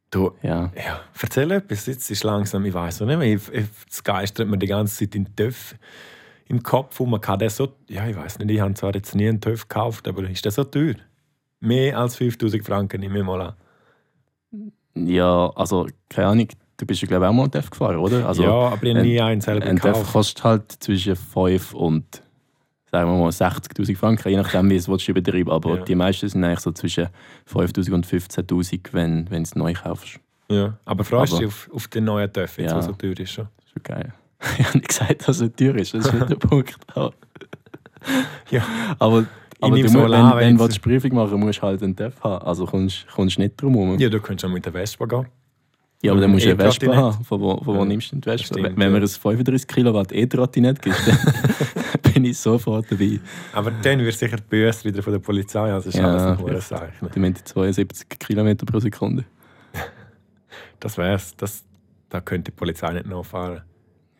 Du, 0.09 0.31
Ja. 0.41 0.71
ja, 0.75 1.01
erzähl 1.21 1.51
etwas. 1.51 1.85
Jetzt 1.85 2.09
ist 2.09 2.23
langsam, 2.23 2.63
ich 2.65 2.73
weiß 2.73 3.01
nicht 3.01 3.19
mehr. 3.19 3.39
Es 3.89 4.03
geistert 4.03 4.47
mir 4.47 4.57
die 4.57 4.67
ganze 4.67 4.97
Zeit 4.97 5.15
in 5.15 5.25
den 5.25 5.35
Töff 5.35 5.75
im 6.47 6.63
Kopf. 6.63 6.99
Und 6.99 7.09
man 7.09 7.19
kann 7.21 7.39
den 7.39 7.49
so, 7.49 7.73
ja, 7.89 8.07
ich 8.07 8.15
weiß 8.15 8.39
nicht, 8.39 8.49
ich 8.51 8.61
habe 8.61 8.73
zwar 8.73 8.95
jetzt 8.95 9.15
nie 9.15 9.27
einen 9.27 9.41
Töff 9.41 9.67
gekauft, 9.67 10.07
aber 10.07 10.23
ist 10.29 10.45
der 10.45 10.51
so 10.51 10.63
teuer? 10.63 10.95
Mehr 11.59 11.97
als 11.97 12.15
5000 12.15 12.63
Franken 12.65 13.01
nehme 13.01 13.19
ich 13.19 13.25
mal 13.25 13.41
an. 13.41 13.53
Ja, 14.95 15.51
also, 15.55 15.87
keine 16.09 16.27
Ahnung, 16.27 16.47
du 16.77 16.85
bist 16.85 17.01
ja 17.01 17.07
glaube 17.07 17.25
ich 17.25 17.29
auch 17.29 17.33
mal 17.33 17.43
einen 17.43 17.51
TÜV 17.51 17.69
gefahren, 17.69 17.97
oder? 17.97 18.27
Also, 18.27 18.43
ja, 18.43 18.49
aber 18.49 18.83
ich 18.83 18.95
habe 18.95 19.01
nie 19.05 19.21
einen 19.21 19.41
selber 19.41 19.65
ein 19.65 19.75
TÜV 19.75 19.83
gekauft. 19.83 20.11
kostet 20.13 20.43
halt 20.43 20.71
zwischen 20.71 21.15
5 21.15 21.73
und 21.73 22.23
sagen 22.91 23.09
wir 23.11 23.17
mal 23.17 23.29
60'000 23.29 23.95
Franken, 23.97 24.29
je 24.29 24.37
nachdem, 24.37 24.69
wie 24.69 24.75
es 24.75 24.87
willst, 24.87 25.07
übertreiben 25.09 25.51
Aber 25.51 25.77
Ja. 25.77 25.83
die 25.83 25.95
meisten 25.95 26.27
sind 26.29 26.43
eigentlich 26.43 26.59
so 26.61 26.71
zwischen 26.71 27.07
5'000 27.45 27.91
und 27.93 28.05
15'000, 28.07 28.79
wenn, 28.93 29.29
wenn 29.29 29.43
du 29.43 29.47
es 29.47 29.55
neu 29.55 29.73
kaufst. 29.73 30.19
Ja, 30.49 30.77
aber 30.85 31.03
freust 31.03 31.33
du 31.33 31.37
dich 31.39 31.47
auf, 31.47 31.69
auf 31.73 31.87
den 31.89 32.05
neuen 32.05 32.31
Töff, 32.31 32.57
jetzt, 32.57 32.71
Ja. 32.71 32.77
was 32.77 32.85
so 32.85 32.93
teuer 32.93 33.19
ist 33.19 33.31
schon? 33.31 33.47
Das 33.57 33.65
ist 33.75 33.83
geil. 33.83 34.13
Ich 34.59 34.65
habe 34.67 34.77
nicht 34.77 34.87
gesagt, 34.89 35.27
dass 35.27 35.41
es 35.41 35.51
teuer 35.53 35.75
ist, 35.75 35.93
das 35.93 36.05
ist 36.05 36.13
nicht 36.13 36.29
der 36.29 36.35
Punkt. 36.35 36.77
Aber, 36.95 37.11
Ja. 38.51 38.63
aber, 38.99 39.25
aber 39.59 39.75
du, 39.81 39.89
so 39.89 39.99
an, 40.03 40.11
wenn, 40.11 40.57
wenn 40.57 40.59
wenn 40.59 40.69
du 40.69 40.79
Prüfung 40.79 41.15
machen 41.15 41.39
musst 41.39 41.59
du 41.59 41.63
halt 41.63 41.81
einen 41.83 41.95
TÜV 41.95 42.13
haben. 42.23 42.45
Also 42.45 42.65
kommst 42.65 43.05
du 43.17 43.23
nicht 43.41 43.61
drum 43.61 43.73
herum. 43.73 43.97
ja, 43.99 44.07
du 44.09 44.19
könntest 44.19 44.41
schon 44.43 44.53
mit 44.53 44.63
der 44.65 44.71
Vespa 44.71 45.05
gehen. 45.05 45.25
Ja, 46.03 46.11
aber 46.11 46.21
dann 46.21 46.31
musst 46.31 46.45
du 46.45 46.51
eine 46.51 46.63
Vespa 46.63 46.95
haben. 46.95 47.23
Von 47.23 47.41
wo, 47.41 47.57
von 47.57 47.75
wo 47.75 47.79
Ja, 47.79 47.85
nimmst 47.85 48.11
du 48.11 48.15
denn 48.15 48.21
die 48.21 48.29
Vespa? 48.29 48.53
stimmt, 48.55 48.77
wenn 48.77 48.81
ja. 48.81 48.89
mir 48.89 49.01
ein 49.01 49.07
35 49.07 49.67
Kilowatt 49.67 50.11
E-Trottinette 50.11 50.81
gibt, 50.81 50.95
dann 51.07 51.17
bin 52.13 52.25
ich 52.25 52.37
sofort 52.37 52.85
dabei. 52.91 53.19
Aber 53.53 53.71
dann 53.71 53.99
wird 53.99 54.15
sicher 54.15 54.37
die 54.37 54.43
Böse 54.47 54.83
wieder 54.85 55.01
von 55.01 55.13
der 55.13 55.19
Polizei. 55.19 55.71
Also 55.73 55.89
ist 55.89 55.95
Ja, 55.97 56.07
alles 56.11 56.21
ein 56.23 56.39
hohes 56.39 56.67
Zeichen. 56.67 57.09
Die 57.15 57.19
haben 57.19 57.35
72 57.35 58.07
Kilometer 58.19 58.65
pro 58.65 58.79
Sekunde. 58.79 59.25
Das 60.79 60.95
wär's. 60.97 61.35
Das, 61.35 61.63
da 62.09 62.21
könnte 62.21 62.51
die 62.51 62.55
Polizei 62.55 62.93
nicht 62.93 63.07
nachfahren. 63.07 63.63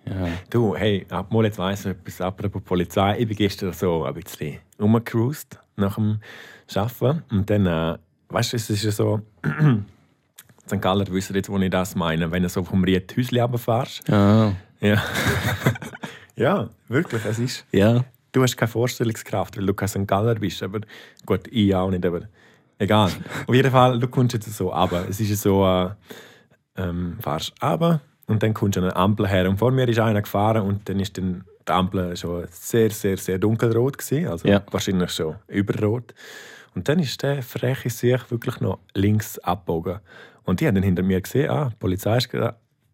Ja. 0.07 0.27
Du, 0.49 0.75
hey, 0.75 1.05
ab 1.09 1.31
mal 1.31 1.45
jetzt 1.45 1.59
weiss 1.59 1.81
ich 1.85 1.91
etwas 1.91 2.19
apropos 2.21 2.63
Polizei. 2.63 3.19
Ich 3.19 3.27
bin 3.27 3.37
gestern 3.37 3.73
so 3.73 4.05
ein 4.05 4.15
bisschen 4.15 4.57
rumgecruised 4.79 5.59
nach 5.75 5.95
dem 5.95 6.19
Arbeiten. 6.73 7.23
Und 7.29 7.47
dann, 7.49 7.65
äh, 7.67 7.97
weißt 8.29 8.53
du, 8.53 8.57
es 8.57 8.69
ist 8.71 8.83
ja 8.85 8.91
so, 8.91 9.21
St. 10.69 10.81
Galler 10.81 11.07
wissen 11.07 11.35
jetzt, 11.35 11.49
wo 11.49 11.57
ich 11.57 11.69
das 11.69 11.95
meine, 11.95 12.29
wenn 12.31 12.43
du 12.43 12.49
so 12.49 12.63
vom 12.63 12.83
Riethäuschen 12.83 13.39
runterfährst. 13.39 14.09
Ah, 14.11 14.53
Ja. 14.79 15.01
ja, 16.35 16.69
wirklich, 16.87 17.23
es 17.25 17.39
ist... 17.39 17.65
ja. 17.71 18.03
Du 18.33 18.43
hast 18.43 18.55
keine 18.57 18.69
Vorstellungskraft, 18.69 19.57
weil 19.57 19.65
du 19.65 19.73
kein 19.73 19.87
St. 19.87 20.05
Galler 20.05 20.35
bist. 20.35 20.61
Aber 20.61 20.81
gut, 21.25 21.47
ich 21.49 21.73
auch 21.73 21.89
nicht, 21.89 22.05
aber 22.05 22.21
egal. 22.77 23.09
Auf 23.47 23.55
jeden 23.55 23.71
Fall, 23.71 23.97
du 23.99 24.07
kommst 24.07 24.33
jetzt 24.33 24.53
so 24.55 24.69
runter. 24.69 25.05
Es 25.09 25.19
ist 25.19 25.41
so, 25.41 25.65
äh, 25.65 25.89
ähm, 26.75 27.17
fährst 27.19 27.53
runter 27.63 28.01
und 28.27 28.43
dann 28.43 28.53
kommst 28.53 28.75
du 28.75 28.81
an 28.81 28.87
eine 28.87 28.95
Ampel 28.95 29.27
her. 29.27 29.49
Und 29.49 29.57
vor 29.57 29.71
mir 29.71 29.87
ist 29.87 29.97
einer 29.99 30.21
gefahren 30.21 30.61
und 30.63 30.87
dann 30.87 30.99
ist 30.99 31.17
dann 31.17 31.45
die 31.67 31.71
Ampel 31.71 32.15
schon 32.15 32.45
sehr, 32.51 32.91
sehr, 32.91 33.17
sehr 33.17 33.39
dunkelrot 33.39 33.97
gewesen. 33.97 34.27
Also 34.27 34.47
Ja. 34.47 34.61
wahrscheinlich 34.69 35.11
schon 35.11 35.37
überrot. 35.47 36.13
Und 36.75 36.87
dann 36.89 36.99
ist 36.99 37.23
der 37.23 37.41
freche 37.41 37.89
sich 37.89 38.19
wirklich 38.29 38.59
noch 38.59 38.77
links 38.93 39.39
abgebogen. 39.39 39.99
Und 40.47 40.61
die 40.61 40.67
haben 40.67 40.75
dann 40.75 40.83
hinter 40.83 41.03
mir 41.03 41.19
gesehen, 41.19 41.49
ah, 41.49 41.69
die 41.69 41.75
Polizei 41.75 42.17
ist 42.17 42.29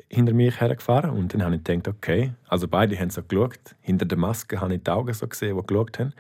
hinter 0.10 0.34
mich 0.34 0.60
hergefahren. 0.60 1.12
Und 1.12 1.34
dann 1.34 1.44
habe 1.44 1.56
ich 1.56 1.64
gedacht, 1.64 1.88
okay, 1.88 2.32
also 2.48 2.68
beide 2.68 2.98
haben 2.98 3.12
so 3.12 3.22
geschaut. 3.22 3.76
Hinter 3.80 4.06
der 4.06 4.18
Maske 4.18 4.60
habe 4.60 4.74
ich 4.74 4.84
die 4.84 4.90
Augen 4.90 5.14
so 5.14 5.28
gesehen, 5.28 5.56
die 5.56 5.68
geschaut 5.68 6.00
haben, 6.00 6.14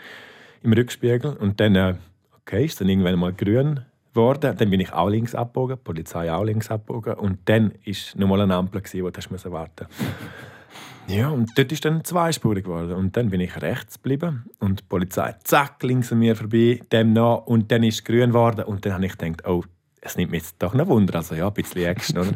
im 0.61 0.73
Rückspiegel. 0.73 1.33
Und 1.33 1.59
dann, 1.59 1.75
äh, 1.75 1.95
okay, 2.37 2.65
ist 2.65 2.79
dann 2.79 2.87
irgendwann 2.87 3.17
mal 3.17 3.33
grün 3.33 3.79
geworden. 4.13 4.55
Dann 4.55 4.69
bin 4.69 4.79
ich 4.79 4.93
auch 4.93 5.09
links 5.09 5.33
abgebogen, 5.33 5.77
die 5.77 5.83
Polizei 5.83 6.31
auch 6.31 6.43
links 6.43 6.69
abgebogen. 6.69 7.15
Und 7.15 7.39
dann 7.45 7.71
war 7.71 8.19
nochmal 8.19 8.41
eine 8.41 8.53
Ampel, 8.53 8.83
wo 8.83 9.09
du 9.09 9.51
warten 9.51 9.87
Ja, 11.07 11.29
und 11.29 11.49
dort 11.57 11.71
ist 11.71 11.83
dann 11.83 12.03
zweispurig 12.03 12.65
geworden. 12.65 12.93
Und 12.93 13.17
dann 13.17 13.31
bin 13.31 13.41
ich 13.41 13.59
rechts 13.59 13.95
geblieben 13.95 14.45
und 14.59 14.81
die 14.81 14.85
Polizei, 14.87 15.35
zack, 15.43 15.81
links 15.81 16.11
an 16.11 16.19
mir 16.19 16.35
vorbei, 16.35 16.79
dem 16.91 17.13
nach 17.13 17.47
und 17.47 17.71
dann 17.71 17.81
ist 17.81 17.95
es 17.95 18.03
grün 18.03 18.29
geworden. 18.29 18.65
Und 18.65 18.85
dann 18.85 18.93
habe 18.93 19.05
ich 19.07 19.17
gedacht, 19.17 19.47
oh, 19.47 19.63
es 20.05 20.17
nimmt 20.17 20.31
mich 20.31 20.43
jetzt 20.43 20.55
doch 20.59 20.73
ein 20.73 20.87
Wunder. 20.87 21.15
Also 21.15 21.35
ja, 21.35 21.47
ein 21.47 21.53
bisschen 21.53 21.85
Action, 21.85 22.17
oder? 22.19 22.33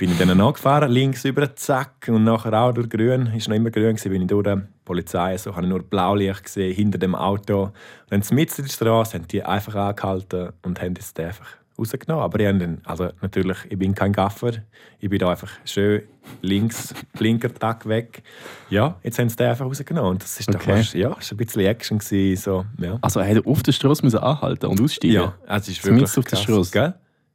bin 0.00 0.12
ich 0.12 0.16
dann 0.16 0.34
nachgefahren, 0.34 0.90
links 0.90 1.26
über, 1.26 1.54
zack, 1.56 2.08
und 2.08 2.24
nachher 2.24 2.54
auch 2.54 2.72
durch 2.72 2.88
grün, 2.88 3.26
ist 3.36 3.48
noch 3.48 3.56
immer 3.56 3.70
grün 3.70 3.96
gewesen, 3.96 4.10
bin 4.10 4.22
ich 4.22 4.28
durch 4.28 4.46
die 4.46 4.62
Polizei, 4.82 5.36
so 5.36 5.54
habe 5.54 5.64
ich 5.64 5.68
nur 5.68 5.82
Blaulicht 5.82 6.44
gesehen, 6.44 6.74
hinter 6.74 6.96
dem 6.96 7.14
Auto. 7.14 7.64
Und 7.64 7.72
dann 8.08 8.22
mitten 8.34 8.62
in 8.62 8.66
der 8.66 8.72
Straße 8.72 9.18
haben 9.18 9.28
die 9.28 9.42
einfach 9.42 9.74
angehalten 9.74 10.54
und 10.62 10.80
haben 10.80 10.94
es 10.98 11.14
einfach 11.16 11.48
rausgenommen. 11.80 12.22
Aber 12.22 12.38
ich, 12.40 12.46
dann, 12.46 12.80
also 12.84 13.10
natürlich, 13.20 13.58
ich 13.68 13.78
bin 13.78 13.94
kein 13.94 14.12
Gaffer. 14.12 14.52
Ich 14.98 15.08
bin 15.08 15.18
da 15.18 15.30
einfach 15.30 15.50
schön 15.64 16.02
links, 16.42 16.94
Blinkertag 17.14 17.86
weg. 17.88 18.22
Ja, 18.68 18.98
jetzt 19.02 19.18
haben 19.18 19.28
sie 19.28 19.36
den 19.36 19.48
einfach 19.48 19.66
rausgenommen. 19.66 20.12
Und 20.12 20.22
das 20.22 20.38
ist 20.38 20.54
okay. 20.54 20.82
doch 20.82 20.94
ja, 20.94 21.12
ist 21.14 21.32
ein 21.32 21.36
bisschen 21.36 21.62
Action. 21.62 21.98
Gewesen, 21.98 22.40
so, 22.42 22.64
ja. 22.78 22.98
Also 23.00 23.20
er 23.20 23.46
auf 23.46 23.62
der 23.62 23.72
Straße 23.72 24.22
anhalten 24.22 24.66
und 24.66 24.80
aussteigen? 24.80 25.14
Ja, 25.14 25.34
es 25.46 25.68
ist 25.68 25.84
wirklich 25.84 26.16
auf 26.16 26.24
der 26.24 26.36
Straße. 26.36 26.70
Gell? 26.70 26.94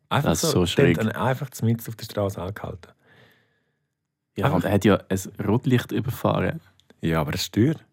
Einfach 0.10 0.30
das 0.30 0.44
ist 0.44 0.52
so, 0.52 0.60
so 0.60 0.66
schräg. 0.66 1.00
Einfach 1.16 1.50
mitten 1.62 1.88
auf 1.88 1.96
der 1.96 2.06
Straße 2.06 2.42
angehalten. 2.42 2.92
Ja, 4.38 4.46
einfach. 4.46 4.58
und 4.58 4.66
er 4.66 4.72
hat 4.72 4.86
ja 4.86 5.00
ein 5.10 5.46
Rotlicht 5.46 5.92
überfahren. 5.92 6.62
Ja, 7.02 7.22
aber 7.22 7.32
das 7.32 7.46
stört. 7.46 7.84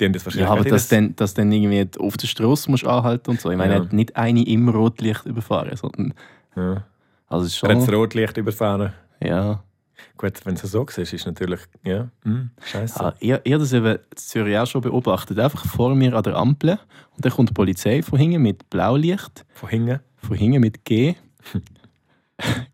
Die 0.00 0.06
haben 0.06 0.12
das 0.14 0.24
wahrscheinlich 0.24 0.48
ja, 0.48 0.52
aber 0.52 0.64
dass, 0.64 0.88
dann, 0.88 1.14
dass 1.16 1.34
dann 1.34 1.52
irgendwie 1.52 1.86
auf 2.00 2.16
der 2.16 2.26
Straße 2.26 2.70
musst 2.70 2.86
anhalten 2.86 3.30
und 3.30 3.40
so. 3.40 3.50
Ich 3.50 3.58
meine, 3.58 3.74
ja. 3.74 3.78
er 3.78 3.84
hat 3.84 3.92
nicht 3.92 4.16
eine 4.16 4.46
im 4.46 4.68
Rotlicht 4.68 5.26
überfahren, 5.26 5.76
sondern... 5.76 6.14
Ja. 6.56 6.84
Also 7.28 7.46
ist 7.46 7.58
schon... 7.58 7.68
Er 7.68 7.76
hat 7.76 7.86
das 7.86 7.94
Rotlicht 7.94 8.36
überfahren. 8.38 8.94
Ja. 9.22 9.62
Gut, 10.16 10.44
wenn 10.44 10.54
es 10.54 10.62
so 10.62 10.84
ist, 10.84 11.12
ist 11.12 11.26
natürlich... 11.26 11.60
Ja, 11.84 12.08
hm, 12.24 12.50
scheiße. 12.64 13.14
Ja, 13.20 13.36
ich, 13.36 13.40
ich 13.44 13.52
habe 13.52 13.62
das 13.62 13.72
eben 13.74 13.86
in 13.86 14.16
Zürich 14.16 14.56
auch 14.56 14.66
schon 14.66 14.80
beobachtet. 14.80 15.38
Einfach 15.38 15.66
vor 15.66 15.94
mir 15.94 16.14
an 16.14 16.22
der 16.22 16.36
Ampel 16.36 16.78
und 17.16 17.24
dann 17.24 17.32
kommt 17.32 17.50
die 17.50 17.54
Polizei 17.54 18.02
von 18.02 18.18
hinten 18.18 18.40
mit 18.40 18.70
Blaulicht. 18.70 19.44
Von 19.52 19.68
hinten? 19.68 20.00
Von 20.16 20.36
hinten 20.36 20.60
mit 20.60 20.84
G. 20.84 21.14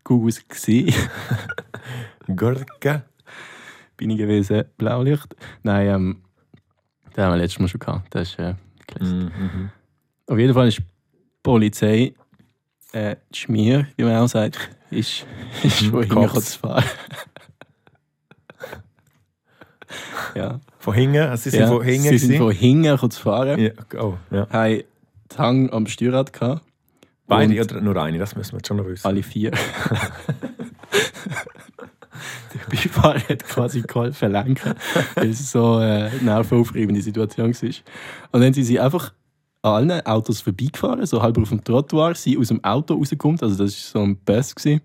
Gut 0.05 0.27
ausgesehen. 0.27 0.93
Gurke. 2.33 3.03
Bin 3.97 4.11
ich 4.11 4.17
gewesen. 4.17 4.63
Blaulicht. 4.77 5.35
Nein, 5.63 5.87
ähm, 5.87 6.21
den 7.17 7.23
haben 7.23 7.33
wir 7.33 7.37
letztes 7.37 7.59
Mal 7.59 7.67
schon 7.67 7.79
gehabt. 7.79 8.13
Das 8.13 8.29
ist 8.29 8.39
äh, 8.39 8.53
mhm. 8.99 9.71
Auf 10.27 10.37
jeden 10.37 10.53
Fall 10.53 10.67
ist 10.67 10.77
die 10.77 10.83
Polizei 11.41 12.13
äh, 12.93 13.15
die 13.33 13.39
Schmier, 13.39 13.87
wie 13.97 14.03
man 14.03 14.17
auch 14.17 14.27
sagt, 14.27 14.69
ist, 14.91 15.25
ist 15.63 15.83
von 15.83 16.03
hinten 16.03 16.41
zu 16.41 16.59
fahren. 16.59 16.85
ja. 20.35 20.59
Von 20.77 20.93
hinten? 20.93 21.17
Also 21.17 21.43
sie 21.43 21.49
sind 21.49 21.61
ja, 21.61 21.67
von 21.67 21.83
hinten? 21.83 22.09
Sie 22.09 22.17
sind 22.17 22.37
von 22.37 22.51
hinten 22.51 23.09
zu 23.09 23.21
fahren. 23.21 23.59
Ja. 23.59 23.71
Oh, 23.99 24.17
ja. 24.31 24.47
Haben 24.49 24.83
die 25.31 25.37
Hang 25.37 25.69
am 25.71 25.87
Steuerrad 25.87 26.33
gehabt. 26.33 26.61
Beide 27.25 27.61
oder 27.61 27.81
nur 27.81 27.97
eine? 27.97 28.19
Das 28.19 28.37
müssen 28.37 28.53
wir 28.53 28.61
schon 28.65 28.77
noch 28.77 28.85
wissen. 28.85 29.05
Alle 29.05 29.21
vier. 29.21 29.51
Beifahrer 32.69 33.21
hat 33.29 33.43
quasi 33.45 33.81
geholfen 33.81 34.31
lenken, 34.31 34.73
weil 35.15 35.29
es 35.29 35.51
so 35.51 35.75
eine 35.75 36.11
nervenaufreibende 36.21 37.01
Situation 37.01 37.53
war. 37.53 37.69
Und 38.31 38.41
dann 38.41 38.53
sind 38.53 38.63
sie 38.63 38.79
einfach 38.79 39.13
an 39.61 39.89
allen 39.89 40.05
Autos 40.05 40.41
vorbeigefahren, 40.41 41.05
so 41.05 41.21
halb 41.21 41.37
auf 41.37 41.49
dem 41.49 41.63
Trottoir, 41.63 42.15
sie 42.15 42.37
aus 42.37 42.49
dem 42.49 42.63
Auto 42.63 42.95
rausgekommen, 42.95 43.39
also 43.41 43.63
das 43.63 43.93
war 43.93 44.01
so 44.01 44.07
ein 44.07 44.17
Bus. 44.17 44.55
Gewesen. 44.55 44.81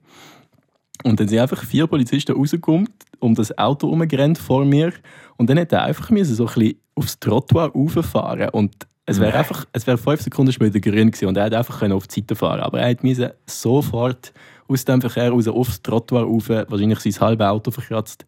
Und 1.05 1.19
dann 1.19 1.29
sind 1.29 1.39
einfach 1.39 1.65
vier 1.65 1.87
Polizisten 1.87 2.37
rausgekommen, 2.37 2.89
um 3.19 3.35
das 3.35 3.57
Auto 3.59 3.89
herumgerannt 3.89 4.39
vor 4.39 4.65
mir. 4.65 4.93
Und 5.37 5.51
dann 5.51 5.59
hat 5.59 5.73
er 5.73 5.85
einfach 5.85 6.11
müssen 6.11 6.35
so 6.35 6.47
ein 6.47 6.55
bisschen 6.55 6.81
aufs 6.95 7.19
Trottoir 7.19 7.73
rauffahren 7.73 8.51
und 8.51 8.87
es 9.05 9.19
wäre 9.19 9.37
einfach, 9.37 9.67
es 9.73 9.87
wäre 9.87 9.99
fünf 9.99 10.21
Sekunden 10.21 10.53
später 10.53 10.79
grün 10.79 11.11
gewesen 11.11 11.27
und 11.27 11.37
er 11.37 11.45
hätte 11.45 11.59
einfach 11.59 11.83
auf 11.91 12.07
die 12.07 12.21
Seite 12.21 12.37
fahren 12.37 12.61
Aber 12.61 12.81
er 12.81 12.97
musste 13.03 13.35
sofort 13.47 14.33
aus 14.73 14.85
dem 14.85 15.01
Verkehr 15.01 15.31
raus 15.31 15.49
aufs 15.49 15.83
Trottoir 15.83 16.25
rauf, 16.25 16.49
wahrscheinlich 16.49 17.01
sein 17.01 17.21
halbes 17.21 17.47
Auto 17.47 17.71
verkratzt. 17.71 18.25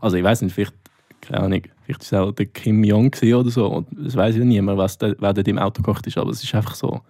Also 0.00 0.16
ich 0.16 0.24
weiß 0.24 0.42
nicht, 0.42 0.54
vielleicht, 0.54 0.74
keine 1.20 1.40
Ahnung, 1.40 1.62
vielleicht 1.84 2.12
war 2.12 2.20
es 2.22 2.28
auch 2.28 2.32
der 2.32 2.46
Kim 2.46 2.84
Jong 2.84 3.12
oder 3.22 3.50
so. 3.50 3.66
Und 3.66 3.88
das 3.92 4.16
weiß 4.16 4.36
ja 4.36 4.44
niemand, 4.44 4.78
was 4.78 4.98
der, 4.98 5.16
wer 5.18 5.32
dort 5.32 5.48
im 5.48 5.58
Auto 5.58 5.82
gekocht 5.82 6.06
ist, 6.06 6.18
aber 6.18 6.30
es 6.30 6.42
ist 6.42 6.54
einfach 6.54 6.74
so. 6.74 7.00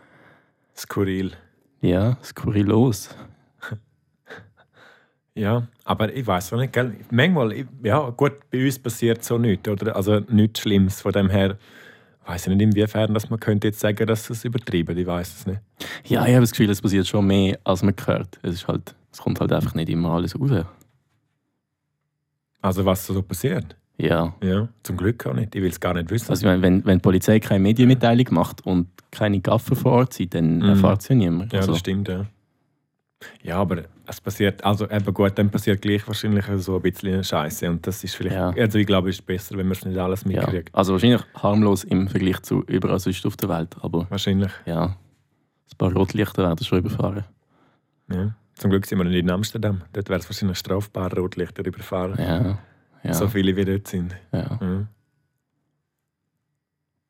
Skurril. 0.77 1.33
Ja, 1.81 2.17
skurrilos. 2.23 3.15
ja, 5.35 5.67
aber 5.85 6.13
ich 6.13 6.27
weiß 6.27 6.53
auch 6.53 6.59
nicht, 6.59 6.73
gell? 6.73 6.97
Manchmal, 7.11 7.67
ja, 7.83 8.11
gut, 8.11 8.51
bei 8.51 8.65
uns 8.65 8.79
passiert 8.79 9.25
so 9.25 9.39
nichts, 9.39 9.69
oder? 9.69 9.95
Also 9.95 10.21
nichts 10.29 10.61
Schlimmes 10.61 11.01
von 11.01 11.13
dem 11.13 11.31
her 11.31 11.57
weiß 12.29 12.47
ich 12.47 12.55
nicht, 12.55 12.63
inwiefern 12.63 13.15
dass 13.15 13.31
man 13.31 13.41
könnte 13.41 13.69
jetzt 13.69 13.81
sagen, 13.81 14.07
dass 14.07 14.29
es 14.29 14.45
übertrieben 14.45 14.97
Ich 14.97 15.07
weiß 15.07 15.35
es 15.35 15.47
nicht. 15.47 15.61
Ja, 16.05 16.27
ich 16.27 16.33
habe 16.33 16.43
das 16.43 16.51
Gefühl, 16.51 16.71
es 16.71 16.83
passiert 16.83 17.07
schon 17.07 17.27
mehr, 17.27 17.59
als 17.65 17.83
man 17.83 17.95
hört. 18.05 18.39
Es, 18.43 18.55
ist 18.55 18.69
halt, 18.69 18.95
es 19.11 19.19
kommt 19.19 19.41
halt 19.41 19.53
einfach 19.53 19.75
nicht 19.75 19.89
immer 19.89 20.11
alles 20.11 20.39
raus. 20.39 20.65
Also 22.61 22.85
was 22.85 23.07
so 23.07 23.23
passiert? 23.23 23.77
Ja. 23.97 24.35
Ja, 24.43 24.69
zum 24.83 24.97
Glück 24.97 25.27
auch 25.27 25.35
nicht. 25.35 25.55
Ich 25.55 25.63
will 25.63 25.71
es 25.71 25.81
gar 25.81 25.95
nicht 25.95 26.11
wissen. 26.11 26.31
Also 26.31 26.43
ich 26.43 26.47
meine, 26.47 26.63
wenn, 26.63 26.85
wenn 26.85 26.99
die 26.99 27.03
Polizei 27.03 27.41
keine 27.41 27.61
Medienmitteilung 27.61 28.27
macht 28.31 28.65
und 28.65 28.89
keine 29.11 29.41
Gaffer 29.41 29.75
vor 29.75 29.93
Ort 29.93 30.13
sind, 30.13 30.35
dann 30.35 30.59
mm. 30.59 30.69
erfahrt 30.69 31.01
es 31.01 31.09
ja 31.09 31.15
niemand. 31.17 31.53
Ja, 31.53 31.61
also. 31.61 31.73
das 31.73 31.81
stimmt, 31.81 32.09
ja. 32.09 32.27
Ja, 33.43 33.57
aber 33.57 33.85
es 34.07 34.21
passiert, 34.21 34.63
also 34.65 34.89
eben 34.89 35.13
gut, 35.13 35.37
dann 35.37 35.51
passiert 35.51 35.83
gleich 35.83 36.07
wahrscheinlich 36.07 36.45
so 36.59 36.77
ein 36.77 36.83
bisschen 36.83 37.25
Scheiße 37.25 37.69
und 37.69 37.85
das 37.87 38.05
ist 38.05 38.15
vielleicht, 38.15 38.37
ja. 38.37 38.51
also 38.51 38.79
ich 38.79 38.87
glaube, 38.87 39.11
es 39.11 39.17
ist 39.17 39.27
besser, 39.27 39.57
wenn 39.57 39.67
man 39.67 39.77
es 39.77 39.85
nicht 39.85 39.99
alles 39.99 40.25
mitkriegt. 40.25 40.69
Ja. 40.69 40.75
Also 40.75 40.93
wahrscheinlich 40.93 41.23
harmlos 41.35 41.85
im 41.85 42.09
Vergleich 42.09 42.41
zu 42.43 42.63
überall 42.65 43.01
sonst 43.01 43.27
auf 43.27 43.37
der 43.37 43.49
Welt, 43.49 43.77
aber 43.81 44.07
wahrscheinlich. 44.09 44.53
Ja, 44.67 44.85
ein 44.85 45.77
paar 45.79 45.93
Rotlichter 45.93 46.45
werden 46.45 46.65
schon 46.65 46.79
überfahren. 46.79 47.25
Ja. 48.13 48.35
Zum 48.55 48.71
Glück 48.71 48.87
sind 48.87 48.99
wir 48.99 49.05
nicht 49.05 49.19
in 49.19 49.31
Amsterdam, 49.31 49.83
dort 49.93 50.09
wäre 50.09 50.21
es 50.21 50.29
wahrscheinlich 50.29 50.59
strafbar, 50.59 51.13
Rotlichter 51.13 51.65
überfahren. 51.65 52.19
Ja. 52.19 52.59
ja. 53.03 53.15
So 53.15 53.27
viele 53.27 53.57
wie 53.57 53.65
dort 53.65 53.89
sind. 53.89 54.15
Ja. 54.33 54.59
ja. 54.61 54.87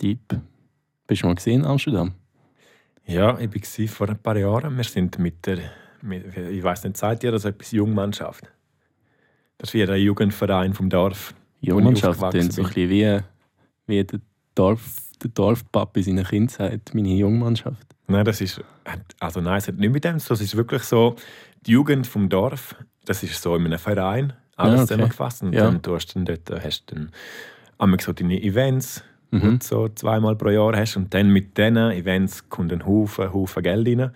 Deep. 0.00 0.40
Bist 1.06 1.22
du 1.22 1.26
mal 1.26 1.34
gesehen 1.34 1.60
in 1.60 1.66
Amsterdam? 1.66 2.12
Ja, 3.04 3.38
ich 3.38 3.50
war 3.50 3.88
vor 3.88 4.08
ein 4.10 4.18
paar 4.18 4.36
Jahren. 4.36 4.76
Wir 4.76 4.84
sind 4.84 5.18
mit 5.18 5.46
der 5.46 5.58
ich 6.02 6.62
weiß 6.62 6.84
nicht, 6.84 6.96
seid 6.96 7.24
ihr 7.24 7.32
das 7.32 7.44
etwas 7.44 7.72
Jungmannschaft? 7.72 8.44
Das 9.58 9.70
ist 9.70 9.74
wie 9.74 9.84
der 9.84 9.98
Jugendverein 9.98 10.74
vom 10.74 10.88
Dorf. 10.88 11.34
Jungmannschaft, 11.60 12.22
dann 12.22 12.50
so 12.50 12.62
ein 12.62 12.68
bisschen 12.68 12.90
wie, 12.90 13.18
wie 13.86 14.04
der, 14.04 14.20
Dorf, 14.54 14.80
der 15.22 15.30
Dorfpap 15.30 15.96
in 15.96 16.02
seiner 16.04 16.24
Kindheit, 16.24 16.90
meine 16.94 17.14
Jungmannschaft. 17.14 17.86
Nein, 18.06 18.24
das 18.24 18.40
ist, 18.40 18.62
also 19.18 19.40
nein, 19.40 19.58
es 19.58 19.68
hat 19.68 19.76
nicht 19.76 19.92
mit 19.92 20.04
dem 20.04 20.18
Das 20.18 20.40
ist 20.40 20.56
wirklich 20.56 20.82
so, 20.84 21.16
die 21.66 21.72
Jugend 21.72 22.06
vom 22.06 22.28
Dorf, 22.28 22.76
das 23.04 23.22
ist 23.22 23.42
so 23.42 23.56
in 23.56 23.66
einem 23.66 23.78
Verein, 23.78 24.32
alles 24.56 24.74
ja, 24.74 24.82
okay. 24.82 24.86
zusammengefasst. 24.86 25.42
Und 25.42 25.52
ja. 25.52 25.64
dann, 25.64 25.82
du 25.82 25.94
hast 25.94 26.14
dann 26.14 26.24
dort 26.24 26.50
hast 26.62 26.84
dann 26.92 27.10
einmal 27.78 28.00
so 28.00 28.12
deine 28.12 28.40
Events, 28.42 29.02
mhm. 29.30 29.40
die 29.40 29.58
du 29.58 29.64
so 29.64 29.88
zweimal 29.88 30.36
pro 30.36 30.50
Jahr 30.50 30.76
hast. 30.76 30.96
Und 30.96 31.12
dann 31.14 31.30
mit 31.30 31.56
diesen 31.56 31.76
Events 31.76 32.48
kommt 32.48 32.72
ein 32.72 32.86
Haufen, 32.86 33.32
Haufen 33.32 33.62
Geld 33.62 33.88
rein. 33.88 34.10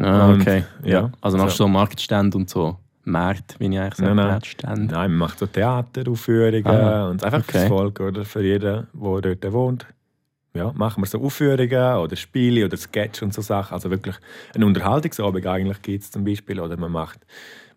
Ah, 0.00 0.32
okay. 0.32 0.64
Und, 0.82 0.88
ja. 0.88 1.10
Also 1.20 1.36
machst 1.36 1.58
du 1.58 1.64
so 1.64 1.68
Marktstände 1.68 2.36
und 2.36 2.48
so 2.48 2.78
Märkte, 3.04 3.56
wie 3.58 3.66
ich 3.66 3.78
eigentlich 3.78 3.94
sage, 3.94 4.14
nein, 4.14 4.40
nein. 4.62 4.86
Nein, 4.86 5.10
man 5.10 5.18
macht 5.18 5.38
so 5.38 5.46
Theateraufführungen 5.46 6.66
ah, 6.66 7.08
und 7.08 7.24
einfach 7.24 7.40
okay. 7.40 7.58
fürs 7.58 7.68
Volk 7.68 8.00
oder 8.00 8.24
für 8.24 8.42
jeden, 8.42 8.86
der 8.92 9.20
dort 9.20 9.52
wohnt. 9.52 9.86
Ja, 10.52 10.72
machen 10.72 11.02
wir 11.02 11.06
so 11.06 11.20
Aufführungen 11.22 11.96
oder 11.98 12.16
Spiele 12.16 12.64
oder 12.64 12.76
Sketch 12.76 13.22
und 13.22 13.32
so 13.32 13.40
Sachen. 13.40 13.74
Also 13.74 13.90
wirklich 13.90 14.16
ein 14.54 14.64
Unterhaltungsabend 14.64 15.46
eigentlich 15.46 15.80
gibt 15.82 16.02
es 16.02 16.10
zum 16.10 16.24
Beispiel. 16.24 16.58
Oder 16.58 16.76
man 16.76 16.90
macht, 16.90 17.20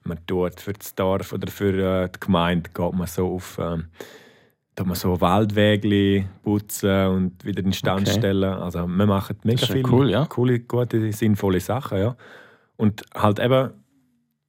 man 0.04 0.18
tut 0.26 0.60
für 0.60 0.74
das 0.74 0.96
Dorf 0.96 1.34
oder 1.34 1.52
für 1.52 2.04
äh, 2.04 2.10
die 2.10 2.20
Gemeinde 2.20 2.70
geht 2.74 2.94
man 2.94 3.08
so 3.08 3.36
auf... 3.36 3.60
Ähm, 3.62 3.86
da 4.76 4.84
man 4.84 4.96
so 4.96 5.20
Waldwege 5.22 6.28
putzen 6.42 7.08
und 7.08 7.46
wieder 7.46 7.64
in 7.64 7.74
Stand 7.74 8.08
okay. 8.08 8.18
stellen. 8.18 8.54
Also 8.54 8.88
wir 8.88 9.06
machen 9.06 9.38
mega 9.44 9.66
viele 9.66 9.88
cool, 9.90 10.10
ja. 10.10 10.26
coole, 10.26 10.60
gute, 10.62 11.12
sinnvolle 11.12 11.60
Sachen. 11.60 12.00
Ja. 12.00 12.16
Und 12.76 13.04
halt 13.14 13.40
eben, 13.40 13.72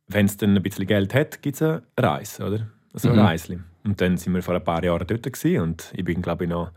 wenn 0.09 0.27
es 0.27 0.37
dann 0.37 0.57
ein 0.57 0.63
bisschen 0.63 0.87
Geld 0.87 1.15
hat, 1.15 1.43
gibt 1.43 1.57
es 1.57 1.63
eine 1.63 1.83
Reise, 1.99 2.47
oder? 2.47 2.67
Also 2.93 3.11
ein 3.11 3.17
mhm. 3.17 3.23
Reisli. 3.23 3.59
Und 3.85 4.01
dann 4.01 4.17
sind 4.17 4.35
wir 4.35 4.43
vor 4.43 4.55
ein 4.55 4.65
paar 4.65 4.83
Jahren 4.83 5.07
dort 5.07 5.23
gewesen, 5.23 5.61
und 5.61 5.93
ich 5.95 6.05
bin 6.05 6.23
glaube 6.23 6.45
ich 6.45 6.51
noch 6.51 6.71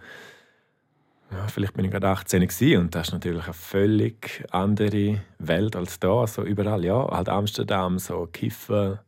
ja, 1.32 1.48
vielleicht 1.48 1.74
bin 1.74 1.86
ich 1.86 1.92
gerade 1.92 2.08
18 2.08 2.48
gewesen, 2.48 2.82
und 2.82 2.96
das 2.96 3.08
ist 3.08 3.14
natürlich 3.14 3.44
eine 3.44 3.54
völlig 3.54 4.46
andere 4.52 5.22
Welt 5.40 5.76
als 5.76 6.00
da, 6.00 6.26
so 6.26 6.44
überall. 6.44 6.86
Ja, 6.86 7.08
halt 7.10 7.28
Amsterdam, 7.28 8.00
so 8.00 8.28
Kiffen, 8.32 9.00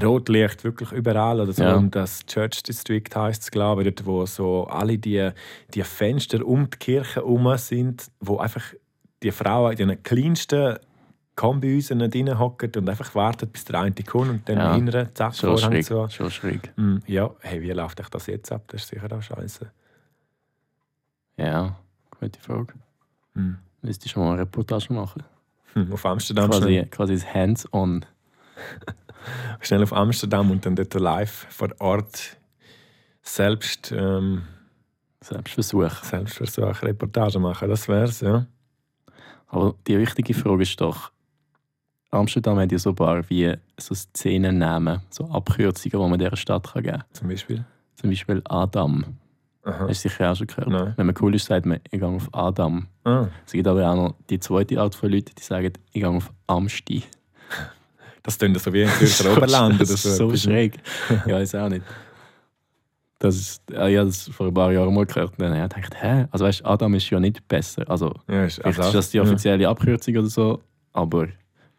Rotlicht 0.00 0.62
wirklich 0.64 0.92
überall. 0.92 1.40
Oder 1.40 1.52
so 1.52 1.62
ja. 1.64 1.78
das 1.80 2.24
Church 2.26 2.62
District 2.62 3.04
heißt 3.14 3.42
es, 3.42 3.50
glaube 3.50 3.82
ich, 3.82 3.94
dort, 3.94 4.06
wo 4.06 4.26
so 4.26 4.66
alle 4.66 4.98
die, 4.98 5.30
die 5.74 5.82
Fenster 5.82 6.44
um 6.46 6.68
die 6.70 6.78
Kirche 6.78 7.16
herum 7.16 7.56
sind, 7.58 8.10
wo 8.20 8.38
einfach 8.38 8.62
die 9.22 9.32
Frauen 9.32 9.76
in 9.76 9.88
den 9.88 10.02
kleinsten 10.02 10.76
Kombi 11.36 11.74
uns 11.76 11.88
drin 11.88 12.38
hockt 12.38 12.76
und 12.76 12.88
einfach 12.88 13.14
wartet, 13.14 13.52
bis 13.52 13.64
der 13.64 13.80
eine 13.80 13.94
kommt 14.06 14.30
und 14.30 14.48
dann 14.48 14.58
Ja. 14.58 14.74
hinten, 14.74 15.08
zack, 15.14 15.34
Schon 15.34 15.56
schräg. 15.58 15.84
zu. 15.84 16.08
Schon 16.10 16.30
schräg. 16.30 16.72
Mm, 16.76 16.98
Ja, 17.06 17.30
hey, 17.40 17.60
wie 17.62 17.70
läuft 17.72 18.00
euch 18.00 18.08
das 18.10 18.26
jetzt 18.26 18.52
ab? 18.52 18.62
Das 18.68 18.82
ist 18.82 18.88
sicher 18.88 19.08
auch 19.10 19.22
scheiße. 19.22 19.70
Ja, 21.36 21.76
gute 22.20 22.38
Frage. 22.40 22.74
Mm. 23.34 23.52
Müsste 23.82 24.06
ich 24.06 24.12
schon 24.12 24.22
mal 24.24 24.32
eine 24.32 24.42
Reportage 24.42 24.92
machen. 24.92 25.22
Hm, 25.72 25.92
Auf 25.92 26.04
Amsterdam 26.04 26.50
Quasi, 26.50 26.86
quasi 26.90 27.14
das 27.14 27.32
Hands-on. 27.34 28.04
schnell 29.60 29.82
auf 29.82 29.92
Amsterdam 29.92 30.50
und 30.50 30.64
dann 30.66 30.76
dort 30.76 30.94
live 30.94 31.46
vor 31.50 31.68
Ort 31.78 32.36
selbst 33.22 33.92
ähm, 33.92 34.42
Selbstversuch. 35.22 36.02
Selbstversuch, 36.02 36.82
Reportage 36.82 37.38
machen. 37.38 37.68
Das 37.68 37.88
wär's, 37.88 38.20
ja. 38.20 38.46
Aber 39.48 39.74
die 39.86 39.98
wichtige 39.98 40.32
Frage 40.32 40.62
ist 40.62 40.80
doch, 40.80 41.10
Amsterdam 42.10 42.58
hat 42.58 42.72
ja 42.72 42.78
so 42.78 42.90
ein 42.90 42.96
paar 42.96 43.28
wie 43.28 43.54
so 43.78 43.94
Szenennamen, 43.94 45.02
so 45.10 45.24
Abkürzungen, 45.26 46.04
die 46.04 46.10
man 46.10 46.18
dieser 46.18 46.36
Stadt 46.36 46.72
kann 46.72 46.82
geben 46.82 46.98
kann. 46.98 47.04
Zum 47.12 47.28
Beispiel. 47.28 47.64
Zum 47.96 48.10
Beispiel 48.10 48.42
Adam. 48.46 49.04
Aha. 49.62 49.88
Hast 49.88 50.04
du 50.04 50.08
sicher 50.08 50.32
auch 50.32 50.36
schon 50.36 50.46
gehört. 50.46 50.68
Nein. 50.68 50.94
Wenn 50.96 51.06
man 51.06 51.14
cool 51.20 51.34
ist, 51.34 51.44
sagt 51.46 51.66
man, 51.66 51.80
ich 51.90 52.00
gehe 52.00 52.06
auf 52.08 52.28
Adam. 52.32 52.86
Ah, 53.04 53.28
Es 53.44 53.52
gibt 53.52 53.68
aber 53.68 53.88
auch 53.90 53.94
noch 53.94 54.14
die 54.30 54.40
zweite 54.40 54.80
Art 54.80 54.94
von 54.94 55.10
Leuten, 55.10 55.32
die 55.36 55.42
sagen, 55.42 55.72
ich 55.92 56.00
gehe 56.00 56.08
auf 56.08 56.32
Amsti. 56.46 57.04
Das 58.22 58.38
klingt 58.38 58.58
so 58.60 58.72
wie 58.72 58.82
im 58.82 58.88
Zürcher 58.90 59.32
Oberland 59.36 59.76
oder 59.76 59.84
so. 59.86 59.96
so 59.96 60.26
etwas. 60.28 60.42
schräg. 60.42 60.76
ja, 61.26 61.34
weiß 61.34 61.54
auch 61.56 61.68
nicht. 61.68 61.84
Das 63.18 63.36
ist, 63.36 63.62
äh, 63.70 63.92
ich 63.92 63.98
habe 63.98 64.06
das 64.08 64.28
vor 64.28 64.46
ein 64.46 64.54
paar 64.54 64.72
Jahren 64.72 64.94
mal 64.94 65.04
gehört 65.04 65.32
und 65.32 65.40
dann 65.40 65.54
habe 65.54 65.66
ich 65.76 65.84
gedacht, 65.84 66.02
hä? 66.02 66.26
Also 66.30 66.44
weißt, 66.46 66.64
Adam 66.64 66.94
ist 66.94 67.08
ja 67.10 67.20
nicht 67.20 67.46
besser. 67.48 67.88
Also 67.88 68.14
Ja, 68.28 68.44
ist, 68.44 68.64
also, 68.64 68.82
ist 68.82 68.94
das 68.94 69.10
die 69.10 69.20
offizielle 69.20 69.68
Abkürzung 69.68 70.16
oder 70.16 70.26
so, 70.28 70.62
aber 70.92 71.28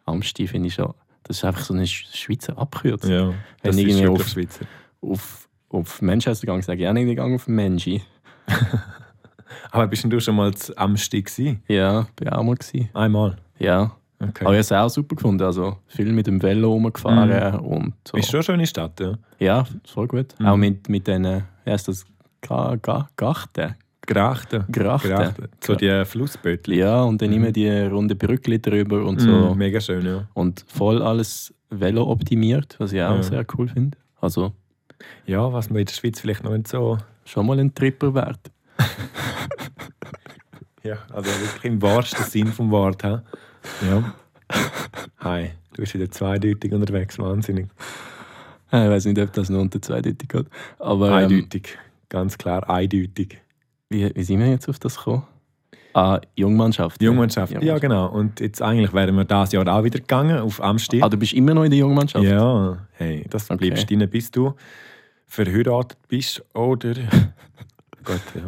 Amsti 0.06 0.48
finde 0.48 0.68
ich 0.68 0.76
schon, 0.76 0.94
das 1.24 1.38
ist 1.38 1.46
einfach 1.46 1.64
so 1.64 1.74
eine 1.74 1.86
Sch- 1.86 2.16
Schweizer 2.16 2.58
Abkürzung. 2.58 3.10
Ja, 3.12 3.28
Wenn 3.30 3.36
das 3.64 3.76
ist 3.76 3.82
irgendwie 3.82 4.02
wirklich 4.04 4.22
auf- 4.22 4.28
Schweizer. 4.30 4.66
Auf, 5.02 5.50
auf 5.70 6.02
Manchester 6.04 6.46
gegangen, 6.46 6.62
sage 6.62 6.84
ich 6.84 6.88
auch 6.88 6.94
nicht, 6.94 7.08
ich 7.08 7.16
gehe 7.16 7.24
auf 7.36 7.48
Menji. 7.48 8.04
Aber 9.72 9.88
bist 9.88 10.04
du 10.04 10.20
schon 10.20 10.36
mal 10.36 10.54
zu 10.54 10.78
Amsti 10.78 11.24
gewesen? 11.24 11.64
Ja, 11.68 12.08
bin 12.16 12.30
auch 12.30 12.44
mal 12.44 12.56
gewesen. 12.56 12.90
Einmal. 12.94 13.38
Ja, 13.58 13.96
Okay. 14.22 14.46
aber 14.46 14.52
ich 14.54 14.58
habe 14.58 14.60
es 14.60 14.72
auch 14.72 14.90
super 14.90 15.16
gefunden. 15.16 15.44
Also 15.44 15.78
viel 15.88 16.12
mit 16.14 16.28
dem 16.28 16.42
Velo 16.42 16.72
rumgefahren 16.74 17.56
und 17.60 17.94
so. 18.08 18.18
Ist 18.18 18.28
schon 18.30 18.38
eine 18.40 18.44
schöne 18.44 18.68
Stadt, 18.68 19.00
ja. 19.00 19.14
Ja, 19.40 19.66
voll 19.86 20.08
gut. 20.08 20.36
Mhm. 20.40 20.46
Auch 20.46 20.58
mit, 20.58 20.88
mit 20.90 21.08
den, 21.08 21.24
wie 21.66 21.72
heißt 21.72 21.88
das, 21.88 22.06
Ga, 22.42 22.76
Ga, 22.82 23.08
Gachten. 23.18 23.76
Grachten. 24.06 24.66
Grachten. 24.72 25.10
Grachten. 25.12 25.48
So 25.64 25.76
die 25.76 26.04
Flussbötli. 26.06 26.80
Ja, 26.80 27.04
und 27.04 27.22
dann 27.22 27.30
Mhm. 27.30 27.36
immer 27.36 27.52
die 27.52 27.70
runde 27.70 28.16
Brückli 28.16 28.60
drüber 28.62 29.06
und 29.06 29.20
so. 29.22 29.54
Mm, 29.54 29.58
mega 29.58 29.80
schön, 29.80 30.06
ja. 30.06 30.28
Und 30.34 30.66
voll 30.68 31.02
alles 31.02 31.54
Velo 31.70 32.04
optimiert, 32.10 32.76
was 32.80 32.92
ich 32.94 33.02
auch 33.02 33.16
Ja. 33.16 33.24
sehr 33.24 33.46
cool 33.58 33.68
finde. 33.70 33.98
Also 34.20 34.54
Ja, 35.26 35.52
was 35.54 35.70
man 35.70 35.80
in 35.80 35.86
der 35.86 35.94
Schweiz 35.94 36.20
vielleicht 36.20 36.44
noch 36.44 36.52
nicht 36.52 36.68
so. 36.68 36.98
schon 37.26 37.46
mal 37.46 37.60
ein 37.60 37.74
Tripper 37.74 38.14
wert. 38.14 38.52
Ja, 40.84 40.98
also 41.14 41.30
wirklich 41.30 41.64
im 41.66 41.80
wahrsten 41.82 42.26
Sinn 42.26 42.48
vom 42.48 42.72
Wort. 42.72 43.04
He? 43.04 43.18
Ja. 43.88 44.14
Hi, 45.20 45.52
du 45.74 45.82
bist 45.82 45.94
wieder 45.94 46.10
zweideutig 46.12 46.72
unterwegs, 46.74 47.18
wahnsinnig. 47.20 47.68
Äh, 48.72 48.86
Ich 48.86 48.90
weiß 48.92 49.06
nicht, 49.06 49.20
ob 49.20 49.32
das 49.34 49.50
noch 49.50 49.60
unter 49.60 49.82
zweideutig 49.82 50.28
geht. 50.30 50.48
Aber 50.80 51.08
ähm, 51.10 51.14
Eindeutig. 51.32 51.78
Ganz 52.10 52.38
klar, 52.38 52.70
eindeutig. 52.70 53.38
wie, 53.90 54.14
wie 54.14 54.24
sind 54.24 54.40
wir 54.40 54.48
jetzt 54.50 54.68
auf 54.68 54.80
das 54.80 54.98
gekommen? 54.98 55.24
Ah, 55.94 56.20
Jungmannschaft. 56.36 57.02
Jungmannschaft. 57.02 57.52
Ja, 57.54 57.60
Jungmannschaft. 57.60 57.82
genau. 57.82 58.08
Und 58.10 58.40
jetzt 58.40 58.62
eigentlich 58.62 58.94
wären 58.94 59.16
wir 59.16 59.26
dieses 59.26 59.52
Jahr 59.54 59.68
auch 59.68 59.84
wieder 59.84 60.00
gegangen 60.00 60.40
auf 60.40 60.62
Amstel. 60.64 61.04
Ah, 61.04 61.10
du 61.10 61.18
bist 61.18 61.34
immer 61.34 61.54
noch 61.54 61.64
in 61.64 61.72
der 61.72 61.80
Jungmannschaft? 61.80 62.24
Ja, 62.26 62.78
hey, 62.94 63.26
das 63.30 63.50
Okay. 63.52 63.68
bleibst 63.70 63.90
drin, 63.90 64.10
bis 64.10 64.32
du 64.32 64.54
verheiratet 65.28 65.98
bist 66.08 66.44
oder. 66.54 66.94
Gott, 68.04 68.22
ja. 68.36 68.42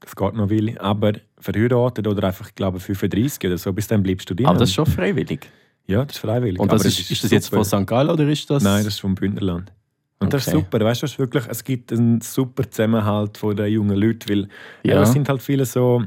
Das 0.00 0.14
geht 0.16 0.34
noch 0.34 0.48
will. 0.50 0.78
Aber 0.78 1.12
verheiratet 1.42 2.06
oder 2.06 2.24
einfach, 2.28 2.48
ich 2.48 2.54
glaube, 2.54 2.80
35 2.80 3.44
oder 3.48 3.58
so, 3.58 3.72
bis 3.72 3.86
dann 3.88 4.02
bleibst 4.02 4.28
du 4.30 4.34
drin. 4.34 4.46
Aber 4.46 4.58
das 4.58 4.68
ist 4.70 4.74
schon 4.74 4.86
freiwillig. 4.86 5.48
ja, 5.86 6.04
das 6.04 6.16
ist 6.16 6.20
freiwillig. 6.22 6.58
Und 6.60 6.72
das 6.72 6.84
ist, 6.84 7.00
es 7.00 7.10
ist 7.10 7.24
das 7.24 7.30
jetzt 7.30 7.48
von 7.48 7.64
St. 7.64 7.86
Gallen 7.86 8.10
oder 8.10 8.26
ist 8.28 8.48
das? 8.50 8.62
Nein, 8.62 8.84
das 8.84 8.94
ist 8.94 9.00
vom 9.00 9.14
Bündnerland. 9.14 9.72
Und 10.20 10.32
das 10.32 10.46
ist 10.46 10.54
Okay. 10.54 10.64
super, 10.64 10.84
weißt 10.84 11.02
du, 11.02 11.06
es 11.06 11.12
ist 11.12 11.18
wirklich, 11.18 11.44
es 11.48 11.64
gibt 11.64 11.92
einen 11.92 12.20
super 12.20 12.70
Zusammenhalt 12.70 13.36
von 13.36 13.56
den 13.56 13.72
jungen 13.72 13.96
Leuten, 13.96 14.28
weil 14.28 14.48
Ja. 14.84 15.02
es 15.02 15.12
sind 15.12 15.28
halt 15.28 15.42
viele 15.42 15.64
so 15.66 16.04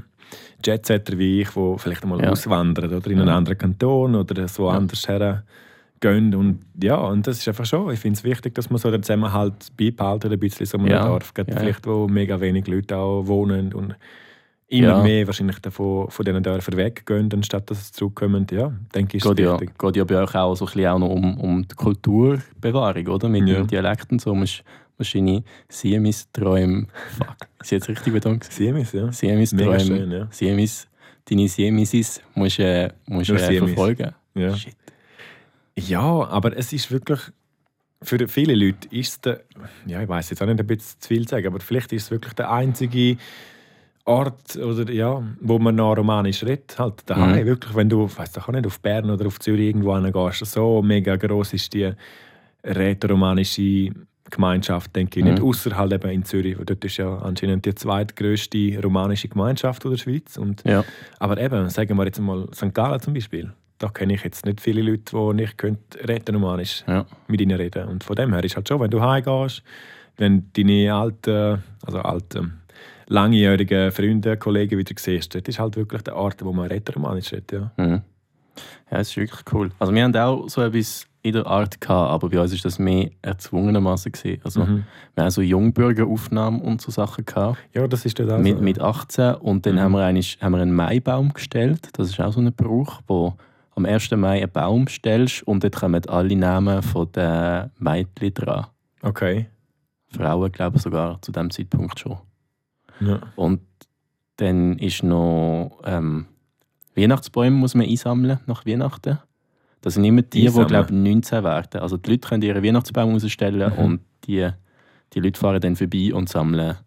Jetsetter 0.66 1.18
wie 1.18 1.42
ich, 1.42 1.50
die 1.50 1.76
vielleicht 1.78 2.04
einmal 2.04 2.22
Ja. 2.22 2.32
auswandern 2.32 2.94
oder 2.94 3.12
in 3.12 3.20
einen 3.20 3.28
Ja. 3.28 3.38
anderen 3.38 3.58
Kanton 3.58 4.16
oder 4.16 4.48
so 4.48 4.68
Ja. 4.70 4.78
anders 4.78 5.08
her 5.08 5.44
gehen. 6.00 6.34
Und 6.34 6.60
ja, 6.82 6.96
und 6.98 7.28
das 7.28 7.40
ist 7.40 7.48
einfach 7.48 7.66
schon, 7.66 7.92
ich 7.94 8.00
finde 8.00 8.18
es 8.18 8.24
wichtig, 8.24 8.56
dass 8.56 8.70
man 8.70 8.80
so 8.80 8.90
den 8.90 9.04
Zusammenhalt 9.04 9.54
beibehält, 9.78 10.26
ein 10.26 10.40
bisschen 10.40 10.66
so 10.66 10.78
man 10.78 10.88
Ja. 10.92 11.04
darf. 11.06 11.34
Gerade 11.34 11.52
vielleicht, 11.54 11.86
wo 11.86 12.08
mega 12.08 12.40
wenig 12.40 12.68
Leute 12.68 12.98
auch 12.98 13.28
wohnen 13.28 13.74
und 13.74 13.96
immer 14.78 14.88
Ja. 14.88 15.04
mehr 15.04 15.26
wahrscheinlich 15.28 15.60
davon, 15.60 16.10
von 16.10 16.26
diesen 16.26 16.44
Dörfern 16.44 16.78
weggehen, 16.78 17.30
anstatt 17.34 17.70
dass 17.70 17.88
sie 17.88 17.94
zurückkommen. 17.94 18.46
Ja, 18.52 18.72
denke 18.94 19.18
ich, 19.18 19.24
ist 19.26 19.30
Geht 19.36 19.40
ja, 19.46 19.58
geht 19.58 19.96
ja 19.96 20.04
bei 20.04 20.22
euch 20.24 20.36
auch 20.36 20.56
so 20.56 20.66
ein 20.66 20.72
bisschen 20.72 20.88
auch 20.88 21.00
noch 21.00 21.10
um, 21.10 21.38
um 21.40 21.68
die 21.68 21.76
Kulturbewahrung, 21.76 23.08
oder? 23.08 23.30
Mit 23.30 23.48
Ja. 23.48 23.56
dem 23.56 23.68
Dialekt 23.68 24.12
und 24.12 24.22
so. 24.22 24.34
Musst 24.36 24.64
wahrscheinlich 24.98 25.44
Siemis-Träume. 25.70 26.88
Fuck, 27.18 27.36
ist 27.62 27.72
jetzt 27.72 27.90
richtig 27.90 28.14
betont? 28.14 28.44
Siemis, 28.46 28.92
ja. 28.94 29.12
Siemis-Träume. 29.12 29.80
schön, 29.80 30.12
ja. 30.12 30.28
Siemis, 30.32 30.88
deine 31.30 31.48
Siemisis 31.48 32.22
musst 32.34 32.60
du 32.60 32.64
äh, 32.64 32.92
musst, 33.08 33.30
äh, 33.30 33.38
Siemis. 33.38 33.60
verfolgen. 33.72 34.12
ja. 34.36 34.56
Shit. 34.56 34.76
Ja, 35.78 36.00
aber 36.28 36.56
es 36.58 36.72
ist 36.74 36.90
wirklich. 36.92 37.20
Für 38.02 38.28
viele 38.28 38.54
Leute 38.56 38.88
ist 38.92 39.10
es 39.10 39.22
der, 39.22 39.42
ja, 39.88 40.02
ich 40.02 40.08
weiß 40.08 40.30
jetzt 40.30 40.42
auch 40.42 40.46
nicht, 40.46 40.60
ein 40.60 40.68
bisschen 40.68 41.00
zu 41.00 41.08
viel 41.08 41.24
zu 41.26 41.32
sagen, 41.32 41.48
aber 41.48 41.60
vielleicht 41.60 41.92
ist 41.92 42.04
es 42.04 42.12
wirklich 42.12 42.34
der 42.34 42.52
einzige 42.52 43.18
Ort, 44.08 44.56
oder, 44.58 44.92
ja, 44.92 45.22
wo 45.42 45.58
man 45.58 45.76
noch 45.76 45.98
romanisch 45.98 46.44
redet. 46.44 46.78
Halt 46.78 47.02
daheim, 47.08 47.42
Mhm. 47.42 47.46
wirklich, 47.48 47.76
wenn 47.76 47.90
du, 47.90 48.08
weiß 48.08 48.38
auch 48.38 48.50
nicht, 48.50 48.68
auf 48.68 48.80
Bern 48.80 49.10
oder 49.10 49.26
auf 49.26 49.40
Zürich 49.40 49.68
irgendwo 49.68 49.96
hingehst, 49.98 50.46
so 50.46 50.82
mega 50.84 51.16
groß 51.16 51.54
ist 51.54 51.74
die 51.74 51.92
rätoromanische 52.64 53.90
Gemeinschaft, 54.30 54.96
denke 54.96 55.20
ich. 55.20 55.26
Mhm. 55.26 55.32
Nicht 55.32 55.44
außer 55.44 55.76
halt 55.78 55.94
eben 55.94 56.10
in 56.12 56.24
Zürich, 56.24 56.58
weil 56.58 56.66
dort 56.66 56.84
ist 56.86 56.98
ja 56.98 57.18
anscheinend 57.18 57.66
die 57.66 57.74
zweitgrößte 57.76 58.80
romanische 58.84 59.28
Gemeinschaft 59.28 59.84
der 59.84 59.98
Schweiz. 59.98 60.38
Und 60.38 60.64
Ja. 60.66 60.84
aber 61.20 61.40
eben, 61.40 61.70
sagen 61.70 61.98
wir 61.98 62.06
jetzt 62.06 62.20
mal 62.20 62.48
St. 62.54 62.74
Gallen 62.74 63.00
zum 63.02 63.14
Beispiel. 63.14 63.52
Da 63.78 63.90
kenne 63.90 64.14
ich 64.14 64.24
jetzt 64.24 64.46
nicht 64.46 64.62
viele 64.62 64.82
Leute, 64.82 65.16
die 65.16 65.34
nicht 65.36 65.56
rätoromanisch 66.08 66.84
Ja. 66.88 67.06
mit 67.28 67.42
ihnen 67.42 67.58
reden. 67.58 67.88
Und 67.88 68.04
von 68.04 68.16
dem 68.16 68.34
her 68.34 68.44
ist 68.44 68.56
halt 68.56 68.68
schon, 68.68 68.80
wenn 68.80 68.90
du 68.92 69.02
heimgehst, 69.02 69.64
wenn 70.18 70.50
deine 70.54 70.94
alten, 70.94 71.62
also 71.86 72.00
alten, 72.00 72.62
langjährigen 73.08 73.92
Freunde, 73.92 74.38
Kollegen 74.38 74.78
wieder 74.78 74.94
siehst, 74.98 75.36
das 75.36 75.42
ist 75.46 75.60
halt 75.60 75.76
wirklich 75.76 76.02
der 76.04 76.16
Ort, 76.16 76.44
wo 76.44 76.52
man 76.54 76.68
rätoromanisch 76.68 77.32
redet. 77.34 77.52
Ja. 77.52 77.72
Mhm. 77.78 78.02
Ja, 78.90 78.98
das 79.00 79.10
ist 79.10 79.18
wirklich 79.18 79.42
cool. 79.54 79.70
Also 79.80 79.94
wir 79.94 80.04
haben 80.04 80.16
auch 80.16 80.48
so 80.48 80.62
etwas 80.62 81.06
in 81.22 81.34
der 81.34 81.46
Art 81.48 81.82
gehabt, 81.82 82.12
aber 82.12 82.30
bei 82.30 82.40
uns 82.40 82.54
ist 82.54 82.64
das 82.64 82.78
mehr 82.80 83.10
erzwungenermaßen 83.22 84.12
gesehen. 84.12 84.40
Also 84.44 84.62
Mhm. 84.64 84.84
wir 85.16 85.24
haben 85.24 85.32
so 85.32 85.42
Jungbürgeraufnahmen 85.42 86.62
und 86.62 86.82
so 86.82 86.92
Sachen 86.92 87.26
gehabt. 87.26 87.58
ja, 87.74 87.88
das 87.88 88.06
ist 88.06 88.18
dort 88.20 88.32
auch 88.32 88.38
mit, 88.40 88.58
so. 88.58 88.64
mit 88.64 88.80
18 88.80 89.36
und 89.36 89.66
dann 89.66 89.76
Mhm. 89.76 89.80
haben, 89.80 89.92
wir 89.94 90.06
eigentlich, 90.06 90.38
haben 90.42 90.52
wir 90.54 90.62
einen 90.62 90.74
Maibaum 90.74 91.34
gestellt. 91.34 91.90
Das 91.94 92.10
ist 92.10 92.20
auch 92.22 92.32
so 92.32 92.40
ein 92.40 92.54
Brauch, 92.54 93.02
wo 93.08 93.34
am 93.76 93.86
1. 93.86 94.12
Mai 94.16 94.42
einen 94.42 94.52
Baum 94.52 94.88
stellst 94.88 95.44
und 95.44 95.64
dort 95.64 95.76
kommen 95.76 96.06
alle 96.08 96.36
Namen 96.36 96.82
von 96.82 97.12
den 97.12 97.72
Mädchen 97.80 98.34
dran. 98.34 98.68
Okay. 99.02 99.48
Frauen, 100.16 100.52
glaube 100.52 100.78
ich, 100.78 100.84
sogar 100.84 101.22
zu 101.22 101.32
dem 101.34 101.50
Zeitpunkt 101.52 102.00
schon. 102.00 102.18
Ja. 103.00 103.22
Und 103.36 103.62
dann 104.38 104.78
ist 104.80 105.04
noch 105.04 105.80
ähm, 105.86 106.26
Weihnachtsbäume 106.96 107.56
muss 107.56 107.76
man 107.76 107.88
einsammeln 107.88 108.40
nach 108.46 108.66
Weihnachten. 108.66 109.20
Das 109.82 109.94
sind 109.96 110.04
immer 110.04 110.22
die, 110.24 110.48
die 110.48 110.66
glaube 110.66 110.94
19 110.94 111.44
werden. 111.44 111.82
Also 111.82 111.98
die 111.98 112.10
Leute 112.12 112.28
können 112.28 112.42
ihren 112.44 112.64
Weihnachtsbaum 112.64 113.12
rausstellen 113.14 113.72
Mhm. 113.74 113.80
und 113.80 114.00
die, 114.26 114.50
die 115.14 115.20
Leute 115.20 115.40
fahren 115.40 115.62
dann 115.62 115.76
vorbei 115.76 116.14
und 116.14 116.28
sammeln, 116.30 116.78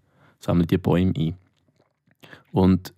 sammeln 0.41 0.67
die 0.67 0.79
Bäume 0.79 1.13
ein. 1.17 1.35
Und 2.53 2.93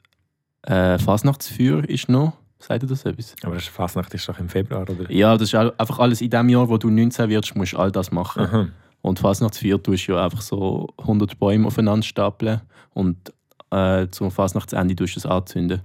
äh, 0.63 0.99
Fasnachtsfeuer 0.99 1.85
ist 1.89 2.09
noch, 2.09 2.35
sagt 2.59 2.83
ihr 2.83 2.89
das 2.89 3.05
etwas? 3.05 3.35
Aber 3.43 3.55
das 3.55 3.65
ist 3.65 3.71
Fasnacht 3.71 4.15
ist 4.15 4.29
doch 4.29 4.39
im 4.39 4.49
Februar, 4.49 4.83
oder? 4.89 5.11
Ja, 5.11 5.37
das 5.37 5.49
ist 5.53 5.55
einfach 5.55 5.99
alles 5.99 6.21
in 6.21 6.31
dem 6.31 6.49
Jahr, 6.49 6.69
wo 6.69 6.79
du 6.79 6.89
19 6.91 7.29
wirst, 7.29 7.55
musst 7.57 7.73
du 7.73 7.79
all 7.79 7.91
das 7.93 8.11
machen. 8.13 8.43
Aha. 8.43 8.69
Und 9.03 9.19
Fasnachtsfeier 9.19 9.83
tust 9.83 10.09
du 10.09 10.13
ja 10.13 10.25
einfach 10.25 10.43
so 10.43 10.89
100 10.99 11.39
Bäume 11.39 11.67
aufeinander 11.67 12.03
stapeln 12.03 12.61
und 12.93 13.17
äh, 13.71 14.07
zum 14.11 14.31
Fasnachtsende 14.31 14.95
tust 14.97 15.17
du 15.17 15.21
es 15.21 15.27
anzünden. 15.27 15.81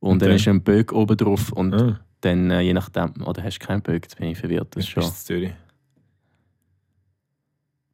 Und, 0.00 0.12
Und 0.12 0.22
dann, 0.22 0.28
dann? 0.30 0.36
ist 0.36 0.48
ein 0.48 0.62
Böck 0.62 0.92
oben 0.92 1.16
drauf 1.16 1.52
und 1.52 1.74
Ah, 1.74 2.00
dann 2.22 2.50
je 2.60 2.72
nachdem, 2.72 3.22
oder 3.24 3.42
hast 3.42 3.58
du 3.60 3.66
keinen 3.66 3.82
Böck, 3.82 4.04
jetzt 4.04 4.18
bin 4.18 4.28
ich 4.30 4.38
verwirrt. 4.38 4.74
Das 4.74 4.84
ist 4.84 4.94
bist 4.94 4.94
schon. 4.94 5.02
du 5.02 5.08
in 5.08 5.14
Zürich. 5.14 5.52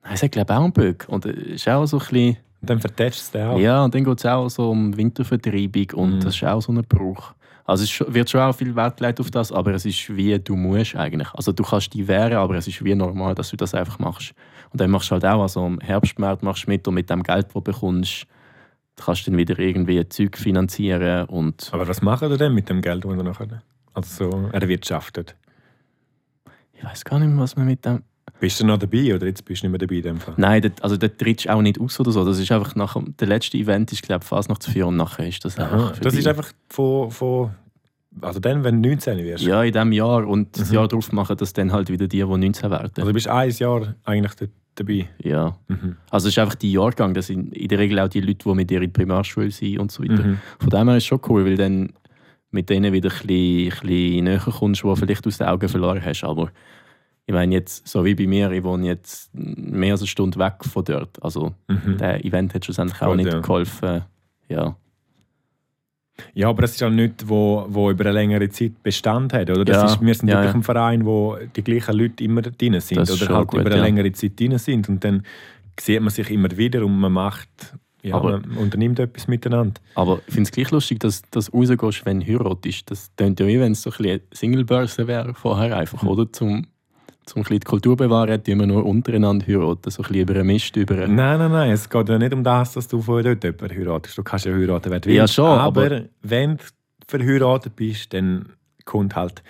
Nein, 0.04 0.14
es 0.14 0.22
hat 0.22 0.32
glaube 0.32 0.52
ich 0.52 0.58
auch 0.58 0.64
einen 0.64 0.72
Böck. 0.72 1.06
Und 1.08 1.26
es 1.26 1.36
ist 1.36 1.68
auch 1.68 1.86
so 1.86 1.98
ein 1.98 2.00
bisschen, 2.00 2.36
Und 2.60 2.70
dann 2.70 2.80
vertätscht 2.80 3.20
es 3.20 3.30
den 3.30 3.46
auch. 3.46 3.58
ja, 3.58 3.84
und 3.84 3.94
dann 3.94 4.04
geht 4.04 4.18
es 4.18 4.26
auch 4.26 4.48
so 4.48 4.70
um 4.70 4.96
Wintervertreibung 4.96 5.90
und 5.94 6.14
Mhm. 6.16 6.20
das 6.20 6.34
ist 6.36 6.44
auch 6.44 6.60
so 6.60 6.72
ein 6.72 6.82
Brauch. 6.88 7.34
Also 7.72 7.84
es 7.84 8.14
wird 8.14 8.28
schon 8.28 8.40
auch 8.40 8.54
viel 8.54 8.76
Wert 8.76 8.98
gelegt 8.98 9.18
auf 9.18 9.30
das, 9.30 9.50
aber 9.50 9.72
es 9.72 9.86
ist 9.86 10.14
wie 10.14 10.38
du 10.38 10.56
musst 10.56 10.94
eigentlich. 10.94 11.32
Also 11.34 11.52
du 11.52 11.62
kannst 11.62 11.94
die 11.94 12.06
wehren, 12.06 12.34
aber 12.34 12.56
es 12.56 12.68
ist 12.68 12.84
wie 12.84 12.94
normal, 12.94 13.34
dass 13.34 13.50
du 13.50 13.56
das 13.56 13.74
einfach 13.74 13.98
machst. 13.98 14.34
Und 14.70 14.80
dann 14.80 14.90
machst 14.90 15.10
du 15.10 15.12
halt 15.12 15.24
auch, 15.24 15.40
also 15.40 15.66
im 15.66 15.80
Herbstmarkt 15.80 16.42
machst 16.42 16.66
du 16.66 16.70
mit 16.70 16.86
und 16.86 16.94
mit 16.94 17.08
dem 17.08 17.22
Geld, 17.22 17.46
das 17.46 17.52
du 17.54 17.60
bekommst, 17.62 18.26
kannst 18.96 19.26
du 19.26 19.30
dann 19.30 19.38
wieder 19.38 19.58
irgendwie 19.58 20.06
Zeug 20.08 20.36
finanzieren 20.36 21.26
und 21.26 21.70
Aber 21.72 21.88
was 21.88 22.02
macht 22.02 22.22
er 22.22 22.36
denn 22.36 22.54
mit 22.54 22.68
dem 22.68 22.82
Geld, 22.82 23.04
das 23.04 23.10
er 23.10 23.22
nachher 23.22 23.62
also 23.94 24.30
so 24.30 24.48
erwirtschaftet? 24.52 25.34
ich 26.74 26.84
weiß 26.84 27.04
gar 27.04 27.18
nicht 27.18 27.28
mehr, 27.28 27.42
was 27.42 27.56
man 27.56 27.66
mit 27.66 27.84
dem... 27.84 28.02
Bist 28.40 28.60
du 28.60 28.66
noch 28.66 28.78
dabei 28.78 29.14
oder 29.14 29.26
jetzt 29.26 29.44
bist 29.44 29.62
du 29.62 29.68
nicht 29.68 29.72
mehr 29.72 29.86
dabei 29.86 29.96
in 29.96 30.02
dem 30.02 30.20
Fall? 30.20 30.34
Nein, 30.36 30.62
dort, 30.62 30.82
also 30.82 30.96
dort 30.96 31.18
trittst 31.18 31.46
du 31.46 31.52
auch 31.52 31.62
nicht 31.62 31.80
aus 31.80 31.98
oder 32.00 32.10
so. 32.10 32.24
Das 32.24 32.38
ist 32.38 32.50
einfach 32.50 32.74
nach 32.74 32.94
dem 32.94 33.16
der 33.16 33.28
letzte 33.28 33.56
Event 33.56 33.92
ist 33.92 34.02
glaube 34.02 34.24
ich 34.24 34.28
fast 34.28 34.48
noch 34.48 34.58
zu 34.58 34.70
führen 34.70 34.88
und 34.88 34.96
nachher 34.96 35.28
ist 35.28 35.44
das 35.44 35.58
einfach 35.58 35.92
Aha, 35.92 35.92
das 36.00 36.14
ist 36.14 36.26
einfach 36.26 36.52
von, 36.68 37.10
von 37.10 37.54
also 38.20 38.40
dann, 38.40 38.62
wenn 38.64 38.82
du 38.82 38.88
19 38.90 39.18
wirst. 39.24 39.44
Ja, 39.44 39.62
in 39.62 39.72
diesem 39.72 39.92
Jahr 39.92 40.26
und 40.26 40.58
das 40.58 40.68
Mhm. 40.68 40.74
Jahr 40.76 40.88
darauf 40.88 41.12
machen 41.12 41.36
das 41.36 41.52
dann 41.52 41.72
halt 41.72 41.88
wieder 41.88 42.06
die, 42.08 42.18
die 42.18 42.24
19 42.24 42.70
werden. 42.70 42.90
Also 42.96 43.06
du 43.08 43.12
bist 43.14 43.28
ein 43.28 43.50
Jahr 43.50 43.94
eigentlich 44.04 44.50
dabei. 44.74 45.08
ja. 45.18 45.56
Mhm. 45.68 45.96
Also 46.10 46.28
es 46.28 46.34
ist 46.34 46.38
einfach 46.38 46.54
die 46.54 46.72
Jahrgang, 46.72 47.14
das 47.14 47.26
sind 47.28 47.54
in 47.56 47.68
der 47.68 47.78
Regel 47.78 47.98
auch 48.00 48.08
die 48.08 48.20
Leute, 48.20 48.44
die 48.48 48.54
mit 48.54 48.70
dir 48.70 48.80
in 48.82 48.92
der 48.92 48.98
Primarschule 48.98 49.50
sind 49.50 49.78
und 49.78 49.90
so 49.92 50.02
weiter. 50.02 50.22
Mhm. 50.24 50.38
Von 50.58 50.70
dem 50.70 50.88
her 50.88 50.96
ist 50.96 51.04
es 51.04 51.06
schon 51.08 51.20
cool, 51.28 51.44
weil 51.44 51.56
dann 51.56 51.92
mit 52.50 52.68
denen 52.68 52.92
wieder 52.92 53.10
ein 53.10 53.26
bisschen, 53.26 53.72
ein 53.72 53.88
bisschen 53.88 54.24
näher 54.24 54.38
kommst, 54.40 54.82
die 54.82 54.86
du 54.86 54.96
vielleicht 54.96 55.26
aus 55.26 55.38
den 55.38 55.46
Augen 55.46 55.68
verloren 55.68 56.02
hast. 56.04 56.22
Aber 56.24 56.50
ich 57.24 57.32
meine 57.32 57.54
jetzt, 57.54 57.86
so 57.88 58.04
wie 58.04 58.14
bei 58.14 58.26
mir, 58.26 58.50
ich 58.50 58.62
wohne 58.62 58.86
jetzt 58.86 59.30
mehr 59.34 59.92
als 59.92 60.02
eine 60.02 60.08
Stunde 60.08 60.38
weg 60.38 60.56
von 60.60 60.84
dort. 60.84 61.22
Also 61.22 61.54
Mhm. 61.68 61.96
der 61.98 62.24
Event 62.24 62.52
hat 62.54 62.64
schlussendlich 62.64 63.00
auch 63.00 63.08
Gut, 63.08 63.16
nicht 63.16 63.32
ja. 63.32 63.38
geholfen. 63.40 64.02
Ja. 64.48 64.76
Ja, 66.34 66.48
aber 66.48 66.62
das 66.62 66.72
ist 66.72 66.82
auch 66.82 66.90
nichts, 66.90 67.26
wo, 67.28 67.64
wo 67.68 67.90
über 67.90 68.04
eine 68.04 68.12
längere 68.12 68.48
Zeit 68.50 68.82
Bestand 68.82 69.32
hat. 69.32 69.50
Oder? 69.50 69.64
Das 69.64 69.76
Ja, 69.76 69.84
ist, 69.86 70.00
wir 70.00 70.14
sind 70.14 70.28
ja, 70.28 70.34
wirklich 70.36 70.52
ja. 70.52 70.58
ein 70.58 70.62
Verein, 70.62 71.04
wo 71.06 71.36
die 71.56 71.64
gleichen 71.64 71.96
Leute 71.96 72.22
immer 72.24 72.42
drin 72.42 72.78
sind. 72.80 72.98
Das 72.98 73.10
ist 73.10 73.22
oder 73.22 73.36
halt 73.36 73.48
gut, 73.48 73.60
über 73.60 73.70
eine 73.70 73.78
ja. 73.78 73.84
längere 73.84 74.12
Zeit 74.12 74.38
drin 74.38 74.58
sind. 74.58 74.88
Und 74.88 75.02
dann 75.04 75.24
sieht 75.80 76.00
man 76.00 76.10
sich 76.10 76.30
immer 76.30 76.54
wieder 76.56 76.84
und 76.84 76.98
man 76.98 77.12
macht, 77.12 77.48
ja, 78.02 78.14
Aber- 78.16 78.40
man 78.40 78.58
unternimmt 78.58 78.98
etwas 78.98 79.26
miteinander. 79.28 79.80
Aber 79.94 80.20
ich 80.26 80.34
finde 80.34 80.48
es 80.48 80.52
gleich 80.52 80.70
lustig, 80.70 81.00
dass 81.00 81.22
du 81.30 81.38
rausgehst, 81.38 82.04
wenn 82.04 82.20
du 82.20 82.26
heiratest. 82.26 82.90
Das 82.90 83.10
klingt 83.16 83.40
ja 83.40 83.46
wie 83.46 83.58
wenn 83.60 83.72
es 83.72 83.82
so 83.82 83.90
ein 83.90 83.96
bisschen 83.96 84.10
eine 84.10 84.20
Singlebörse 84.32 85.06
wäre 85.06 85.34
vorher 85.34 85.76
einfach, 85.76 86.02
oder? 86.02 86.30
Zum, 86.32 86.66
ein 87.36 87.42
bisschen 87.42 87.60
die 87.60 87.66
Kultur 87.66 87.96
bewahren, 87.96 88.42
tun 88.42 88.58
wir 88.60 88.66
nur 88.66 88.84
untereinander 88.84 89.46
heiraten, 89.46 89.90
so 89.90 90.02
ein 90.02 90.08
bisschen 90.08 90.22
über 90.22 90.34
einen 90.34 90.46
Mist, 90.46 90.76
über. 90.76 90.94
Nein, 91.06 91.38
nein, 91.38 91.50
nein. 91.52 91.70
Es 91.70 91.88
geht 91.88 92.08
ja 92.08 92.18
nicht 92.18 92.32
um 92.34 92.42
das, 92.42 92.72
dass 92.72 92.88
du 92.88 93.00
von 93.00 93.22
dort 93.22 93.42
jemanden 93.44 93.70
heiratest. 93.70 94.18
Du 94.18 94.22
kannst 94.22 94.44
ja 94.44 94.52
heiraten, 94.52 94.90
wer 94.90 95.00
du 95.00 95.10
Ja, 95.10 95.22
willst. 95.22 95.34
schon, 95.34 95.46
aber, 95.46 95.86
aber- 95.86 96.02
wenn 96.22 96.56
du 96.56 96.64
verheiratet 97.06 97.76
bist, 97.76 98.12
dann 98.12 98.46
kommt 98.84 99.14
halt 99.16 99.42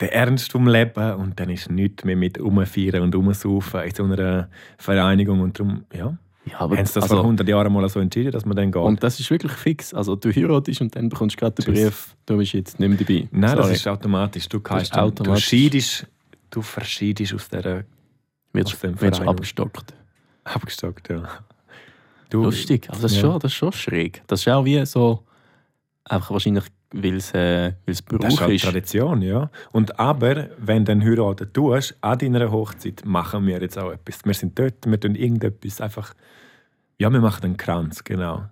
der 0.00 0.12
Ernst 0.14 0.50
vom 0.52 0.66
Leben 0.66 1.12
und 1.14 1.38
dann 1.38 1.50
ist 1.50 1.70
nichts 1.70 2.04
mehr 2.04 2.16
mit 2.16 2.38
umfeiern 2.38 3.02
und 3.02 3.14
umsaufen 3.14 3.82
in 3.82 3.94
so 3.94 4.04
einer 4.04 4.48
Vereinigung. 4.78 5.40
Und 5.40 5.58
darum, 5.58 5.84
ja, 5.92 6.16
Ja, 6.46 6.60
aber 6.60 6.76
haben 6.76 6.84
sie 6.86 6.94
das 6.94 7.04
also- 7.04 7.16
vor 7.16 7.24
100 7.24 7.48
Jahren 7.48 7.72
mal 7.72 7.88
so 7.88 8.00
entschieden, 8.00 8.32
dass 8.32 8.44
man 8.44 8.56
dann 8.56 8.72
geht. 8.72 8.82
Und 8.82 9.02
das 9.02 9.20
ist 9.20 9.30
wirklich 9.30 9.52
fix. 9.52 9.94
Also 9.94 10.16
du 10.16 10.30
heiratest 10.30 10.80
und 10.80 10.94
dann 10.96 11.08
bekommst 11.10 11.36
du 11.36 11.40
gerade 11.40 11.62
den. 11.62 11.72
Brief, 11.74 12.14
du 12.26 12.36
bist 12.38 12.52
jetzt 12.54 12.80
nicht 12.80 12.88
mehr 12.88 12.98
dabei. 12.98 13.28
Nein, 13.30 13.56
das 13.56 13.66
Sorry. 13.66 13.72
ist 13.74 13.88
automatisch. 13.88 14.48
Du, 14.48 14.60
kannst 14.60 14.92
automatisch. 14.96 15.48
du 15.50 15.56
scheidest, 15.56 16.06
du 16.54 16.62
verscheidest 16.62 17.34
aus 17.34 17.48
dieser 17.48 17.84
Wirst, 18.52 18.74
aus 18.74 18.80
dem 18.80 19.00
wirst 19.00 19.16
Verein. 19.16 19.28
abgestockt. 19.28 19.94
abgestockt, 20.44 21.08
ja. 21.10 21.22
Du, 22.30 22.44
Lustig. 22.44 22.88
Also 22.88 23.02
das, 23.02 23.12
ist 23.12 23.18
ja. 23.18 23.22
schon, 23.22 23.40
das 23.40 23.52
ist 23.52 23.56
schon 23.56 23.72
schräg. 23.72 24.22
Das 24.26 24.40
ist 24.40 24.48
auch 24.48 24.64
wie 24.64 24.84
so... 24.86 25.24
Einfach 26.06 26.32
wahrscheinlich, 26.32 26.64
weil 26.92 27.16
es 27.16 27.32
äh, 27.32 27.72
weil's 27.86 28.02
Brauch 28.02 28.18
Das 28.18 28.34
ist 28.34 28.40
halt 28.40 28.52
ist. 28.52 28.64
Tradition, 28.64 29.22
ja. 29.22 29.50
Und 29.72 29.98
aber, 29.98 30.50
wenn 30.58 30.84
du 30.84 30.92
dann 30.94 31.02
heiraten 31.02 31.50
tust, 31.50 31.96
an 32.02 32.18
deiner 32.18 32.50
Hochzeit, 32.50 33.02
machen 33.06 33.46
wir 33.46 33.58
jetzt 33.60 33.78
auch 33.78 33.90
etwas. 33.90 34.22
Wir 34.24 34.34
sind 34.34 34.58
dort, 34.58 34.86
wir 34.86 35.00
tun 35.00 35.14
irgendetwas 35.14 35.80
einfach... 35.80 36.14
Ja, 36.98 37.10
wir 37.10 37.20
machen 37.20 37.44
einen 37.44 37.56
Kranz, 37.56 38.04
genau. 38.04 38.44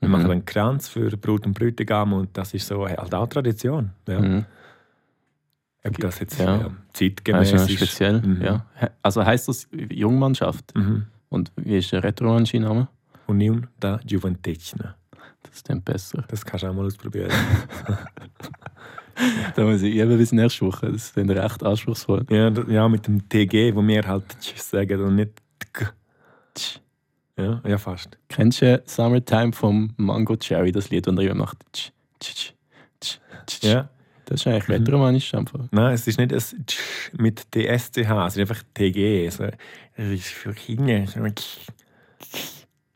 Wir 0.00 0.08
Mhm. 0.08 0.12
machen 0.12 0.30
einen 0.30 0.44
Kranz 0.44 0.88
für 0.88 1.16
Brut 1.16 1.46
und 1.46 1.54
Bräutigam 1.58 2.12
und 2.12 2.36
das 2.36 2.52
ist 2.54 2.66
so 2.66 2.86
halt 2.86 3.14
auch 3.14 3.26
Tradition. 3.28 3.90
Ja. 4.06 4.20
Mhm. 4.20 4.44
Ob 5.84 5.98
das 5.98 6.20
jetzt 6.20 6.38
Ja. 6.38 6.44
ja. 6.56 6.62
Das 6.64 6.72
zeitgemäß 6.92 7.52
ist 7.52 7.52
ja 7.52 7.62
ist. 7.64 7.72
speziell. 7.72 8.20
Mhm. 8.20 8.42
Ja. 8.42 8.66
Also 9.02 9.24
heisst 9.24 9.48
das 9.48 9.68
Jungmannschaft? 9.72 10.74
Mhm. 10.76 11.06
Und 11.28 11.50
wie 11.56 11.78
ist 11.78 11.90
der 11.92 12.04
Retro-Name? 12.04 12.88
Union 13.26 13.66
da 13.80 13.98
Juventecna. 14.06 14.94
Das 15.42 15.54
ist 15.56 15.68
dann 15.68 15.82
besser. 15.82 16.24
Das 16.28 16.44
kannst 16.44 16.62
du 16.64 16.68
auch 16.68 16.74
mal 16.74 16.86
ausprobieren. 16.86 17.30
Da 19.54 19.64
muss 19.64 19.82
ich 19.82 19.94
üben 19.94 20.16
bis 20.16 20.32
nächste 20.32 20.66
Woche. 20.66 20.90
Das 20.90 21.04
ist 21.04 21.16
dann 21.16 21.28
recht 21.30 21.62
anspruchsvoll. 21.62 22.24
ja, 22.30 22.48
ja, 22.68 22.88
mit 22.88 23.06
dem 23.06 23.28
TG, 23.28 23.74
wo 23.74 23.86
wir 23.86 24.02
halt 24.06 24.24
Tschüss 24.40 24.70
sagen 24.70 25.00
und 25.02 25.16
nicht 25.16 25.32
Tg. 25.58 25.90
Tsch. 26.54 26.80
Ja, 27.36 27.60
ja, 27.66 27.78
fast. 27.78 28.18
Kennst 28.28 28.62
du 28.62 28.82
Summertime 28.86 29.52
vom 29.52 29.92
Mango 29.96 30.36
Cherry, 30.36 30.72
das 30.72 30.90
Lied, 30.90 31.06
das 31.06 31.14
er 31.16 31.22
immer 31.22 31.34
macht? 31.34 31.58
Tsch, 31.72 31.90
tsch, 32.20 32.34
tsch, 32.34 32.52
tsch, 33.00 33.20
tsch. 33.60 33.64
Ja. 33.64 33.88
Das 34.26 34.40
ist 34.40 34.46
eigentlich 34.46 34.68
Mhm. 34.68 34.74
retromanisch 34.74 35.34
einfach. 35.34 35.60
Nein, 35.70 35.94
es 35.94 36.06
ist 36.06 36.18
nicht 36.18 36.32
ein 36.32 36.66
Tsch 36.66 37.12
mit 37.18 37.46
TSCH, 37.52 37.98
es 38.26 38.36
ist 38.36 38.40
einfach 38.40 38.62
TG. 38.74 39.26
Also, 39.26 39.44
es 39.96 40.08
ist 40.12 40.28
für 40.28 40.52
Kinder. 40.54 41.04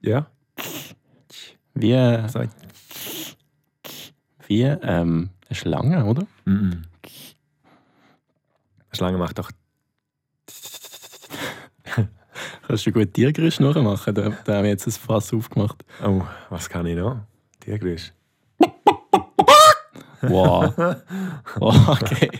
Ja, 0.00 0.26
Wie, 1.74 1.92
äh, 1.92 2.28
wie 4.46 4.62
ähm, 4.62 5.30
eine 5.48 5.54
Schlange, 5.56 6.04
oder? 6.04 6.26
Mhm. 6.44 6.82
Eine 7.02 8.92
Schlange 8.92 9.18
macht 9.18 9.38
doch. 9.38 9.50
Kannst 12.66 12.86
du 12.86 12.92
gut 12.92 13.12
Tiergeräusche 13.14 13.62
nachmachen? 13.62 14.14
Da, 14.14 14.30
da 14.44 14.54
haben 14.56 14.62
wir 14.64 14.70
jetzt 14.70 14.86
ein 14.86 14.92
Fass 14.92 15.32
aufgemacht. 15.34 15.84
Oh, 16.04 16.22
was 16.50 16.68
kann 16.68 16.86
ich 16.86 16.96
noch? 16.96 17.20
Tiergeräusch. 17.60 18.12
Wow. 20.28 20.72
wow 21.56 21.88
okay. 21.88 22.30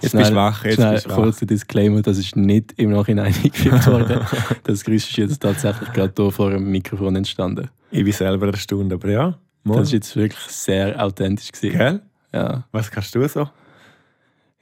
Jetzt 0.00 0.16
bist 0.16 0.30
du 0.30 0.34
wach, 0.34 0.64
jetzt 0.64 0.74
schnell, 0.74 0.92
bist 0.94 1.08
wach. 1.08 1.14
kurzer 1.16 1.46
Disclaimer, 1.46 2.02
das 2.02 2.18
ist 2.18 2.36
nicht 2.36 2.72
im 2.76 2.90
Nachhinein 2.90 3.26
eingefügt 3.34 3.86
worden. 3.86 4.20
Das 4.64 4.84
Geräusch 4.84 5.08
ist 5.10 5.16
jetzt 5.16 5.40
tatsächlich 5.40 5.92
gerade 5.92 6.12
hier 6.16 6.30
vor 6.30 6.50
dem 6.50 6.70
Mikrofon 6.70 7.16
entstanden. 7.16 7.68
Ich 7.90 8.04
bin 8.04 8.12
selber 8.12 8.48
erstaunt, 8.48 8.92
aber 8.92 9.08
ja. 9.08 9.38
Mal. 9.64 9.76
Das 9.78 9.88
war 9.88 9.94
jetzt 9.94 10.16
wirklich 10.16 10.40
sehr 10.48 11.02
authentisch. 11.04 11.52
Gewesen. 11.52 11.76
Gell? 11.78 12.00
Ja. 12.32 12.64
Was 12.72 12.90
kannst 12.90 13.14
du 13.14 13.26
so? 13.28 13.40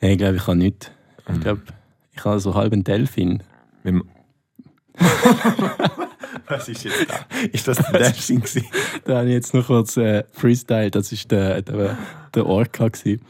ja. 0.01 0.09
Ich 0.09 0.19
glaube, 0.19 0.37
ich 0.37 0.45
kann 0.45 0.59
nichts. 0.59 0.91
Mhm. 1.29 1.35
Ich 1.35 1.41
glaube, 1.41 1.63
ich 2.13 2.25
habe 2.25 2.41
so 2.41 2.55
halb 2.55 2.73
einen 2.73 2.85
Delfin. 2.85 3.43
Mit 3.85 3.95
dem- 3.95 4.09
Was 6.49 6.69
ist 6.69 6.85
jetzt 6.85 7.07
da? 7.09 7.27
Ist 7.53 7.69
das 7.69 7.79
der 7.79 8.11
gewesen? 8.11 8.65
Da 9.05 9.19
habe 9.19 9.29
ich 9.29 9.35
jetzt 9.35 9.55
noch 9.55 9.67
kurz 9.67 9.97
äh, 9.97 10.25
Freestyle. 10.33 10.91
Das 10.91 11.13
war 11.13 11.19
der, 11.31 11.63
der, 11.63 11.99
der 12.35 12.47
Orca. 12.47 12.89
Gewesen. 12.89 13.21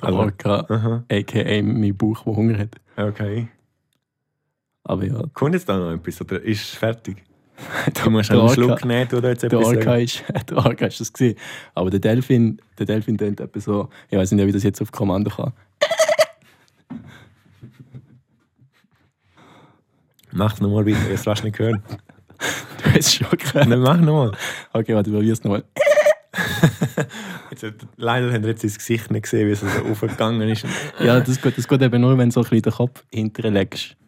Der 0.00 0.04
Also- 0.08 0.18
Orca, 0.18 0.66
Aha, 0.68 1.04
a.k.a. 1.10 1.62
mein 1.62 1.96
Bauch, 1.96 2.22
der 2.24 2.36
Hunger 2.36 2.58
hat. 2.58 2.76
okay. 2.96 3.48
Aber 4.84 5.04
ja, 5.04 5.22
Kommt 5.32 5.54
jetzt 5.54 5.68
da 5.68 5.78
noch 5.78 5.92
etwas 5.92 6.20
oder 6.20 6.40
ist 6.42 6.70
fertig? 6.76 7.22
Du 8.04 8.10
musst 8.10 8.30
einen 8.30 8.40
Orca- 8.40 8.54
Schluck 8.54 8.84
nehmen 8.84 9.08
oder 9.12 9.30
jetzt 9.30 9.42
Der 9.44 9.52
etwas 9.52 9.66
Orca 9.66 9.82
sagen. 9.82 10.02
ist, 10.02 10.24
der 10.50 10.56
Orca 10.58 10.86
ist 10.86 11.00
das 11.00 11.12
gewesen. 11.12 11.38
Aber 11.74 11.88
der 11.90 12.00
Delfin, 12.00 12.60
der 12.78 12.86
Delfin 12.86 13.16
tönt 13.16 13.40
etwa 13.40 13.60
so, 13.60 13.88
ich 14.10 14.18
weiß 14.18 14.32
nicht, 14.32 14.46
wie 14.46 14.52
das 14.52 14.62
jetzt 14.62 14.82
auf 14.82 14.92
Kommando 14.92 15.30
kann. 15.30 15.52
Mach's 20.34 20.60
nochmal 20.60 20.84
wieder, 20.84 20.98
jetzt 21.08 21.26
lass 21.26 21.42
nicht 21.42 21.58
hören. 21.58 21.82
Du 22.82 22.90
hast 22.92 23.14
schon 23.14 23.30
gehört. 23.30 23.68
Nein, 23.68 23.78
mach 23.78 23.96
nochmal. 23.96 24.32
Okay, 24.72 24.94
warte, 24.94 25.10
probier 25.10 25.32
es 25.32 25.42
nochmal. 25.42 25.64
Jetzt, 27.50 27.64
leider 27.96 28.32
haben 28.32 28.42
wir 28.42 28.50
jetzt 28.50 28.64
ins 28.64 28.76
Gesicht 28.76 29.10
nicht 29.10 29.22
gesehen, 29.22 29.46
wie 29.46 29.52
es 29.52 29.60
so 29.60 29.66
aufgegangen 29.66 30.48
ist. 30.48 30.66
Ja, 30.98 31.20
das 31.20 31.40
geht, 31.40 31.56
das 31.56 31.68
geht 31.68 31.80
eben 31.80 32.00
nur, 32.00 32.18
wenn 32.18 32.28
du 32.28 32.34
so 32.34 32.40
ein 32.40 32.44
bisschen 32.44 32.62
den 32.62 32.72
Kopf 32.72 33.04
hinterlegst. 33.12 33.96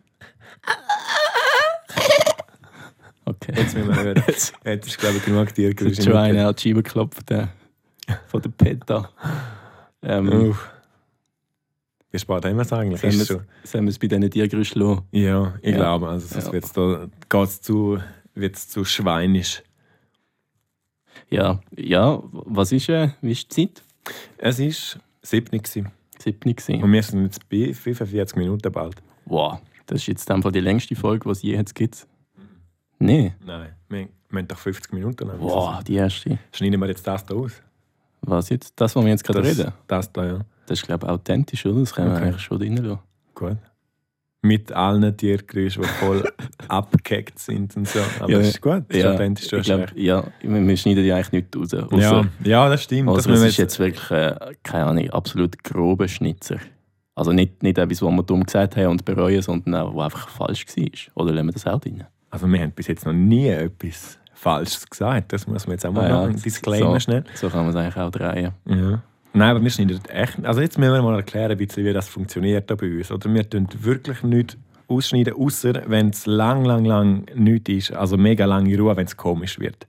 Okay. 3.28 3.54
Jetzt 3.56 3.76
müssen 3.76 3.88
wir 3.88 4.02
hören. 4.04 4.22
Jetzt 4.28 4.54
Jetzt 4.64 4.86
ist, 4.86 4.98
glaube 4.98 5.16
ich, 5.16 5.24
genug 5.24 5.52
dir 5.52 5.76
ist 5.76 6.04
schon 6.04 6.16
einer 6.16 6.44
hat 6.44 6.62
die 6.62 6.68
Scheibe 6.68 6.84
geklopft 6.84 7.28
äh, 7.32 7.48
von 8.28 8.40
der 8.40 8.50
Peta. 8.50 9.10
Ähm, 10.00 10.50
Uff. 10.50 10.70
Wir 12.28 12.44
es 12.60 12.72
eigentlich? 12.72 13.00
sollen 13.00 13.12
wir 13.12 13.20
Ist 13.20 13.20
es- 13.22 13.26
schon. 13.28 13.42
sollen 13.64 13.84
wir 13.84 13.90
es 13.90 13.98
bei 13.98 14.06
diesen 14.06 14.30
Tiergeräuschen 14.30 14.82
lassen? 14.82 15.02
Ja, 15.12 15.54
ich 15.62 15.70
Ja. 15.72 15.76
glaube. 15.76 16.08
Also, 16.08 16.26
sonst 16.28 16.46
Ja. 16.46 16.52
wird's 16.52 16.72
da, 16.72 17.06
geht's 17.28 17.60
zu, 17.60 17.98
wird's 18.34 18.68
zu 18.68 18.84
schweinisch. 18.84 19.62
Ja, 21.30 21.60
ja, 21.76 22.22
was 22.30 22.72
ist, 22.72 22.88
äh, 22.88 23.10
wie 23.20 23.32
ist 23.32 23.56
die 23.56 23.68
Zeit? 23.68 23.82
Es 24.38 24.58
war 24.60 25.00
7 25.22 25.58
gewesen. 25.58 25.90
7 26.18 26.54
gewesen. 26.54 26.82
und 26.82 26.92
wir 26.92 27.02
sind 27.02 27.24
jetzt 27.24 27.48
bei 27.48 27.72
45 27.74 28.36
Minuten 28.36 28.70
bald. 28.72 29.02
Wow, 29.24 29.58
das 29.86 30.00
ist 30.02 30.06
jetzt 30.06 30.30
einfach 30.30 30.52
die 30.52 30.60
längste 30.60 30.94
Folge, 30.94 31.24
die 31.24 31.30
es 31.32 31.42
je 31.42 31.54
jetzt 31.56 31.74
gibt. 31.74 32.06
Nee. 32.98 33.34
Nein, 33.44 33.70
wir, 33.88 34.08
wir 34.30 34.38
haben 34.38 34.48
doch 34.48 34.58
50 34.58 34.92
Minuten. 34.92 35.28
Wow, 35.38 35.82
die 35.82 35.94
erste. 35.96 36.38
Schneiden 36.52 36.80
wir 36.80 36.88
jetzt 36.88 37.06
das 37.06 37.24
da 37.26 37.34
aus? 37.34 37.52
Was 38.22 38.48
jetzt? 38.48 38.72
Das, 38.76 38.94
was 38.96 39.04
wir 39.04 39.10
jetzt 39.10 39.24
gerade 39.24 39.42
Das, 39.42 39.58
reden, 39.58 39.72
das 39.86 40.12
da, 40.12 40.26
ja. 40.26 40.40
Das 40.66 40.80
ist, 40.80 40.86
glaube 40.86 41.06
ich, 41.06 41.12
authentisch, 41.12 41.64
oder? 41.66 41.80
Das 41.80 41.94
können 41.94 42.10
wir 42.10 42.16
Okay. 42.16 42.24
eigentlich 42.26 42.42
schon 42.42 42.58
drin 42.58 42.76
lassen. 42.76 42.98
Gut. 43.34 43.56
Mit 44.42 44.70
allen 44.72 45.16
Tiergeräuschen, 45.16 45.82
die 45.82 45.88
voll 45.88 46.24
abgehackt 46.68 47.38
sind 47.38 47.76
und 47.76 47.88
so. 47.88 47.98
Aber 48.20 48.30
Ja, 48.30 48.38
das 48.38 48.48
ist 48.48 48.60
gut, 48.62 48.84
das 48.88 48.96
ist 48.96 49.02
Ja, 49.02 49.12
authentisch, 49.14 49.52
ich 49.52 49.70
recht. 49.70 49.92
ja, 49.96 50.24
wir 50.42 50.66
wir 50.68 50.76
schneiden 50.76 51.04
ja 51.04 51.16
eigentlich 51.16 51.32
nichts 51.32 51.56
raus. 51.56 51.72
Ja, 51.72 51.86
Ausser, 51.86 52.28
ja, 52.44 52.68
das 52.68 52.82
stimmt. 52.84 53.08
also 53.08 53.28
das 53.30 53.40
wir 53.40 53.48
ist 53.48 53.56
jetzt 53.56 53.78
wirklich, 53.78 54.10
äh, 54.10 54.34
keine 54.62 54.84
Ahnung, 54.86 55.10
absolut 55.10 55.62
grober 55.64 56.06
Schnitzer. 56.06 56.58
Also 57.16 57.32
nicht, 57.32 57.62
nicht 57.62 57.78
etwas, 57.78 58.02
was 58.02 58.10
wir 58.12 58.22
dumm 58.22 58.44
gesagt 58.44 58.76
haben 58.76 58.88
und 58.88 59.04
bereuen, 59.04 59.40
sondern 59.42 59.74
auch, 59.76 59.96
was 59.96 60.04
einfach 60.12 60.28
falsch 60.28 60.66
war. 60.76 61.22
Oder 61.24 61.32
lassen 61.32 61.46
wir 61.46 61.52
das 61.52 61.66
auch 61.66 61.80
drin? 61.80 62.04
Also 62.30 62.46
wir 62.46 62.60
haben 62.60 62.72
bis 62.72 62.86
jetzt 62.88 63.06
noch 63.06 63.14
nie 63.14 63.48
etwas 63.48 64.18
Falsches 64.34 64.86
gesagt. 64.88 65.32
Das 65.32 65.46
muss 65.46 65.66
man 65.66 65.72
jetzt 65.74 65.86
auch 65.86 65.92
mal 65.92 66.04
Ah 66.04 66.08
ja, 66.08 66.14
noch 66.26 66.28
ein 66.28 66.36
Disclaimer 66.40 66.92
so. 66.94 67.00
schnell. 67.00 67.24
So 67.34 67.48
kann 67.48 67.60
man 67.60 67.70
es 67.70 67.76
eigentlich 67.76 67.96
auch 67.96 68.10
drehen. 68.10 68.52
Ja. 68.66 69.02
Nein, 69.36 69.50
aber 69.50 69.62
wir 69.62 69.70
schneiden 69.70 70.00
echt. 70.06 70.44
Also 70.44 70.60
jetzt 70.62 70.78
müssen 70.78 70.92
wir 70.94 71.02
mal 71.02 71.16
erklären, 71.16 71.58
wie 71.58 71.92
das 71.92 72.08
funktioniert 72.08 72.70
da 72.70 72.74
bei 72.74 72.90
uns. 72.90 73.10
Oder 73.12 73.32
wir 73.32 73.48
tun 73.48 73.68
wirklich 73.80 74.22
nicht 74.22 74.56
ausschneiden, 74.88 75.34
außer 75.34 75.82
wenn 75.86 76.08
es 76.08 76.24
lang, 76.26 76.64
lang, 76.64 76.84
lang 76.84 77.26
nichts 77.34 77.68
ist. 77.70 77.92
Also 77.92 78.16
mega 78.16 78.46
lange 78.46 78.76
Ruhe, 78.78 78.96
wenn 78.96 79.06
es 79.06 79.16
komisch 79.16 79.58
wird. 79.60 79.86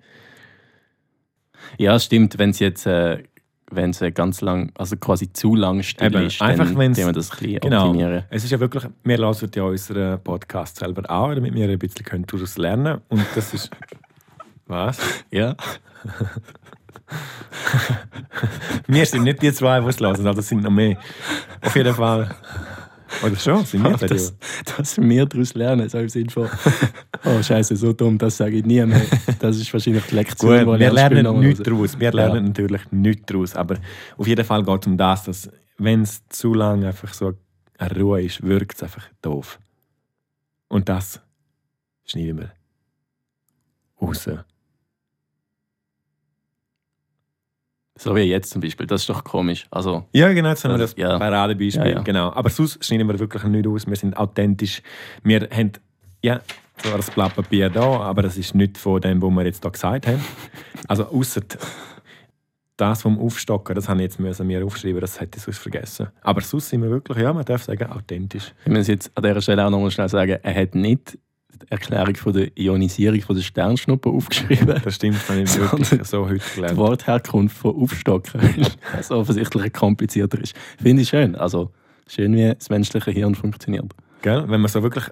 Ja, 1.77 1.97
stimmt, 1.99 2.37
wenn 2.37 2.49
es 2.49 2.59
jetzt 2.59 2.85
äh, 2.87 3.23
wenn 3.71 3.91
es 3.91 4.01
äh, 4.01 4.11
ganz 4.11 4.41
lang, 4.41 4.71
also 4.75 4.95
quasi 4.97 5.31
zu 5.31 5.55
lang 5.55 5.83
still 5.83 6.07
Eben, 6.07 6.25
ist, 6.25 6.41
einfach 6.41 6.65
dann 6.65 6.75
können 6.75 6.95
wir 6.95 7.11
das 7.11 7.31
ein 7.31 7.37
bisschen 7.37 7.59
Genau. 7.61 7.87
optimieren. 7.87 8.23
Es 8.29 8.43
ist 8.43 8.51
ja 8.51 8.59
wirklich, 8.59 8.83
wir 9.03 9.17
hören 9.17 9.51
ja 9.55 9.63
unseren 9.63 10.23
Podcast 10.23 10.77
selber 10.77 11.09
auch, 11.09 11.33
damit 11.33 11.53
wir 11.53 11.69
ein 11.69 11.79
bisschen 11.79 12.05
können 12.05 12.25
daraus 12.25 12.57
lernen 12.57 13.01
Und 13.09 13.25
das 13.35 13.53
ist. 13.53 13.69
Was? 14.67 14.99
Ja. 15.31 15.55
Wir 18.87 19.05
sind 19.05 19.23
nicht 19.23 19.41
die 19.41 19.51
zwei, 19.53 19.79
die 19.81 19.87
es 19.87 19.99
hören, 19.99 20.15
also 20.15 20.33
das 20.33 20.47
sind 20.47 20.63
noch 20.63 20.71
mehr. 20.71 20.97
Auf 21.61 21.75
jeden 21.75 21.93
Fall. 21.93 22.33
Oder 23.23 23.35
schon? 23.37 23.65
Sind 23.65 23.83
wir 23.83 23.95
das, 24.07 24.35
dass 24.77 24.97
wir 24.97 25.25
daraus 25.25 25.53
lernen, 25.53 25.87
so 25.89 25.97
im 25.97 26.09
Sinne 26.09 26.29
von, 26.29 26.49
oh 27.25 27.41
Scheiße, 27.41 27.75
so 27.77 27.93
dumm, 27.93 28.17
das 28.17 28.37
sage 28.37 28.57
ich 28.57 28.65
nie 28.65 28.85
mehr. 28.85 29.01
Das 29.39 29.55
ist 29.57 29.71
wahrscheinlich 29.73 30.03
die 30.05 30.15
Lektion, 30.15 30.65
Gut, 30.65 30.75
die 30.75 30.79
wir 30.81 30.91
lernen 30.91 31.39
nichts 31.39 31.59
raus- 31.61 31.65
daraus. 31.65 31.99
Wir 31.99 32.11
lernen 32.11 32.45
natürlich 32.45 32.81
nichts 32.91 33.23
daraus. 33.25 33.55
Aber 33.55 33.77
auf 34.17 34.27
jeden 34.27 34.43
Fall 34.45 34.63
geht 34.63 34.81
es 34.81 34.87
um 34.87 34.97
das, 34.97 35.23
dass 35.23 35.49
wenn 35.77 36.01
es 36.01 36.21
zu 36.27 36.53
lange 36.53 36.87
einfach 36.87 37.13
so 37.13 37.33
eine 37.77 37.95
Ruhe 37.99 38.23
ist, 38.23 38.43
wirkt 38.43 38.75
es 38.75 38.83
einfach 38.83 39.07
doof. 39.21 39.57
Und 40.67 40.89
das 40.89 41.21
schneiden 42.05 42.39
wir 42.39 42.51
raus. 44.01 44.27
So 47.99 48.15
wie 48.15 48.21
jetzt 48.21 48.51
zum 48.51 48.61
Beispiel, 48.61 48.85
das 48.85 49.01
ist 49.01 49.09
doch 49.09 49.23
komisch. 49.23 49.65
Also, 49.71 50.05
Ja, 50.13 50.31
genau, 50.33 50.49
jetzt 50.49 50.63
haben 50.63 50.71
wir 50.73 50.77
Das- 50.77 50.93
das 50.95 51.01
ja. 51.01 51.17
Paradebeispiel. 51.17 51.81
Ja, 51.87 51.91
ja. 51.93 52.01
Genau. 52.01 52.31
Aber 52.33 52.49
sonst 52.49 52.83
schneiden 52.85 53.07
wir 53.07 53.17
wirklich 53.19 53.43
nicht 53.43 53.67
aus. 53.67 53.87
Wir 53.87 53.95
sind 53.95 54.15
authentisch. 54.15 54.81
Wir 55.23 55.47
haben 55.51 55.71
ja, 56.23 56.41
zwar 56.77 56.97
das 56.97 57.09
Blatt 57.09 57.35
Papier 57.35 57.69
da, 57.69 57.81
aber 58.01 58.21
das 58.21 58.37
ist 58.37 58.53
nicht 58.53 58.77
von 58.77 59.01
dem, 59.01 59.21
was 59.21 59.31
wir 59.31 59.45
jetzt 59.45 59.63
hier 59.63 59.71
gesagt 59.71 60.05
haben. 60.07 60.23
Also 60.87 61.05
außer 61.07 61.41
das 62.77 63.01
vom 63.01 63.17
Aufstocken, 63.19 63.73
das 63.73 63.89
habe 63.89 63.99
ich 63.99 64.03
jetzt 64.03 64.19
müssen 64.19 64.45
mir 64.45 64.63
aufschreiben, 64.63 65.01
das 65.01 65.19
hätte 65.19 65.37
ich 65.39 65.43
sonst 65.43 65.57
vergessen. 65.57 66.09
Aber 66.21 66.41
sonst 66.41 66.69
sind 66.69 66.83
wir 66.83 66.91
wirklich, 66.91 67.17
ja, 67.17 67.33
man 67.33 67.43
darf 67.43 67.63
sagen, 67.63 67.89
authentisch. 67.91 68.53
ich 68.65 68.71
muss 68.71 68.87
jetzt 68.87 69.11
an 69.15 69.23
dieser 69.23 69.41
Stelle 69.41 69.65
auch 69.65 69.71
nochmal 69.71 69.89
schnell 69.89 70.09
sagen, 70.09 70.37
er 70.43 70.61
hat 70.61 70.75
nicht 70.75 71.17
Erklärung 71.69 72.15
von 72.15 72.33
der 72.33 72.49
Ionisierung 72.57 73.21
von 73.21 73.35
der 73.35 73.43
Sternschnuppe 73.43 74.09
aufgeschrieben. 74.09 74.81
Das 74.83 74.95
stimmt, 74.95 75.15
das 75.15 75.29
habe 75.29 75.41
ich 75.41 75.57
wirklich 75.57 76.07
so 76.07 76.25
heute 76.25 76.39
Die 76.39 76.55
gelernt. 76.55 76.77
Wortherkunft 76.77 77.57
von 77.57 77.75
Aufstocken, 77.75 78.41
es 78.99 79.11
offensichtlich 79.11 79.73
komplizierter 79.73 80.39
ist. 80.41 80.55
Finde 80.81 81.01
ich 81.01 81.09
schön. 81.09 81.35
Also, 81.35 81.71
schön, 82.07 82.35
wie 82.35 82.53
das 82.53 82.69
menschliche 82.69 83.11
Hirn 83.11 83.35
funktioniert. 83.35 83.93
Gell? 84.21 84.43
Wenn 84.47 84.61
man 84.61 84.69
so 84.69 84.81
wirklich. 84.83 85.05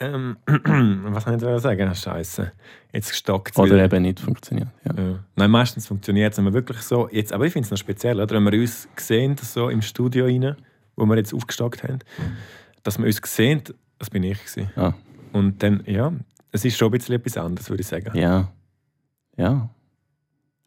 Ähm, 0.00 0.36
was 0.46 1.24
soll 1.24 1.34
ich 1.34 1.42
jetzt 1.42 1.62
sagen? 1.62 1.94
Scheiße. 1.94 2.52
Jetzt 2.92 3.10
gestockt 3.10 3.50
es 3.52 3.58
Oder 3.58 3.84
eben 3.84 4.02
nicht 4.02 4.20
funktioniert. 4.20 4.68
Ja. 4.84 4.94
Ja. 4.96 5.18
Nein, 5.34 5.50
meistens 5.50 5.88
funktioniert 5.88 6.32
es, 6.32 6.38
wenn 6.38 6.44
wir 6.44 6.52
wirklich 6.52 6.78
so, 6.78 7.08
jetzt, 7.10 7.32
aber 7.32 7.46
ich 7.46 7.52
finde 7.52 7.66
es 7.66 7.70
noch 7.72 7.78
speziell, 7.78 8.20
oder? 8.20 8.36
wenn 8.36 8.44
wir 8.44 8.60
uns 8.60 8.88
sehen, 8.96 9.36
so 9.42 9.68
im 9.68 9.82
Studio 9.82 10.26
rein, 10.26 10.56
wo 10.94 11.04
wir 11.04 11.16
jetzt 11.16 11.34
aufgestockt 11.34 11.82
haben, 11.82 11.98
dass 12.84 12.98
wir 12.98 13.06
uns 13.06 13.20
sehen, 13.24 13.62
das 13.98 14.10
bin 14.10 14.22
ich 14.22 14.38
gewesen. 14.38 14.70
Ah. 14.76 14.94
Und 15.32 15.62
dann, 15.62 15.82
ja, 15.86 16.12
es 16.52 16.64
ist 16.64 16.76
schon 16.76 16.88
ein 16.88 16.92
bisschen 16.92 17.16
etwas 17.16 17.36
anderes, 17.36 17.68
würde 17.70 17.80
ich 17.82 17.86
sagen. 17.86 18.16
Ja. 18.16 18.50
Ja. 19.36 19.68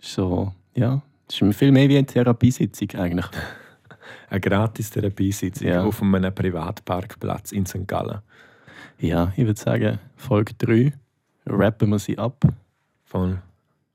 So, 0.01 0.53
ja. 0.75 1.01
Das 1.27 1.41
ist 1.41 1.55
viel 1.55 1.71
mehr 1.71 1.87
wie 1.89 1.97
eine 1.97 2.05
Therapiesitzung 2.07 2.89
eigentlich. 2.95 3.25
Eine 4.29 4.39
gratis 4.41 4.89
Therapiesitzung 4.89 5.67
Ja. 5.67 5.83
auf 5.83 6.01
einem 6.01 6.33
Privatparkplatz 6.33 7.51
in 7.51 7.65
St. 7.65 7.85
Gallen. 7.87 8.19
Ja, 8.99 9.31
ich 9.35 9.45
würde 9.45 9.59
sagen, 9.59 9.99
Folge 10.15 10.53
3 10.57 10.93
rappen 11.45 11.89
wir 11.89 11.99
sie 11.99 12.17
ab. 12.17 12.41
Von 13.03 13.39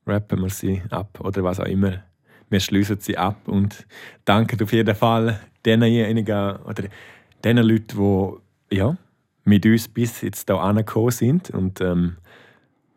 rappen 0.05 0.41
wir 0.41 0.49
sie 0.49 0.81
ab 0.91 1.19
oder 1.21 1.43
was 1.43 1.59
auch 1.59 1.65
immer. 1.65 2.03
Wir 2.49 2.59
schließen 2.59 2.99
sie 2.99 3.17
ab 3.17 3.47
und 3.47 3.85
danken 4.25 4.61
auf 4.61 4.71
jeden 4.73 4.95
Fall 4.95 5.39
denjenigen 5.65 6.55
oder 6.57 6.83
den 7.43 7.57
Leuten, 7.57 8.37
die 8.71 8.75
ja, 8.77 8.95
mit 9.47 9.65
uns 9.65 9.87
bis 9.87 10.21
jetzt 10.21 10.49
hier 10.49 10.59
angekommen 10.59 11.11
sind. 11.11 11.49
Und 11.51 11.81
ähm, 11.81 12.17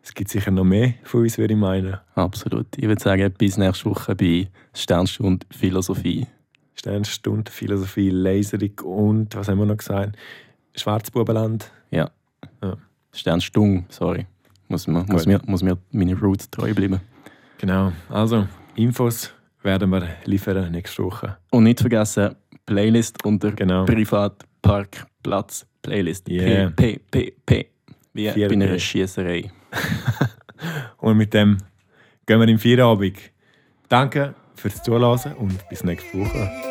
es 0.03 0.13
gibt 0.13 0.29
sicher 0.29 0.51
noch 0.51 0.63
mehr 0.63 0.93
von 1.03 1.21
uns, 1.21 1.37
würde 1.37 1.53
ich 1.53 1.59
meinen. 1.59 1.97
Absolut. 2.15 2.67
Ich 2.77 2.83
würde 2.83 3.01
sagen, 3.01 3.33
bis 3.37 3.57
nächste 3.57 3.85
Woche 3.89 4.15
bei 4.15 4.49
Sternstunde 4.73 5.45
Philosophie. 5.51 6.27
Sternstunde, 6.75 7.51
Philosophie, 7.51 8.09
Laserig 8.09 8.81
und, 8.83 9.35
was 9.35 9.47
haben 9.47 9.59
wir 9.59 9.65
noch 9.65 9.77
gesagt? 9.77 10.17
Schwarzbubenland. 10.75 11.71
Sternstung, 13.13 13.85
sorry. 13.89 14.25
Muss 14.67 14.87
mir, 14.87 15.03
muss, 15.03 15.25
mir, 15.25 15.41
muss 15.45 15.63
mir 15.63 15.77
meine 15.91 16.17
Roots 16.17 16.49
treu 16.49 16.73
bleiben. 16.73 17.01
Genau. 17.57 17.91
Also, 18.09 18.47
Infos 18.75 19.33
werden 19.63 19.89
wir 19.91 20.07
liefern 20.25 20.71
nächste 20.71 21.03
Woche. 21.03 21.37
Und 21.51 21.65
nicht 21.65 21.81
vergessen, 21.81 22.35
Playlist 22.65 23.23
unter 23.25 23.51
Genau. 23.51 23.85
Privatparkplatz 23.85 25.67
Playlist. 25.81 26.29
Yeah. 26.29 26.69
P, 26.69 26.99
P, 27.09 27.31
P, 27.31 27.33
P. 27.45 27.67
Wie 28.13 28.29
bei 28.29 28.53
einer 28.53 28.67
P. 28.67 28.79
Schiesserei. 28.79 29.51
Und 30.97 31.17
mit 31.17 31.33
dem 31.33 31.57
gehen 32.25 32.39
wir 32.39 32.47
im 32.47 32.59
Feierabend. 32.59 33.17
Danke 33.89 34.35
fürs 34.55 34.81
Zuhören 34.83 35.35
und 35.37 35.67
bis 35.69 35.83
nächste 35.83 36.19
Woche. 36.19 36.70